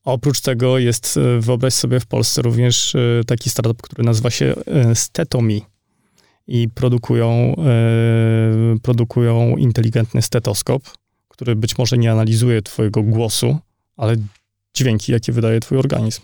Oprócz 0.04 0.40
tego 0.40 0.78
jest, 0.78 1.16
e, 1.16 1.40
wyobraź 1.40 1.74
sobie, 1.74 2.00
w 2.00 2.06
Polsce 2.06 2.42
również 2.42 2.94
e, 2.94 3.24
taki 3.26 3.50
startup, 3.50 3.82
który 3.82 4.04
nazywa 4.04 4.30
się 4.30 4.54
e, 4.66 4.94
Stetomi 4.94 5.62
i 6.46 6.68
produkują, 6.68 7.54
produkują 8.82 9.56
inteligentny 9.56 10.22
stetoskop, 10.22 10.82
który 11.28 11.56
być 11.56 11.78
może 11.78 11.98
nie 11.98 12.12
analizuje 12.12 12.62
twojego 12.62 13.02
głosu, 13.02 13.58
ale 13.96 14.16
dźwięki, 14.74 15.12
jakie 15.12 15.32
wydaje 15.32 15.60
twój 15.60 15.78
organizm. 15.78 16.22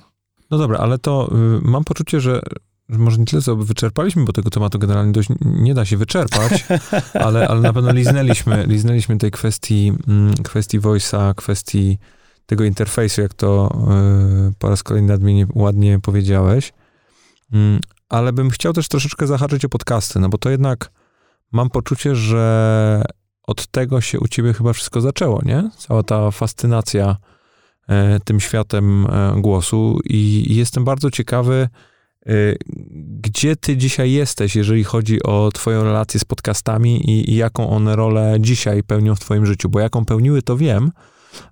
No 0.51 0.59
dobra, 0.59 0.79
ale 0.79 0.99
to 0.99 1.31
y, 1.33 1.61
mam 1.62 1.85
poczucie, 1.85 2.21
że 2.21 2.41
może 2.89 3.18
nie 3.18 3.25
tyle, 3.25 3.43
co 3.43 3.57
wyczerpaliśmy, 3.57 4.25
bo 4.25 4.33
tego 4.33 4.51
tematu 4.51 4.79
generalnie 4.79 5.12
dość 5.12 5.29
nie 5.41 5.75
da 5.75 5.85
się 5.85 5.97
wyczerpać, 5.97 6.64
ale, 7.27 7.49
ale 7.49 7.61
na 7.61 7.73
pewno 7.73 7.93
liznęliśmy, 7.93 8.66
liznęliśmy 8.66 9.18
tej 9.18 9.31
kwestii, 9.31 9.93
mm, 10.09 10.35
kwestii 10.35 10.81
voice'a, 10.81 11.35
kwestii 11.35 11.99
tego 12.47 12.64
interfejsu, 12.64 13.21
jak 13.21 13.35
to 13.35 13.79
yy, 14.47 14.53
po 14.59 14.68
raz 14.68 14.83
kolejny 14.83 15.09
nadmienię, 15.09 15.47
ładnie 15.55 15.99
powiedziałeś. 16.03 16.73
Ale 18.11 18.33
bym 18.33 18.51
chciał 18.51 18.73
też 18.73 18.89
troszeczkę 18.89 19.27
zahaczyć 19.27 19.65
o 19.65 19.69
podcasty, 19.69 20.19
no 20.19 20.29
bo 20.29 20.39
to 20.39 20.51
jednak 20.51 20.91
mam 21.53 21.71
poczucie, 21.71 22.17
że 22.17 23.05
od 23.43 23.67
tego 23.67 24.01
się 24.01 24.21
u 24.21 24.29
ciebie 24.29 24.53
chyba 24.53 24.73
wszystko 24.73 25.01
zaczęło, 25.01 25.41
nie? 25.45 25.71
Cała 25.79 26.03
ta 26.03 26.31
fascynacja 26.31 27.17
yy, 27.89 27.95
tym 28.25 28.41
światem 28.41 29.07
e, 29.07 29.41
głosu 29.41 29.99
i, 30.05 30.47
jestem 30.57 30.85
bardzo 30.85 31.11
ciekawy, 31.11 31.69
Y, 32.29 32.59
gdzie 33.21 33.57
ty 33.57 33.77
dzisiaj 33.77 34.13
jesteś, 34.13 34.57
jeżeli 34.57 34.85
chodzi 34.85 35.23
o 35.23 35.51
twoją 35.55 35.85
relację 35.85 36.21
z 36.21 36.25
podcastami 36.25 37.11
i, 37.11 37.31
i, 37.31 37.37
jaką 37.37 37.71
one 37.71 37.97
rolę 37.97 38.37
dzisiaj 38.41 38.83
pełnią 38.83 39.15
w 39.15 39.21
twoim 39.21 39.47
życiu? 39.47 39.69
Bo 39.69 39.81
jaką 39.81 40.05
pełniły, 40.05 40.43
to 40.43 40.57
wiem, 40.57 40.93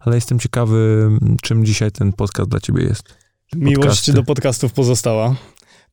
ale 0.00 0.16
jestem 0.16 0.38
ciekawy, 0.38 1.10
czym 1.42 1.64
dzisiaj 1.64 1.92
ten 1.92 2.12
podcast 2.12 2.50
dla 2.50 2.60
ciebie 2.60 2.82
jest. 2.82 3.02
Miłość 3.56 3.78
Podcasty. 3.78 4.12
do 4.12 4.24
podcastów 4.24 4.72
pozostała. 4.72 5.34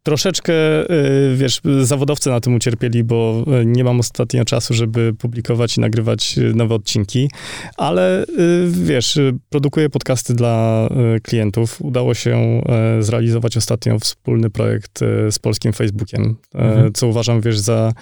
Troszeczkę, 0.06 0.54
y, 0.92 1.36
wiesz, 1.36 1.62
zawodowcy 1.82 2.30
na 2.30 2.40
tym 2.40 2.56
ucierpieli, 2.56 3.04
bo 3.04 3.46
y, 3.62 3.66
nie 3.66 3.84
mam 3.84 4.00
ostatnio 4.00 4.46
czasu, 4.46 4.74
żeby 4.74 5.14
publikować 5.14 5.78
i 5.78 5.82
nagrywać 5.82 6.38
y, 6.38 6.54
nowe 6.54 6.76
odcinki, 6.76 7.30
ale 7.78 8.26
wiesz, 8.68 9.20
produkuję 9.50 9.90
podcasty 9.90 10.34
dla 10.34 10.88
klientów. 11.24 11.82
Udało 11.82 12.14
się 12.14 12.62
zrealizować 13.00 13.58
ostatnio 13.58 14.00
wspólny 14.00 14.50
projekt 14.50 15.00
z 15.30 15.40
polskim 15.40 15.74
Facebookiem, 15.74 16.36
mhm. 16.54 16.94
co 16.94 17.08
uważam, 17.08 17.42
wiesz, 17.42 17.60
za 17.60 17.94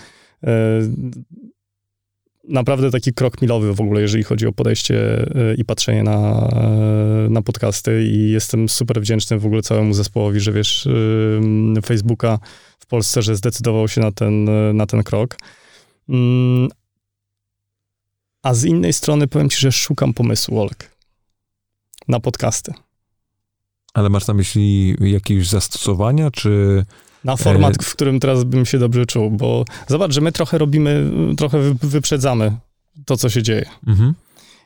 naprawdę 2.43 2.91
taki 2.91 3.13
krok 3.13 3.41
milowy 3.41 3.73
w 3.73 3.81
ogóle, 3.81 4.01
jeżeli 4.01 4.23
chodzi 4.23 4.47
o 4.47 4.53
podejście 4.53 5.25
e, 5.35 5.55
i 5.55 5.65
patrzenie 5.65 6.03
na, 6.03 6.49
e, 6.53 7.27
na 7.29 7.41
podcasty 7.41 8.03
i 8.03 8.31
jestem 8.31 8.69
super 8.69 9.01
wdzięczny 9.01 9.39
w 9.39 9.45
ogóle 9.45 9.61
całemu 9.61 9.93
zespołowi, 9.93 10.39
że 10.39 10.51
wiesz, 10.51 10.87
e, 11.77 11.81
Facebooka 11.81 12.39
w 12.79 12.85
Polsce, 12.85 13.21
że 13.21 13.35
zdecydował 13.35 13.87
się 13.87 14.01
na 14.01 14.11
ten, 14.11 14.49
na 14.77 14.85
ten 14.85 15.03
krok. 15.03 15.37
Mm, 16.09 16.69
a 18.43 18.53
z 18.53 18.65
innej 18.65 18.93
strony 18.93 19.27
powiem 19.27 19.49
ci, 19.49 19.57
że 19.57 19.71
szukam 19.71 20.13
pomysłu, 20.13 20.61
Olek, 20.61 20.91
na 22.07 22.19
podcasty. 22.19 22.73
Ale 23.93 24.09
masz 24.09 24.27
na 24.27 24.33
myśli 24.33 24.95
jakieś 24.99 25.47
zastosowania, 25.47 26.31
czy 26.31 26.85
na 27.23 27.37
format, 27.37 27.83
w 27.83 27.93
którym 27.95 28.19
teraz 28.19 28.43
bym 28.43 28.65
się 28.65 28.79
dobrze 28.79 29.05
czuł, 29.05 29.31
bo 29.31 29.65
zobacz, 29.87 30.13
że 30.13 30.21
my 30.21 30.31
trochę 30.31 30.57
robimy, 30.57 31.11
trochę 31.37 31.59
wyprzedzamy 31.81 32.51
to, 33.05 33.17
co 33.17 33.29
się 33.29 33.43
dzieje. 33.43 33.65
Mhm. 33.87 34.13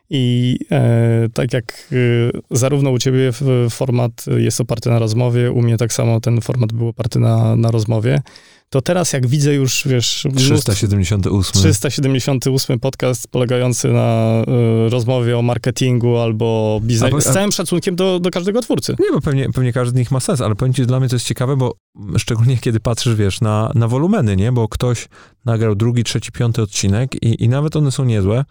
I 0.10 0.58
e, 0.72 1.30
tak 1.34 1.53
jak 1.53 1.88
e, 1.91 2.58
zarówno 2.58 2.91
u 2.91 2.99
ciebie 2.99 3.32
format 3.70 4.26
jest 4.38 4.62
oparty 4.62 4.89
na 4.89 4.99
rozmowie, 4.99 5.51
u 5.51 5.62
mnie 5.62 5.78
tak 5.78 5.93
samo 5.93 6.20
ten 6.20 6.41
format 6.41 6.74
był 6.74 6.88
oparty 6.88 7.20
na, 7.20 7.55
na 7.55 7.72
rozmowie, 7.72 8.22
to 8.70 8.82
teraz 8.82 9.13
jak 9.13 9.28
widzę 9.28 9.53
już, 9.53 9.84
wiesz... 9.86 10.28
378. 10.36 11.61
378 11.61 12.80
podcast 12.80 13.28
polegający 13.28 13.88
na 13.88 14.41
y, 14.88 14.89
rozmowie 14.89 15.38
o 15.38 15.41
marketingu 15.41 16.18
albo 16.18 16.80
biznesie, 16.84 17.22
z 17.22 17.34
całym 17.34 17.51
szacunkiem 17.51 17.95
do, 17.95 18.20
do 18.20 18.32
każdego 18.32 18.61
twórcy. 18.61 18.95
Nie, 18.99 19.11
bo 19.11 19.22
pewnie, 19.22 19.49
pewnie 19.49 19.74
każdy 19.74 19.91
z 19.91 19.99
nich 19.99 20.11
ma 20.11 20.20
sens, 20.20 20.41
ale 20.41 20.55
powiem 20.55 20.74
ci, 20.74 20.86
dla 20.86 20.99
mnie 20.99 21.09
to 21.09 21.15
jest 21.15 21.26
ciekawe, 21.26 21.57
bo 21.57 21.76
szczególnie 22.18 22.57
kiedy 22.68 22.80
patrzysz, 22.80 23.15
wiesz, 23.15 23.41
na, 23.41 23.72
na 23.76 23.88
wolumeny, 23.88 24.36
nie? 24.36 24.51
Bo 24.51 24.68
ktoś 24.68 25.07
nagrał 25.45 25.76
drugi, 25.76 26.03
trzeci, 26.03 26.32
piąty 26.32 26.61
odcinek 26.61 27.24
i, 27.24 27.43
i 27.43 27.49
nawet 27.49 27.76
one 27.76 27.91
są 27.91 28.05
niezłe, 28.05 28.45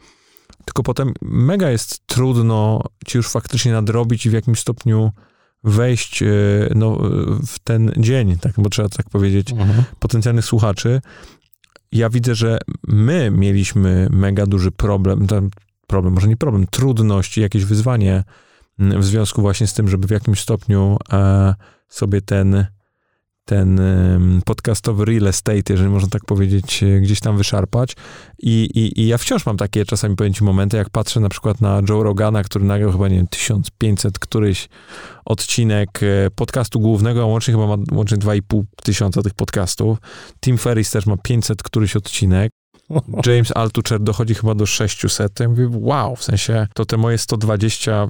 tylko 0.64 0.82
potem 0.82 1.14
mega 1.22 1.70
jest 1.70 2.06
trudno 2.06 2.82
ci 3.06 3.18
już 3.18 3.28
faktycznie 3.28 3.72
nadrobić 3.72 4.26
i 4.26 4.30
w 4.30 4.32
jakimś 4.32 4.58
stopniu 4.58 5.12
wejść 5.66 6.22
e, 6.22 6.26
no, 6.74 6.98
w 7.46 7.58
ten 7.58 7.92
dzień, 7.96 8.38
tak, 8.38 8.52
bo 8.58 8.70
trzeba 8.70 8.88
tak 8.88 9.10
powiedzieć, 9.10 9.52
mhm. 9.52 9.84
potencjalnych 9.98 10.44
słuchaczy. 10.44 11.00
ja 11.92 12.10
widzę, 12.10 12.34
że 12.34 12.58
my 12.88 13.30
mieliśmy 13.30 14.08
mega 14.10 14.46
duży 14.46 14.70
problem, 14.70 15.26
ten 15.26 15.50
problem, 15.86 16.14
może 16.14 16.28
nie 16.28 16.36
problem, 16.36 16.66
trudność, 16.66 17.38
jakieś 17.38 17.64
wyzwanie 17.64 18.24
w 18.78 19.04
związku 19.04 19.42
właśnie 19.42 19.66
z 19.66 19.74
tym, 19.74 19.88
żeby 19.88 20.06
w 20.06 20.10
jakimś 20.10 20.40
stopniu 20.40 20.96
e, 21.12 21.54
sobie 21.88 22.20
ten 22.20 22.66
ten 23.48 23.80
podcastowy 24.44 25.04
real 25.04 25.26
estate, 25.26 25.62
jeżeli 25.68 25.88
można 25.90 26.08
tak 26.08 26.24
powiedzieć, 26.24 26.82
e, 26.82 27.00
gdzieś 27.00 27.20
tam 27.20 27.36
wyszarpać. 27.36 27.96
I, 28.38 28.68
i, 28.74 29.00
I 29.00 29.06
ja 29.06 29.18
wciąż 29.18 29.46
mam 29.46 29.56
takie 29.56 29.84
czasami 29.84 30.16
ci 30.34 30.44
momenty, 30.44 30.76
jak 30.76 30.90
patrzę 30.90 31.20
na 31.20 31.28
przykład 31.28 31.60
na 31.60 31.82
Joe 31.88 32.02
Rogana, 32.02 32.42
który 32.42 32.64
nagrał 32.64 32.92
chyba, 32.92 33.08
nie 33.08 33.16
wiem, 33.16 33.26
1500 33.28 34.18
któryś 34.18 34.68
odcinek 35.24 35.88
e, 36.02 36.30
podcastu 36.30 36.80
głównego, 36.80 37.22
a 37.22 37.26
łącznie 37.26 37.54
chyba 37.54 37.66
ma 37.66 37.76
łącznie 37.92 38.16
2,5 38.16 38.62
tysiąca 38.82 39.22
tych 39.22 39.34
podcastów. 39.34 39.98
Tim 40.40 40.58
Ferriss 40.58 40.90
też 40.90 41.06
ma 41.06 41.16
500 41.16 41.62
któryś 41.62 41.96
odcinek. 41.96 42.50
James 43.26 43.52
Altucher 43.56 44.00
dochodzi 44.00 44.34
chyba 44.34 44.54
do 44.54 44.66
600. 44.66 45.40
Ja 45.40 45.48
mówię, 45.48 45.68
wow, 45.72 46.16
w 46.16 46.24
sensie 46.24 46.66
to 46.74 46.84
te 46.84 46.96
moje 46.96 47.18
120 47.18 48.08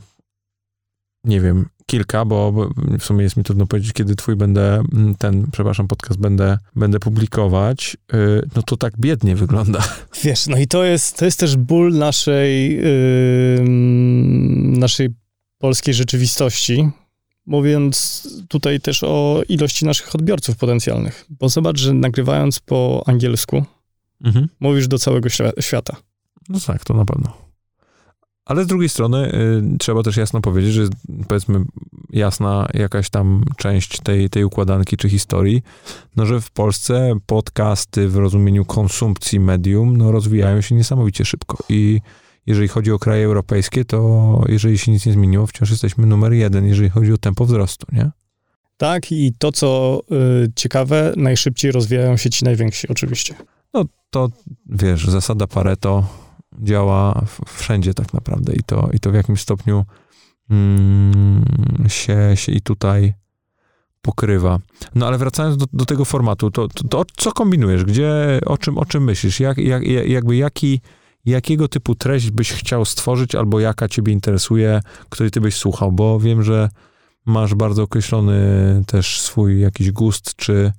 nie 1.25 1.41
wiem, 1.41 1.69
kilka, 1.87 2.25
bo 2.25 2.71
w 2.99 3.05
sumie 3.05 3.23
jest 3.23 3.37
mi 3.37 3.45
trudno 3.45 3.67
powiedzieć, 3.67 3.93
kiedy 3.93 4.17
twój 4.17 4.37
będę, 4.37 4.83
mm, 4.93 5.15
ten, 5.15 5.47
przepraszam, 5.53 5.89
podcast 5.89 6.21
będę, 6.21 6.59
będę 6.77 6.99
publikować, 6.99 7.97
y, 8.15 8.49
no 8.57 8.63
to 8.63 8.77
tak 8.77 8.99
biednie 8.99 9.37
wygląda. 9.37 9.81
Wiesz, 10.25 10.47
no 10.47 10.59
i 10.59 10.67
to 10.67 10.85
jest, 10.85 11.17
to 11.17 11.25
jest 11.25 11.41
też 11.41 11.57
ból 11.57 11.95
naszej, 11.95 12.77
yy, 12.77 13.65
naszej 14.79 15.09
polskiej 15.59 15.95
rzeczywistości, 15.95 16.91
mówiąc 17.47 18.29
tutaj 18.49 18.81
też 18.81 19.03
o 19.03 19.43
ilości 19.49 19.85
naszych 19.85 20.15
odbiorców 20.15 20.57
potencjalnych. 20.57 21.27
Bo 21.31 21.49
zobacz, 21.49 21.79
że 21.79 21.95
nagrywając 21.95 22.61
po 22.61 23.03
angielsku, 23.07 23.65
mhm. 24.25 24.49
mówisz 24.61 24.89
do 24.89 24.99
całego 24.99 25.29
świata. 25.61 25.97
No 26.49 26.61
tak, 26.61 26.85
to 26.85 26.95
na 26.95 27.05
pewno. 27.05 27.46
Ale 28.47 28.65
z 28.65 28.67
drugiej 28.67 28.89
strony 28.89 29.35
y, 29.75 29.79
trzeba 29.79 30.03
też 30.03 30.17
jasno 30.17 30.41
powiedzieć, 30.41 30.73
że 30.73 30.89
powiedzmy 31.29 31.65
jasna 32.11 32.69
jakaś 32.75 33.11
tam 33.11 33.45
część 33.57 34.01
tej, 34.01 34.31
tej 34.31 34.45
układanki 34.45 34.97
czy 34.97 35.09
historii, 35.09 35.63
no 36.17 36.27
że 36.27 36.41
w 36.41 36.51
Polsce 36.51 37.15
podcasty 37.27 38.09
w 38.09 38.17
rozumieniu 38.17 38.65
konsumpcji 38.65 39.41
medium 39.41 39.97
no, 39.97 40.13
rozwijają 40.13 40.61
się 40.61 40.75
niesamowicie 40.75 41.25
szybko 41.25 41.59
i 41.69 42.01
jeżeli 42.47 42.69
chodzi 42.69 42.93
o 42.93 42.99
kraje 42.99 43.25
europejskie, 43.25 43.85
to 43.85 44.43
jeżeli 44.49 44.79
się 44.79 44.93
nic 44.93 45.07
nie 45.07 45.13
zmieniło, 45.13 45.47
wciąż 45.47 45.71
jesteśmy 45.71 46.07
numer 46.07 46.33
jeden, 46.33 46.67
jeżeli 46.67 46.91
chodzi 46.91 47.13
o 47.13 47.19
tempo 47.19 47.45
wzrostu, 47.45 47.87
nie? 47.93 48.11
Tak, 48.77 49.13
i 49.13 49.33
to, 49.39 49.53
co 49.53 50.01
y, 50.45 50.53
ciekawe, 50.57 51.13
najszybciej 51.17 51.73
rozwijają 51.73 52.17
się 52.17 52.31
ci 52.31 52.45
najwięksi, 52.45 52.89
oczywiście. 52.89 53.35
No 53.75 53.85
to 54.11 54.29
wiesz, 54.67 55.09
zasada 55.09 55.47
Pareto 55.47 56.07
działa 56.63 57.25
wszędzie 57.47 57.95
tak 57.95 58.15
naprawdę 58.15 58.55
i 58.55 58.63
to, 58.67 58.89
i 58.93 59.01
to 59.01 59.11
w 59.11 59.15
jakimś 59.15 59.41
stopniu 59.41 59.85
mm, 60.51 61.45
się, 61.89 62.33
się 62.35 62.53
i 62.53 62.61
tutaj 62.61 63.15
pokrywa. 64.03 64.59
No 64.95 65.07
ale 65.07 65.19
wracając 65.19 65.57
do, 65.57 65.67
do 65.73 65.85
tego 65.85 66.05
formatu, 66.05 66.51
to, 66.51 66.69
to, 66.69 66.89
to, 66.89 67.05
co 67.17 67.33
kombinujesz? 67.33 67.85
Gdzie, 67.85 68.41
o 68.47 68.59
czym, 68.59 68.79
o 68.79 68.85
czym 68.85 69.05
myślisz? 69.05 69.41
Jak, 69.41 69.59
jak, 69.59 69.83
jakby 70.07 70.37
jaki, 70.37 70.81
jakiego 71.25 71.69
typu 71.69 71.95
treść 71.95 72.31
byś 72.31 72.53
chciał 72.53 72.85
stworzyć, 72.85 73.35
albo 73.35 73.61
jaka 73.61 73.89
ciebie 73.89 74.13
interesuje, 74.13 74.81
której 75.09 75.31
ty 75.31 75.41
byś 75.41 75.55
słuchał? 75.55 75.93
Bo 75.93 76.21
wiem, 76.21 76.43
że 76.43 76.69
masz 77.27 77.55
bardzo 77.55 77.83
określony 77.83 78.39
też 78.87 79.21
swój 79.21 79.61
jakiś 79.61 79.91
gust, 79.91 80.37
czy, 80.37 80.73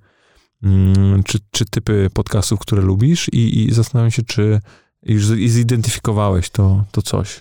mm, 0.63 1.23
czy, 1.23 1.39
czy 1.51 1.65
typy 1.65 2.09
podcastów, 2.13 2.59
które 2.59 2.81
lubisz 2.81 3.29
i, 3.29 3.65
i 3.65 3.73
zastanawiam 3.73 4.11
się, 4.11 4.23
czy 4.23 4.59
już 5.03 5.25
zidentyfikowałeś 5.25 6.49
to, 6.49 6.85
to 6.91 7.01
coś. 7.01 7.39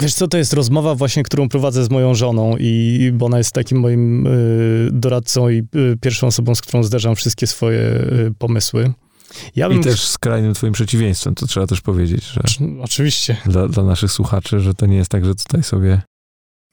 Wiesz 0.00 0.14
co, 0.14 0.28
to 0.28 0.38
jest 0.38 0.52
rozmowa 0.52 0.94
właśnie, 0.94 1.22
którą 1.22 1.48
prowadzę 1.48 1.84
z 1.84 1.90
moją 1.90 2.14
żoną 2.14 2.56
i 2.58 3.10
bo 3.14 3.26
ona 3.26 3.38
jest 3.38 3.52
takim 3.52 3.80
moim 3.80 4.26
y, 4.26 4.88
doradcą 4.92 5.48
i 5.48 5.58
y, 5.58 5.96
pierwszą 6.00 6.26
osobą, 6.26 6.54
z 6.54 6.60
którą 6.60 6.82
zderzam 6.82 7.16
wszystkie 7.16 7.46
swoje 7.46 7.80
y, 7.80 8.32
pomysły. 8.38 8.92
Ja 9.56 9.68
I 9.68 9.80
też 9.80 10.08
skrajnym 10.08 10.54
twoim 10.54 10.72
przeciwieństwem, 10.72 11.34
to 11.34 11.46
trzeba 11.46 11.66
też 11.66 11.80
powiedzieć, 11.80 12.24
że... 12.24 12.40
Oczywiście. 12.82 13.36
Dla, 13.46 13.68
dla 13.68 13.82
naszych 13.84 14.12
słuchaczy, 14.12 14.60
że 14.60 14.74
to 14.74 14.86
nie 14.86 14.96
jest 14.96 15.10
tak, 15.10 15.24
że 15.24 15.34
tutaj 15.34 15.62
sobie 15.62 16.02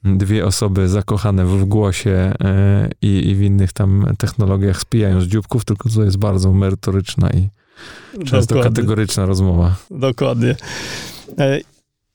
dwie 0.04 0.46
osoby 0.46 0.88
zakochane 0.88 1.46
w 1.46 1.66
głosie 1.66 2.34
y, 2.34 2.92
i 3.02 3.36
w 3.36 3.42
innych 3.42 3.74
tam 3.74 4.14
technologiach 4.18 4.82
spijają 4.82 5.22
z 5.22 5.26
dzióbków, 5.26 5.66
tylko 5.66 5.90
to 5.90 6.04
jest 6.04 6.18
bardzo 6.18 6.54
merytoryczna 6.54 7.30
i 7.30 7.50
Często 8.26 8.56
Dokładnie. 8.56 8.64
kategoryczna 8.64 9.26
rozmowa. 9.26 9.76
Dokładnie. 9.92 10.56
E, 11.40 11.60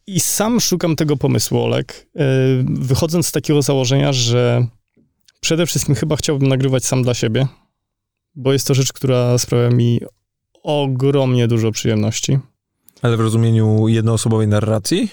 I 0.06 0.20
sam 0.20 0.60
szukam 0.60 0.96
tego 0.96 1.16
pomysłu, 1.16 1.62
Olek, 1.62 2.06
e, 2.16 2.24
wychodząc 2.64 3.26
z 3.26 3.32
takiego 3.32 3.62
założenia, 3.62 4.12
że 4.12 4.66
przede 5.40 5.66
wszystkim 5.66 5.94
chyba 5.94 6.16
chciałbym 6.16 6.48
nagrywać 6.48 6.84
sam 6.84 7.02
dla 7.02 7.14
siebie, 7.14 7.46
bo 8.34 8.52
jest 8.52 8.66
to 8.66 8.74
rzecz, 8.74 8.92
która 8.92 9.38
sprawia 9.38 9.70
mi 9.70 10.00
ogromnie 10.62 11.48
dużo 11.48 11.72
przyjemności. 11.72 12.38
Ale 13.02 13.16
w 13.16 13.20
rozumieniu 13.20 13.88
jednoosobowej 13.88 14.48
narracji? 14.48 15.08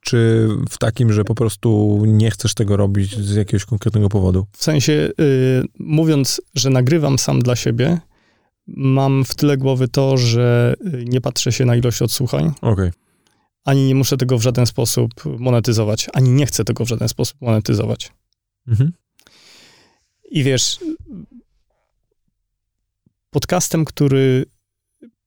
Czy 0.00 0.48
w 0.70 0.78
takim, 0.78 1.12
że 1.12 1.24
po 1.24 1.34
prostu 1.34 2.02
nie 2.06 2.30
chcesz 2.30 2.54
tego 2.54 2.76
robić 2.76 3.16
z 3.16 3.34
jakiegoś 3.34 3.64
konkretnego 3.64 4.08
powodu? 4.08 4.46
W 4.56 4.64
sensie, 4.64 4.92
yy, 4.92 5.64
mówiąc, 5.78 6.40
że 6.54 6.70
nagrywam 6.70 7.18
sam 7.18 7.42
dla 7.42 7.56
siebie, 7.56 7.98
mam 8.66 9.24
w 9.24 9.34
tyle 9.34 9.56
głowy 9.56 9.88
to, 9.88 10.16
że 10.16 10.74
y, 10.94 11.04
nie 11.04 11.20
patrzę 11.20 11.52
się 11.52 11.64
na 11.64 11.76
ilość 11.76 12.02
odsłuchań. 12.02 12.52
Okay. 12.60 12.92
Ani 13.64 13.86
nie 13.86 13.94
muszę 13.94 14.16
tego 14.16 14.38
w 14.38 14.42
żaden 14.42 14.66
sposób 14.66 15.10
monetyzować, 15.38 16.06
ani 16.12 16.30
nie 16.30 16.46
chcę 16.46 16.64
tego 16.64 16.84
w 16.84 16.88
żaden 16.88 17.08
sposób 17.08 17.40
monetyzować. 17.40 18.12
Mhm. 18.68 18.92
I 20.30 20.44
wiesz, 20.44 20.78
podcastem, 23.30 23.84
który. 23.84 24.44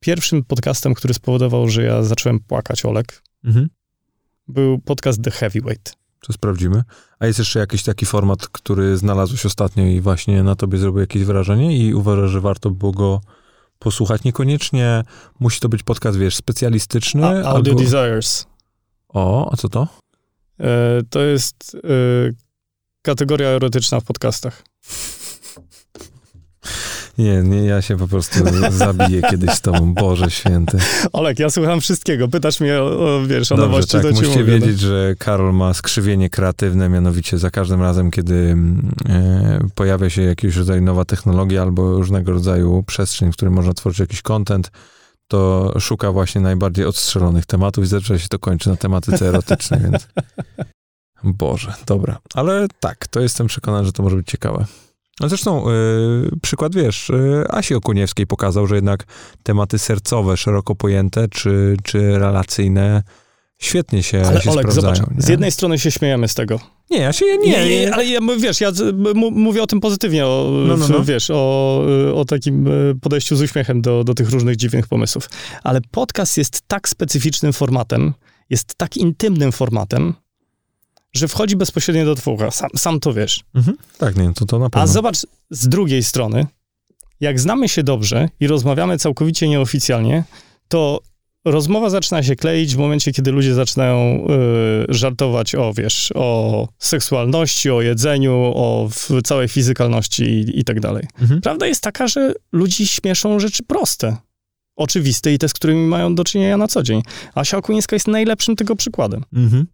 Pierwszym 0.01 0.43
podcastem, 0.43 0.93
który 0.93 1.13
spowodował, 1.13 1.69
że 1.69 1.83
ja 1.83 2.03
zacząłem 2.03 2.39
płakać, 2.39 2.85
Olek, 2.85 3.23
mhm. 3.43 3.69
był 4.47 4.79
podcast 4.79 5.23
The 5.23 5.31
Heavyweight. 5.31 5.95
To 6.19 6.33
sprawdzimy. 6.33 6.83
A 7.19 7.25
jest 7.25 7.39
jeszcze 7.39 7.59
jakiś 7.59 7.83
taki 7.83 8.05
format, 8.05 8.47
który 8.47 8.97
znalazłeś 8.97 9.45
ostatnio 9.45 9.85
i 9.85 10.01
właśnie 10.01 10.43
na 10.43 10.55
tobie 10.55 10.77
zrobił 10.77 11.01
jakieś 11.01 11.23
wrażenie 11.23 11.77
i 11.77 11.93
uważasz, 11.93 12.31
że 12.31 12.41
warto 12.41 12.69
było 12.69 12.91
go 12.91 13.21
posłuchać? 13.79 14.23
Niekoniecznie 14.23 15.03
musi 15.39 15.59
to 15.59 15.69
być 15.69 15.83
podcast, 15.83 16.17
wiesz, 16.17 16.35
specjalistyczny. 16.35 17.25
A, 17.25 17.29
Audio 17.29 17.71
albo... 17.71 17.83
Desires. 17.83 18.47
O, 19.09 19.51
a 19.51 19.57
co 19.57 19.69
to? 19.69 19.87
E, 20.59 21.01
to 21.09 21.19
jest 21.19 21.75
e, 21.75 21.89
kategoria 23.01 23.47
erotyczna 23.47 23.99
w 23.99 24.03
podcastach. 24.03 24.63
Nie, 27.19 27.43
nie, 27.43 27.65
ja 27.65 27.81
się 27.81 27.97
po 27.97 28.07
prostu 28.07 28.39
zabiję 28.71 29.21
kiedyś 29.21 29.49
z 29.49 29.61
tobą, 29.61 29.93
Boże 29.93 30.31
święty. 30.31 30.77
Olek, 31.13 31.39
ja 31.39 31.49
słucham 31.49 31.81
wszystkiego, 31.81 32.27
pytasz 32.27 32.59
mnie 32.59 32.81
o, 32.81 33.15
o 33.15 33.25
wiesz, 33.25 33.51
o 33.51 33.55
Dobrze, 33.55 33.71
nowości, 33.71 33.91
tak, 33.91 34.01
to 34.01 34.09
musicie 34.09 34.27
mówię, 34.27 34.43
wiedzieć, 34.43 34.81
no. 34.81 34.87
że 34.87 35.15
Karol 35.19 35.53
ma 35.53 35.73
skrzywienie 35.73 36.29
kreatywne, 36.29 36.89
mianowicie 36.89 37.37
za 37.37 37.49
każdym 37.49 37.81
razem, 37.81 38.11
kiedy 38.11 38.35
mm, 38.35 38.91
e, 39.09 39.59
pojawia 39.75 40.09
się 40.09 40.21
jakiś 40.21 40.55
rodzaj 40.55 40.81
nowa 40.81 41.05
technologia 41.05 41.61
albo 41.61 41.97
różnego 41.97 42.31
rodzaju 42.31 42.83
przestrzeń, 42.83 43.31
w 43.31 43.35
której 43.35 43.53
można 43.53 43.73
tworzyć 43.73 43.99
jakiś 43.99 44.21
content, 44.21 44.71
to 45.27 45.73
szuka 45.79 46.11
właśnie 46.11 46.41
najbardziej 46.41 46.85
odstrzelonych 46.85 47.45
tematów 47.45 47.83
i 47.83 47.87
zawsze 47.87 48.19
się 48.19 48.27
to 48.27 48.39
kończy 48.39 48.69
na 48.69 48.75
tematyce 48.75 49.27
erotycznej, 49.27 49.79
więc... 49.79 50.07
Boże, 51.23 51.73
dobra. 51.85 52.19
Ale 52.33 52.67
tak, 52.79 53.07
to 53.07 53.19
jestem 53.19 53.47
przekonany, 53.47 53.85
że 53.85 53.91
to 53.91 54.03
może 54.03 54.15
być 54.15 54.27
ciekawe. 54.27 54.65
No 55.19 55.29
zresztą 55.29 55.69
yy, 55.69 56.29
przykład, 56.41 56.75
wiesz, 56.75 57.09
yy, 57.09 57.45
Asi 57.49 57.75
Okuniewskiej 57.75 58.27
pokazał, 58.27 58.67
że 58.67 58.75
jednak 58.75 59.05
tematy 59.43 59.79
sercowe, 59.79 60.37
szeroko 60.37 60.75
pojęte, 60.75 61.27
czy, 61.27 61.77
czy 61.83 62.19
relacyjne 62.19 63.03
świetnie 63.59 64.03
się, 64.03 64.21
ale 64.27 64.41
się 64.41 64.51
Olek, 64.51 64.63
sprawdzają. 64.63 64.95
Zobacz, 64.95 65.15
nie? 65.15 65.21
z 65.21 65.27
jednej 65.27 65.51
strony 65.51 65.79
się 65.79 65.91
śmiejemy 65.91 66.27
z 66.27 66.35
tego. 66.35 66.59
Nie, 66.89 66.97
ja 66.97 67.13
się, 67.13 67.25
nie, 67.25 67.37
nie, 67.37 67.69
nie 67.69 67.93
ale 67.93 68.05
ja, 68.05 68.19
wiesz, 68.39 68.61
ja 68.61 68.71
mówię 69.31 69.63
o 69.63 69.67
tym 69.67 69.79
pozytywnie, 69.79 70.25
o, 70.25 70.51
no, 70.67 70.77
no, 70.77 70.87
no. 70.87 71.03
wiesz, 71.03 71.29
o, 71.29 71.83
o 72.15 72.25
takim 72.25 72.67
e, 72.67 72.71
podejściu 73.01 73.35
z 73.35 73.41
uśmiechem 73.41 73.81
do, 73.81 74.03
do 74.03 74.13
tych 74.13 74.29
różnych 74.29 74.55
dziwnych 74.55 74.87
pomysłów. 74.87 75.29
Ale 75.63 75.81
podcast 75.91 76.37
jest 76.37 76.61
tak 76.67 76.89
specyficznym 76.89 77.53
formatem, 77.53 78.13
jest 78.49 78.75
tak 78.75 78.97
intymnym 78.97 79.51
formatem, 79.51 80.13
że 81.13 81.27
wchodzi 81.27 81.55
bezpośrednio 81.55 82.05
do 82.05 82.15
twórca. 82.15 82.51
Sam, 82.51 82.69
sam 82.75 82.99
to 82.99 83.13
wiesz. 83.13 83.43
Mhm. 83.55 83.77
Tak, 83.97 84.15
nie, 84.15 84.33
to, 84.33 84.45
to 84.45 84.59
na 84.59 84.69
pewno. 84.69 84.83
A 84.83 84.87
zobacz 84.87 85.17
z 85.49 85.67
drugiej 85.67 86.03
strony, 86.03 86.47
jak 87.19 87.39
znamy 87.39 87.69
się 87.69 87.83
dobrze 87.83 88.29
i 88.39 88.47
rozmawiamy 88.47 88.97
całkowicie 88.97 89.47
nieoficjalnie, 89.49 90.23
to 90.67 91.01
rozmowa 91.45 91.89
zaczyna 91.89 92.23
się 92.23 92.35
kleić 92.35 92.75
w 92.75 92.77
momencie, 92.77 93.11
kiedy 93.11 93.31
ludzie 93.31 93.53
zaczynają 93.53 94.27
y, 94.89 94.93
żartować 94.93 95.55
o, 95.55 95.73
wiesz, 95.73 96.11
o 96.15 96.67
seksualności, 96.79 97.71
o 97.71 97.81
jedzeniu, 97.81 98.33
o 98.55 98.89
całej 99.23 99.47
fizykalności 99.47 100.23
i, 100.23 100.59
i 100.59 100.63
tak 100.63 100.79
dalej. 100.79 101.07
Mhm. 101.21 101.41
Prawda 101.41 101.67
jest 101.67 101.81
taka, 101.83 102.07
że 102.07 102.33
ludzi 102.51 102.87
śmieszą 102.87 103.39
rzeczy 103.39 103.63
proste. 103.63 104.17
oczywiste 104.75 105.33
i 105.33 105.37
te, 105.37 105.49
z 105.49 105.53
którymi 105.53 105.87
mają 105.87 106.15
do 106.15 106.23
czynienia 106.23 106.57
na 106.57 106.67
co 106.67 106.83
dzień. 106.83 107.01
Asia 107.35 107.57
Okuńska 107.57 107.95
jest 107.95 108.07
najlepszym 108.07 108.55
tego 108.55 108.75
przykładem. 108.75 109.23
Mhm. 109.33 109.67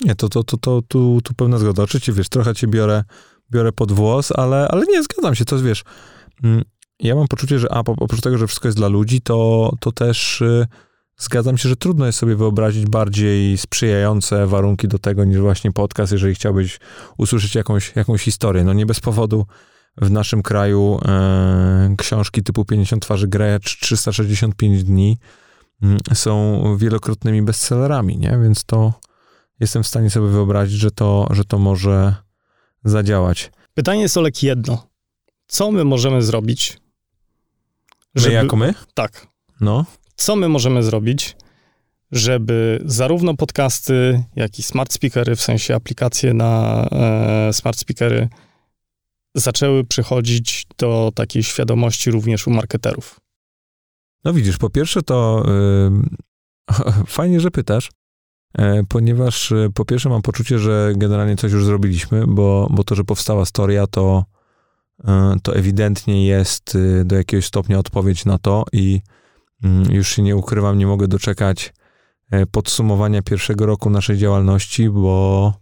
Nie, 0.00 0.14
to, 0.14 0.28
to, 0.28 0.44
to, 0.44 0.56
to 0.56 0.82
tu, 0.88 1.20
tu 1.24 1.34
pełna 1.34 1.58
zgoda. 1.58 1.82
Oczywiście, 1.82 2.12
wiesz, 2.12 2.28
trochę 2.28 2.54
cię 2.54 2.66
biorę, 2.66 3.04
biorę 3.50 3.72
pod 3.72 3.92
włos, 3.92 4.32
ale, 4.32 4.68
ale 4.68 4.86
nie, 4.86 5.02
zgadzam 5.02 5.34
się, 5.34 5.44
to 5.44 5.58
wiesz, 5.58 5.84
mm, 6.44 6.64
ja 7.00 7.14
mam 7.14 7.28
poczucie, 7.28 7.58
że 7.58 7.72
a, 7.72 7.78
oprócz 7.78 8.20
tego, 8.20 8.38
że 8.38 8.46
wszystko 8.46 8.68
jest 8.68 8.78
dla 8.78 8.88
ludzi, 8.88 9.20
to, 9.20 9.72
to 9.80 9.92
też 9.92 10.40
y, 10.40 10.66
zgadzam 11.18 11.58
się, 11.58 11.68
że 11.68 11.76
trudno 11.76 12.06
jest 12.06 12.18
sobie 12.18 12.36
wyobrazić 12.36 12.86
bardziej 12.86 13.58
sprzyjające 13.58 14.46
warunki 14.46 14.88
do 14.88 14.98
tego 14.98 15.24
niż 15.24 15.38
właśnie 15.38 15.72
podcast, 15.72 16.12
jeżeli 16.12 16.34
chciałbyś 16.34 16.80
usłyszeć 17.18 17.54
jakąś, 17.54 17.96
jakąś 17.96 18.22
historię. 18.22 18.64
No 18.64 18.72
nie 18.72 18.86
bez 18.86 19.00
powodu 19.00 19.46
w 19.96 20.10
naszym 20.10 20.42
kraju 20.42 20.98
e, 21.04 21.94
książki 21.98 22.42
typu 22.42 22.64
50 22.64 23.02
twarzy 23.02 23.28
grę 23.28 23.58
czy 23.62 23.80
365 23.80 24.84
dni 24.84 25.18
mm, 25.82 25.98
są 26.14 26.62
wielokrotnymi 26.76 27.42
bestsellerami, 27.42 28.18
nie? 28.18 28.38
Więc 28.42 28.64
to 28.64 28.92
jestem 29.60 29.82
w 29.82 29.86
stanie 29.86 30.10
sobie 30.10 30.28
wyobrazić, 30.28 30.78
że 30.78 30.90
to, 30.90 31.26
że 31.30 31.44
to 31.44 31.58
może 31.58 32.14
zadziałać. 32.84 33.50
Pytanie 33.74 34.00
jest, 34.00 34.16
Olek, 34.16 34.42
jedno. 34.42 34.86
Co 35.46 35.70
my 35.70 35.84
możemy 35.84 36.22
zrobić? 36.22 36.78
Żeby... 38.14 38.28
My 38.28 38.34
jako 38.34 38.56
my? 38.56 38.74
Tak. 38.94 39.26
No. 39.60 39.84
Co 40.16 40.36
my 40.36 40.48
możemy 40.48 40.82
zrobić, 40.82 41.36
żeby 42.12 42.82
zarówno 42.84 43.36
podcasty, 43.36 44.24
jak 44.36 44.58
i 44.58 44.62
smart 44.62 44.92
speakery, 44.92 45.36
w 45.36 45.40
sensie 45.40 45.74
aplikacje 45.74 46.34
na 46.34 46.84
e, 46.92 47.52
smart 47.52 47.78
speakery, 47.78 48.28
zaczęły 49.34 49.84
przychodzić 49.84 50.66
do 50.78 51.12
takiej 51.14 51.42
świadomości 51.42 52.10
również 52.10 52.46
u 52.46 52.50
marketerów? 52.50 53.20
No 54.24 54.32
widzisz, 54.32 54.58
po 54.58 54.70
pierwsze 54.70 55.02
to 55.02 55.44
yy, 55.46 57.04
fajnie, 57.16 57.40
że 57.40 57.50
pytasz, 57.50 57.90
ponieważ 58.88 59.50
yy, 59.50 59.70
po 59.74 59.84
pierwsze 59.84 60.08
mam 60.08 60.22
poczucie, 60.22 60.58
że 60.58 60.92
generalnie 60.96 61.36
coś 61.36 61.52
już 61.52 61.64
zrobiliśmy, 61.64 62.26
bo, 62.26 62.68
bo 62.70 62.84
to, 62.84 62.94
że 62.94 63.04
powstała 63.04 63.44
storia, 63.44 63.86
to, 63.86 64.24
y, 65.00 65.04
to 65.42 65.56
ewidentnie 65.56 66.26
jest 66.26 66.78
do 67.04 67.16
jakiegoś 67.16 67.46
stopnia 67.46 67.78
odpowiedź 67.78 68.24
na 68.24 68.38
to 68.38 68.64
i 68.72 69.00
mm, 69.64 69.92
już 69.92 70.08
się 70.08 70.22
nie 70.22 70.36
ukrywam, 70.36 70.78
nie 70.78 70.86
mogę 70.86 71.08
doczekać 71.08 71.72
podsumowania 72.50 73.22
pierwszego 73.22 73.66
roku 73.66 73.90
naszej 73.90 74.18
działalności, 74.18 74.90
bo 74.90 75.52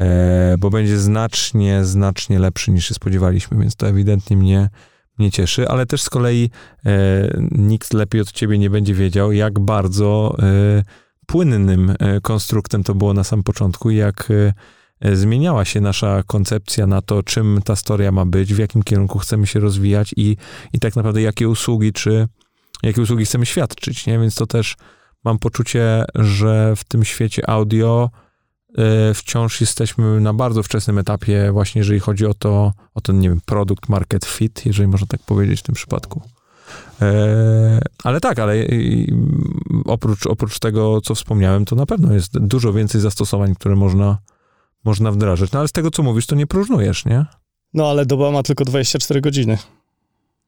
E, 0.00 0.56
bo 0.58 0.70
będzie 0.70 0.98
znacznie, 0.98 1.84
znacznie 1.84 2.38
lepszy 2.38 2.70
niż 2.70 2.88
się 2.88 2.94
spodziewaliśmy, 2.94 3.58
więc 3.58 3.76
to 3.76 3.88
ewidentnie 3.88 4.36
mnie, 4.36 4.70
mnie 5.18 5.30
cieszy, 5.30 5.68
ale 5.68 5.86
też 5.86 6.02
z 6.02 6.10
kolei 6.10 6.50
e, 6.86 6.90
nikt 7.50 7.94
lepiej 7.94 8.20
od 8.20 8.32
ciebie 8.32 8.58
nie 8.58 8.70
będzie 8.70 8.94
wiedział, 8.94 9.32
jak 9.32 9.60
bardzo 9.60 10.36
e, 10.38 10.82
płynnym 11.26 11.94
konstruktem 12.22 12.84
to 12.84 12.94
było 12.94 13.14
na 13.14 13.24
sam 13.24 13.42
początku, 13.42 13.90
jak 13.90 14.28
zmieniała 15.12 15.64
się 15.64 15.80
nasza 15.80 16.22
koncepcja 16.26 16.86
na 16.86 17.02
to, 17.02 17.22
czym 17.22 17.60
ta 17.64 17.76
historia 17.76 18.12
ma 18.12 18.26
być, 18.26 18.54
w 18.54 18.58
jakim 18.58 18.82
kierunku 18.82 19.18
chcemy 19.18 19.46
się 19.46 19.60
rozwijać 19.60 20.14
i, 20.16 20.36
i 20.72 20.78
tak 20.78 20.96
naprawdę 20.96 21.22
jakie 21.22 21.48
usługi, 21.48 21.92
czy 21.92 22.28
jakie 22.82 23.02
usługi 23.02 23.24
chcemy 23.24 23.46
świadczyć, 23.46 24.06
nie? 24.06 24.18
Więc 24.18 24.34
to 24.34 24.46
też 24.46 24.76
mam 25.24 25.38
poczucie, 25.38 26.04
że 26.14 26.76
w 26.76 26.84
tym 26.84 27.04
świecie 27.04 27.50
audio 27.50 28.10
E, 28.78 29.14
wciąż 29.14 29.60
jesteśmy 29.60 30.20
na 30.20 30.34
bardzo 30.34 30.62
wczesnym 30.62 30.98
etapie, 30.98 31.52
właśnie 31.52 31.78
jeżeli 31.78 32.00
chodzi 32.00 32.26
o 32.26 32.34
to, 32.34 32.72
o 32.94 33.00
ten, 33.00 33.18
nie 33.18 33.28
wiem, 33.28 33.40
produkt 33.46 33.88
market 33.88 34.24
fit, 34.24 34.66
jeżeli 34.66 34.88
można 34.88 35.06
tak 35.06 35.22
powiedzieć 35.22 35.60
w 35.60 35.62
tym 35.62 35.74
przypadku. 35.74 36.22
E, 37.02 37.80
ale 38.04 38.20
tak, 38.20 38.38
ale 38.38 38.66
oprócz, 39.84 40.26
oprócz 40.26 40.58
tego, 40.58 41.00
co 41.00 41.14
wspomniałem, 41.14 41.64
to 41.64 41.76
na 41.76 41.86
pewno 41.86 42.14
jest 42.14 42.38
dużo 42.38 42.72
więcej 42.72 43.00
zastosowań, 43.00 43.54
które 43.54 43.76
można, 43.76 44.18
można 44.84 45.12
wdrażać. 45.12 45.52
No 45.52 45.58
ale 45.58 45.68
z 45.68 45.72
tego, 45.72 45.90
co 45.90 46.02
mówisz, 46.02 46.26
to 46.26 46.34
nie 46.34 46.46
próżnujesz, 46.46 47.04
nie? 47.04 47.26
No 47.74 47.90
ale 47.90 48.06
doba 48.06 48.30
ma 48.30 48.42
tylko 48.42 48.64
24 48.64 49.20
godziny. 49.20 49.58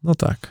No 0.02 0.14
tak. 0.14 0.48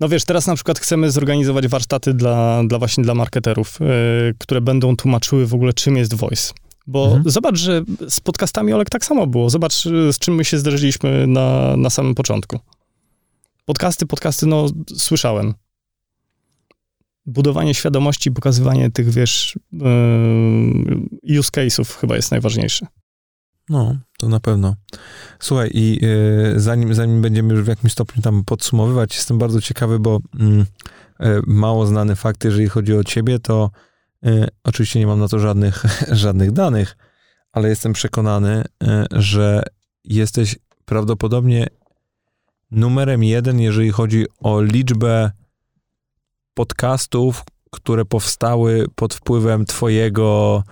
No 0.00 0.08
wiesz, 0.08 0.24
teraz 0.24 0.46
na 0.46 0.54
przykład 0.54 0.78
chcemy 0.78 1.10
zorganizować 1.10 1.68
warsztaty 1.68 2.14
dla, 2.14 2.62
dla 2.64 2.78
właśnie 2.78 3.04
dla 3.04 3.14
marketerów, 3.14 3.80
yy, 3.80 4.34
które 4.38 4.60
będą 4.60 4.96
tłumaczyły 4.96 5.46
w 5.46 5.54
ogóle, 5.54 5.72
czym 5.72 5.96
jest 5.96 6.14
voice. 6.14 6.52
Bo 6.86 7.04
mhm. 7.04 7.30
zobacz, 7.30 7.56
że 7.56 7.82
z 8.08 8.20
podcastami 8.20 8.72
Olek 8.72 8.90
tak 8.90 9.04
samo 9.04 9.26
było. 9.26 9.50
Zobacz, 9.50 9.84
z 9.84 10.18
czym 10.18 10.34
my 10.34 10.44
się 10.44 10.58
zderzyliśmy 10.58 11.26
na, 11.26 11.76
na 11.76 11.90
samym 11.90 12.14
początku. 12.14 12.58
Podcasty, 13.68 14.06
podcasty, 14.06 14.46
no 14.46 14.66
słyszałem. 14.96 15.54
Budowanie 17.26 17.74
świadomości, 17.74 18.32
pokazywanie 18.32 18.90
tych, 18.90 19.10
wiesz, 19.10 19.58
yy, 19.72 21.38
use 21.38 21.50
case'ów 21.50 22.00
chyba 22.00 22.16
jest 22.16 22.30
najważniejsze. 22.30 22.86
No, 23.68 23.96
to 24.18 24.28
na 24.28 24.40
pewno. 24.40 24.74
Słuchaj, 25.40 25.70
i 25.74 25.98
yy, 26.02 26.60
zanim, 26.60 26.94
zanim 26.94 27.22
będziemy 27.22 27.54
już 27.54 27.62
w 27.62 27.68
jakimś 27.68 27.92
stopniu 27.92 28.22
tam 28.22 28.44
podsumowywać, 28.44 29.16
jestem 29.16 29.38
bardzo 29.38 29.60
ciekawy, 29.60 29.98
bo 29.98 30.20
yy, 31.20 31.42
mało 31.46 31.86
znany 31.86 32.16
fakt, 32.16 32.44
jeżeli 32.44 32.68
chodzi 32.68 32.94
o 32.94 33.04
ciebie, 33.04 33.38
to 33.38 33.70
E, 34.24 34.48
oczywiście 34.64 34.98
nie 34.98 35.06
mam 35.06 35.20
na 35.20 35.28
to 35.28 35.38
żadnych, 35.38 35.84
żadnych 36.12 36.52
danych, 36.52 36.96
ale 37.52 37.68
jestem 37.68 37.92
przekonany, 37.92 38.64
e, 38.82 39.06
że 39.12 39.62
jesteś 40.04 40.56
prawdopodobnie 40.84 41.66
numerem 42.70 43.24
jeden, 43.24 43.60
jeżeli 43.60 43.90
chodzi 43.90 44.26
o 44.40 44.62
liczbę 44.62 45.30
podcastów, 46.54 47.44
które 47.70 48.04
powstały 48.04 48.86
pod 48.94 49.14
wpływem 49.14 49.64
twojego 49.64 50.62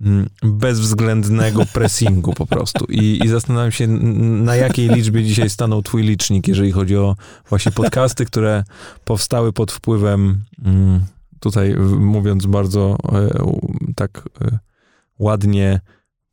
mm, 0.00 0.28
bezwzględnego 0.42 1.66
pressingu 1.74 2.32
po 2.32 2.46
prostu. 2.46 2.84
I, 2.84 3.20
I 3.24 3.28
zastanawiam 3.28 3.72
się, 3.72 3.86
na 3.88 4.56
jakiej 4.56 4.88
liczbie 4.88 5.24
dzisiaj 5.24 5.50
stanął 5.50 5.82
twój 5.82 6.02
licznik, 6.02 6.48
jeżeli 6.48 6.72
chodzi 6.72 6.96
o 6.96 7.16
właśnie 7.48 7.72
podcasty, 7.72 8.24
które 8.24 8.64
powstały 9.04 9.52
pod 9.52 9.72
wpływem 9.72 10.44
mm, 10.64 11.00
tutaj 11.40 11.74
mówiąc 11.98 12.46
bardzo 12.46 12.96
e, 13.12 13.28
tak 13.96 14.28
e, 14.40 14.58
ładnie, 15.18 15.80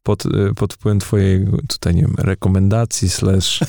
pod, 0.03 0.25
y, 0.25 0.53
pod 0.55 0.73
wpływem 0.73 0.99
twojej, 0.99 1.45
tutaj 1.67 1.95
nie 1.95 2.01
wiem, 2.01 2.15
rekomendacji, 2.17 3.09
slash... 3.09 3.59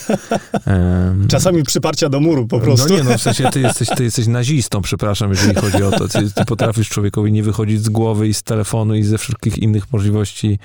Um, 0.67 1.29
Czasami 1.29 1.63
przyparcia 1.63 2.09
do 2.09 2.21
muru 2.21 2.47
po 2.47 2.61
prostu. 2.61 2.89
No 2.89 2.97
nie, 2.97 3.05
no 3.05 3.19
w 3.19 3.23
sensie 3.23 3.51
ty 3.51 3.61
jesteś, 3.61 3.89
ty 3.97 4.05
jesteś 4.11 4.27
nazistą, 4.27 4.83
przepraszam, 4.83 5.31
jeżeli 5.31 5.55
chodzi 5.55 5.83
o 5.83 5.91
to. 5.91 6.09
Ty, 6.09 6.31
ty, 6.31 6.45
potrafisz 6.45 6.89
człowiekowi 6.89 7.33
nie 7.33 7.43
wychodzić 7.43 7.83
z 7.83 7.89
głowy 7.89 8.29
i 8.29 8.35
z 8.35 8.43
telefonu 8.43 8.95
i 8.95 9.03
ze 9.03 9.19
wszystkich 9.19 9.59
innych 9.59 9.93
możliwości, 9.93 10.59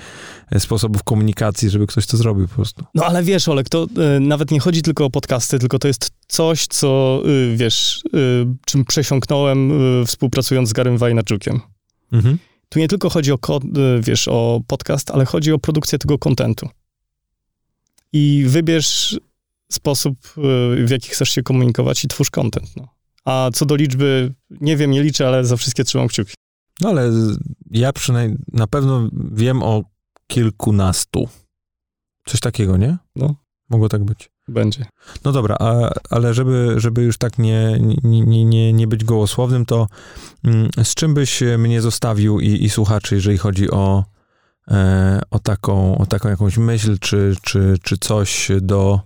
e, 0.50 0.60
sposobów 0.60 1.02
komunikacji, 1.02 1.70
żeby 1.70 1.86
ktoś 1.86 2.06
to 2.06 2.16
zrobił 2.16 2.48
po 2.48 2.54
prostu. 2.54 2.84
No 2.94 3.04
ale 3.04 3.22
wiesz, 3.22 3.48
Olek, 3.48 3.68
to 3.68 3.86
y, 4.16 4.20
nawet 4.20 4.50
nie 4.50 4.60
chodzi 4.60 4.82
tylko 4.82 5.04
o 5.04 5.10
podcasty, 5.10 5.58
tylko 5.58 5.78
to 5.78 5.88
jest 5.88 6.10
coś, 6.28 6.66
co, 6.66 7.22
y, 7.26 7.56
wiesz, 7.56 8.02
y, 8.14 8.46
czym 8.66 8.84
przesiąknąłem 8.84 9.72
współpracując 10.06 10.68
z 10.68 10.72
Garym 10.72 10.98
Wajnaczukiem. 10.98 11.60
Mhm. 12.12 12.38
Tu 12.68 12.78
nie 12.78 12.88
tylko 12.88 13.10
chodzi 13.10 13.32
o, 13.32 13.36
y, 13.36 14.00
wiesz, 14.00 14.28
o 14.28 14.60
podcast, 14.66 15.10
ale 15.10 15.24
chodzi 15.24 15.52
o 15.52 15.58
produkcję 15.58 15.98
tego 15.98 16.18
kontentu. 16.18 16.68
I 18.12 18.44
wybierz 18.46 19.20
sposób, 19.72 20.18
y, 20.78 20.86
w 20.86 20.90
jaki 20.90 21.08
chcesz 21.08 21.30
się 21.30 21.42
komunikować 21.42 22.04
i 22.04 22.08
twórz 22.08 22.30
kontent. 22.30 22.76
No. 22.76 22.88
A 23.24 23.50
co 23.54 23.66
do 23.66 23.76
liczby, 23.76 24.34
nie 24.50 24.76
wiem, 24.76 24.90
nie 24.90 25.02
liczę, 25.02 25.28
ale 25.28 25.44
za 25.44 25.56
wszystkie 25.56 25.84
trzymam 25.84 26.08
kciuki. 26.08 26.34
No 26.80 26.88
ale 26.88 27.12
ja 27.70 27.92
przynajmniej 27.92 28.38
na 28.52 28.66
pewno 28.66 29.10
wiem 29.32 29.62
o 29.62 29.84
kilkunastu. 30.26 31.28
Coś 32.26 32.40
takiego, 32.40 32.76
nie? 32.76 32.96
No. 33.16 33.34
Mogło 33.70 33.88
tak 33.88 34.04
być. 34.04 34.30
Będzie. 34.48 34.86
No 35.24 35.32
dobra, 35.32 35.56
a, 35.60 35.90
ale 36.10 36.34
żeby, 36.34 36.74
żeby 36.76 37.02
już 37.02 37.18
tak 37.18 37.38
nie, 37.38 37.78
nie, 38.04 38.20
nie, 38.20 38.44
nie, 38.44 38.72
nie 38.72 38.86
być 38.86 39.04
gołosłownym, 39.04 39.66
to 39.66 39.86
mm, 40.44 40.68
z 40.84 40.94
czym 40.94 41.14
byś 41.14 41.40
mnie 41.58 41.80
zostawił 41.80 42.40
i, 42.40 42.64
i 42.64 42.70
słuchaczy, 42.70 43.14
jeżeli 43.14 43.38
chodzi 43.38 43.70
o, 43.70 44.04
e, 44.68 45.20
o, 45.30 45.38
taką, 45.38 45.98
o 45.98 46.06
taką 46.06 46.28
jakąś 46.28 46.58
myśl, 46.58 46.98
czy, 47.00 47.36
czy, 47.42 47.74
czy 47.82 47.98
coś 47.98 48.48
do, 48.60 49.00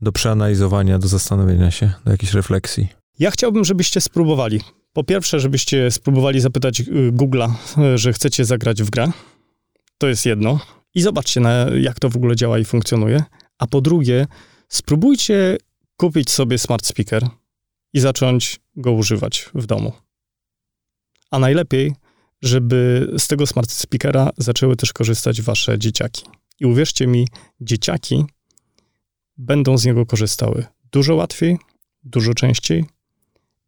do 0.00 0.12
przeanalizowania, 0.12 0.98
do 0.98 1.08
zastanowienia 1.08 1.70
się, 1.70 1.92
do 2.04 2.10
jakiejś 2.10 2.34
refleksji? 2.34 2.88
Ja 3.18 3.30
chciałbym, 3.30 3.64
żebyście 3.64 4.00
spróbowali. 4.00 4.60
Po 4.92 5.04
pierwsze, 5.04 5.40
żebyście 5.40 5.90
spróbowali 5.90 6.40
zapytać 6.40 6.80
y, 6.80 6.84
Google'a, 7.12 7.50
y, 7.94 7.98
że 7.98 8.12
chcecie 8.12 8.44
zagrać 8.44 8.82
w 8.82 8.90
grę. 8.90 9.10
To 9.98 10.08
jest 10.08 10.26
jedno. 10.26 10.60
I 10.94 11.02
zobaczcie, 11.02 11.40
na, 11.40 11.66
jak 11.80 12.00
to 12.00 12.08
w 12.08 12.16
ogóle 12.16 12.36
działa 12.36 12.58
i 12.58 12.64
funkcjonuje. 12.64 13.22
A 13.58 13.66
po 13.66 13.80
drugie, 13.80 14.26
spróbujcie 14.72 15.56
kupić 15.96 16.30
sobie 16.30 16.58
smart 16.58 16.86
speaker 16.86 17.28
i 17.92 18.00
zacząć 18.00 18.60
go 18.76 18.92
używać 18.92 19.50
w 19.54 19.66
domu. 19.66 19.92
A 21.30 21.38
najlepiej, 21.38 21.94
żeby 22.42 23.10
z 23.18 23.26
tego 23.26 23.46
smart 23.46 23.70
speakera 23.70 24.30
zaczęły 24.38 24.76
też 24.76 24.92
korzystać 24.92 25.42
wasze 25.42 25.78
dzieciaki. 25.78 26.24
I 26.60 26.66
uwierzcie 26.66 27.06
mi, 27.06 27.28
dzieciaki 27.60 28.24
będą 29.36 29.78
z 29.78 29.84
niego 29.84 30.06
korzystały 30.06 30.66
dużo 30.92 31.14
łatwiej, 31.14 31.58
dużo 32.02 32.34
częściej 32.34 32.84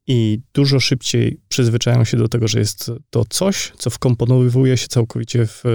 i 0.07 0.41
dużo 0.53 0.81
szybciej 0.81 1.41
przyzwyczajają 1.49 2.05
się 2.05 2.17
do 2.17 2.29
tego, 2.29 2.49
że 2.49 2.59
jest 2.59 2.91
to 3.11 3.25
coś, 3.25 3.73
co 3.79 3.91
wkomponowuje 3.91 4.77
się 4.77 4.87
całkowicie 4.87 5.47
w 5.47 5.67
e, 5.67 5.71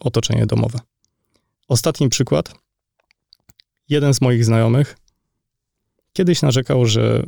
otoczenie 0.00 0.46
domowe. 0.46 0.78
Ostatni 1.68 2.08
przykład. 2.08 2.67
Jeden 3.88 4.14
z 4.14 4.20
moich 4.20 4.44
znajomych 4.44 4.96
kiedyś 6.12 6.42
narzekał, 6.42 6.86
że 6.86 7.22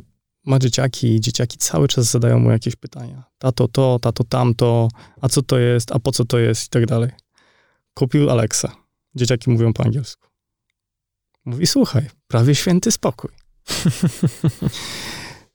ma 0.47 0.59
dzieciaki 0.59 1.15
i 1.15 1.21
dzieciaki 1.21 1.59
cały 1.59 1.89
czas 1.89 2.11
zadają 2.11 2.39
mu 2.39 2.51
jakieś 2.51 2.77
pytania. 2.77 3.25
Tato 3.39 3.69
to, 3.69 3.99
tato 4.03 4.25
tamto, 4.25 4.89
a 5.21 5.29
co 5.29 5.43
to 5.43 5.59
jest, 5.59 5.93
a 5.93 5.99
po 5.99 6.13
co 6.13 6.25
to 6.25 6.39
jest 6.39 6.67
i 6.67 6.69
tak 6.69 6.87
dalej. 6.87 7.11
Kupił 7.95 8.31
Alexa. 8.31 8.77
Dzieciaki 9.15 9.51
mówią 9.51 9.73
po 9.73 9.85
angielsku. 9.85 10.29
Mówi, 11.45 11.67
słuchaj, 11.67 12.07
prawie 12.29 12.55
święty 12.55 12.93
spokój. 12.93 13.31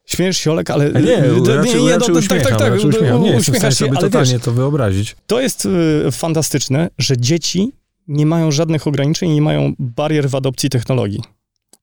Śmiesz 0.06 0.38
się, 0.38 0.51
Olek, 0.51 0.70
ale... 0.70 0.91
Nie, 0.91 1.24
to- 1.45 1.56
raczej, 1.56 1.84
nie, 1.84 1.91
raczej 1.91 2.16
uśmiecham, 2.16 2.39
tak, 2.39 2.49
tak, 2.49 2.60
tak, 2.60 2.74
raczej 2.74 2.89
uśmiecham. 2.89 3.22
Nie, 3.22 3.28
w 3.28 3.30
stanie 3.30 3.39
uśmiechasz 3.39 3.74
się, 3.74 3.86
sobie 3.86 3.91
ale 3.91 4.01
totalnie 4.01 4.34
wiesz, 4.34 4.41
to 4.41 4.51
wyobrazić. 4.51 5.16
to 5.28 5.41
jest 5.41 5.66
y, 5.66 6.12
fantastyczne, 6.12 6.89
że 6.97 7.18
dzieci 7.18 7.74
nie 8.08 8.26
mają 8.26 8.51
żadnych 8.51 8.88
ograniczeń 8.88 9.30
i 9.30 9.34
nie 9.36 9.41
mają 9.41 9.74
barier 9.80 10.30
w 10.30 10.36
adopcji 10.36 10.70
technologii. 10.70 11.20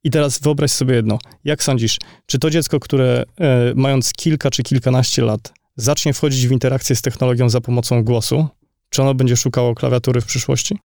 I 0.05 0.11
teraz 0.11 0.39
wyobraź 0.39 0.71
sobie 0.71 0.95
jedno. 0.95 1.19
Jak 1.45 1.63
sądzisz, 1.63 1.99
czy 2.27 2.39
to 2.39 2.51
dziecko, 2.51 2.81
które 2.81 3.25
e, 3.41 3.73
mając 3.75 4.13
kilka 4.13 4.51
czy 4.51 4.63
kilkanaście 4.63 5.23
lat 5.23 5.53
zacznie 5.77 6.13
wchodzić 6.13 6.49
w 6.49 6.53
interakcję 6.53 6.97
z 6.97 7.03
technologią 7.03 7.49
za 7.49 7.61
pomocą 7.61 8.05
głosu, 8.05 8.47
czy 8.89 9.03
ono 9.03 9.15
będzie 9.15 9.37
szukało 9.37 9.75
klawiatury 9.75 10.21
w 10.21 10.27
przyszłości? 10.27 10.79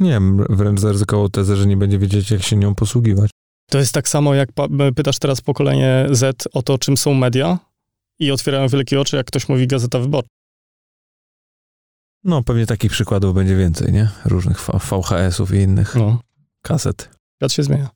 Nie 0.00 0.10
wiem, 0.10 0.44
wręcz 0.50 0.80
zaryzykował 0.80 1.28
tezę, 1.28 1.56
że 1.56 1.66
nie 1.66 1.76
będzie 1.76 1.98
wiedzieć, 1.98 2.30
jak 2.30 2.42
się 2.42 2.56
nią 2.56 2.74
posługiwać. 2.74 3.30
To 3.70 3.78
jest 3.78 3.92
tak 3.92 4.08
samo, 4.08 4.34
jak 4.34 4.48
pytasz 4.96 5.18
teraz 5.18 5.40
pokolenie 5.40 6.06
Z 6.10 6.48
o 6.52 6.62
to, 6.62 6.78
czym 6.78 6.96
są 6.96 7.14
media 7.14 7.58
i 8.18 8.30
otwierają 8.30 8.68
wielkie 8.68 9.00
oczy, 9.00 9.16
jak 9.16 9.26
ktoś 9.26 9.48
mówi 9.48 9.66
Gazeta 9.66 9.98
Wyborcza. 9.98 10.28
No, 12.26 12.42
pewnie 12.42 12.66
takich 12.66 12.92
przykładów 12.92 13.34
będzie 13.34 13.56
więcej, 13.56 13.92
nie? 13.92 14.08
Różnych 14.24 14.60
VHS-ów 14.60 15.54
i 15.54 15.56
innych 15.56 15.94
No, 15.94 16.20
kaset. 16.62 17.10
świat 17.36 17.52
się 17.52 17.62
zmienia. 17.62 17.90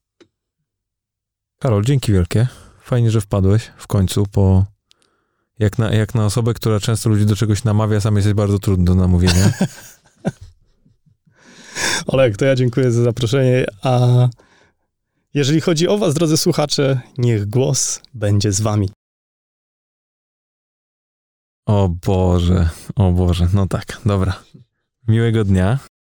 Karol, 1.61 1.85
dzięki 1.85 2.13
wielkie. 2.13 2.47
Fajnie, 2.83 3.11
że 3.11 3.21
wpadłeś 3.21 3.71
w 3.77 3.87
końcu 3.87 4.27
po... 4.33 4.65
Jak 5.59 5.79
na, 5.79 5.91
jak 5.93 6.15
na 6.15 6.27
osobę, 6.27 6.55
która 6.55 6.81
często 6.81 7.11
ludzi 7.11 7.27
do 7.27 7.37
czegoś 7.37 7.65
namawia, 7.65 8.01
sam 8.01 8.17
jesteś 8.17 8.35
bardzo 8.35 8.59
trudny 8.59 8.85
do 8.85 8.95
namówienia. 8.95 9.53
Olek, 12.07 12.37
to 12.37 12.45
ja 12.45 12.55
dziękuję 12.55 12.91
za 12.91 13.03
zaproszenie, 13.03 13.67
a 13.83 14.29
jeżeli 15.35 15.61
chodzi 15.61 15.89
o 15.89 15.99
was, 15.99 16.15
drodzy 16.15 16.37
słuchacze, 16.37 17.01
niech 17.19 17.47
głos 17.47 18.01
będzie 18.15 18.53
z 18.53 18.61
wami. 18.61 18.91
O 21.71 21.89
Boże, 21.89 22.69
o 22.97 23.13
Boże. 23.13 23.49
No 23.55 23.67
tak, 23.67 24.01
dobra. 24.07 24.43
Miłego 25.09 25.45
dnia. 25.45 25.79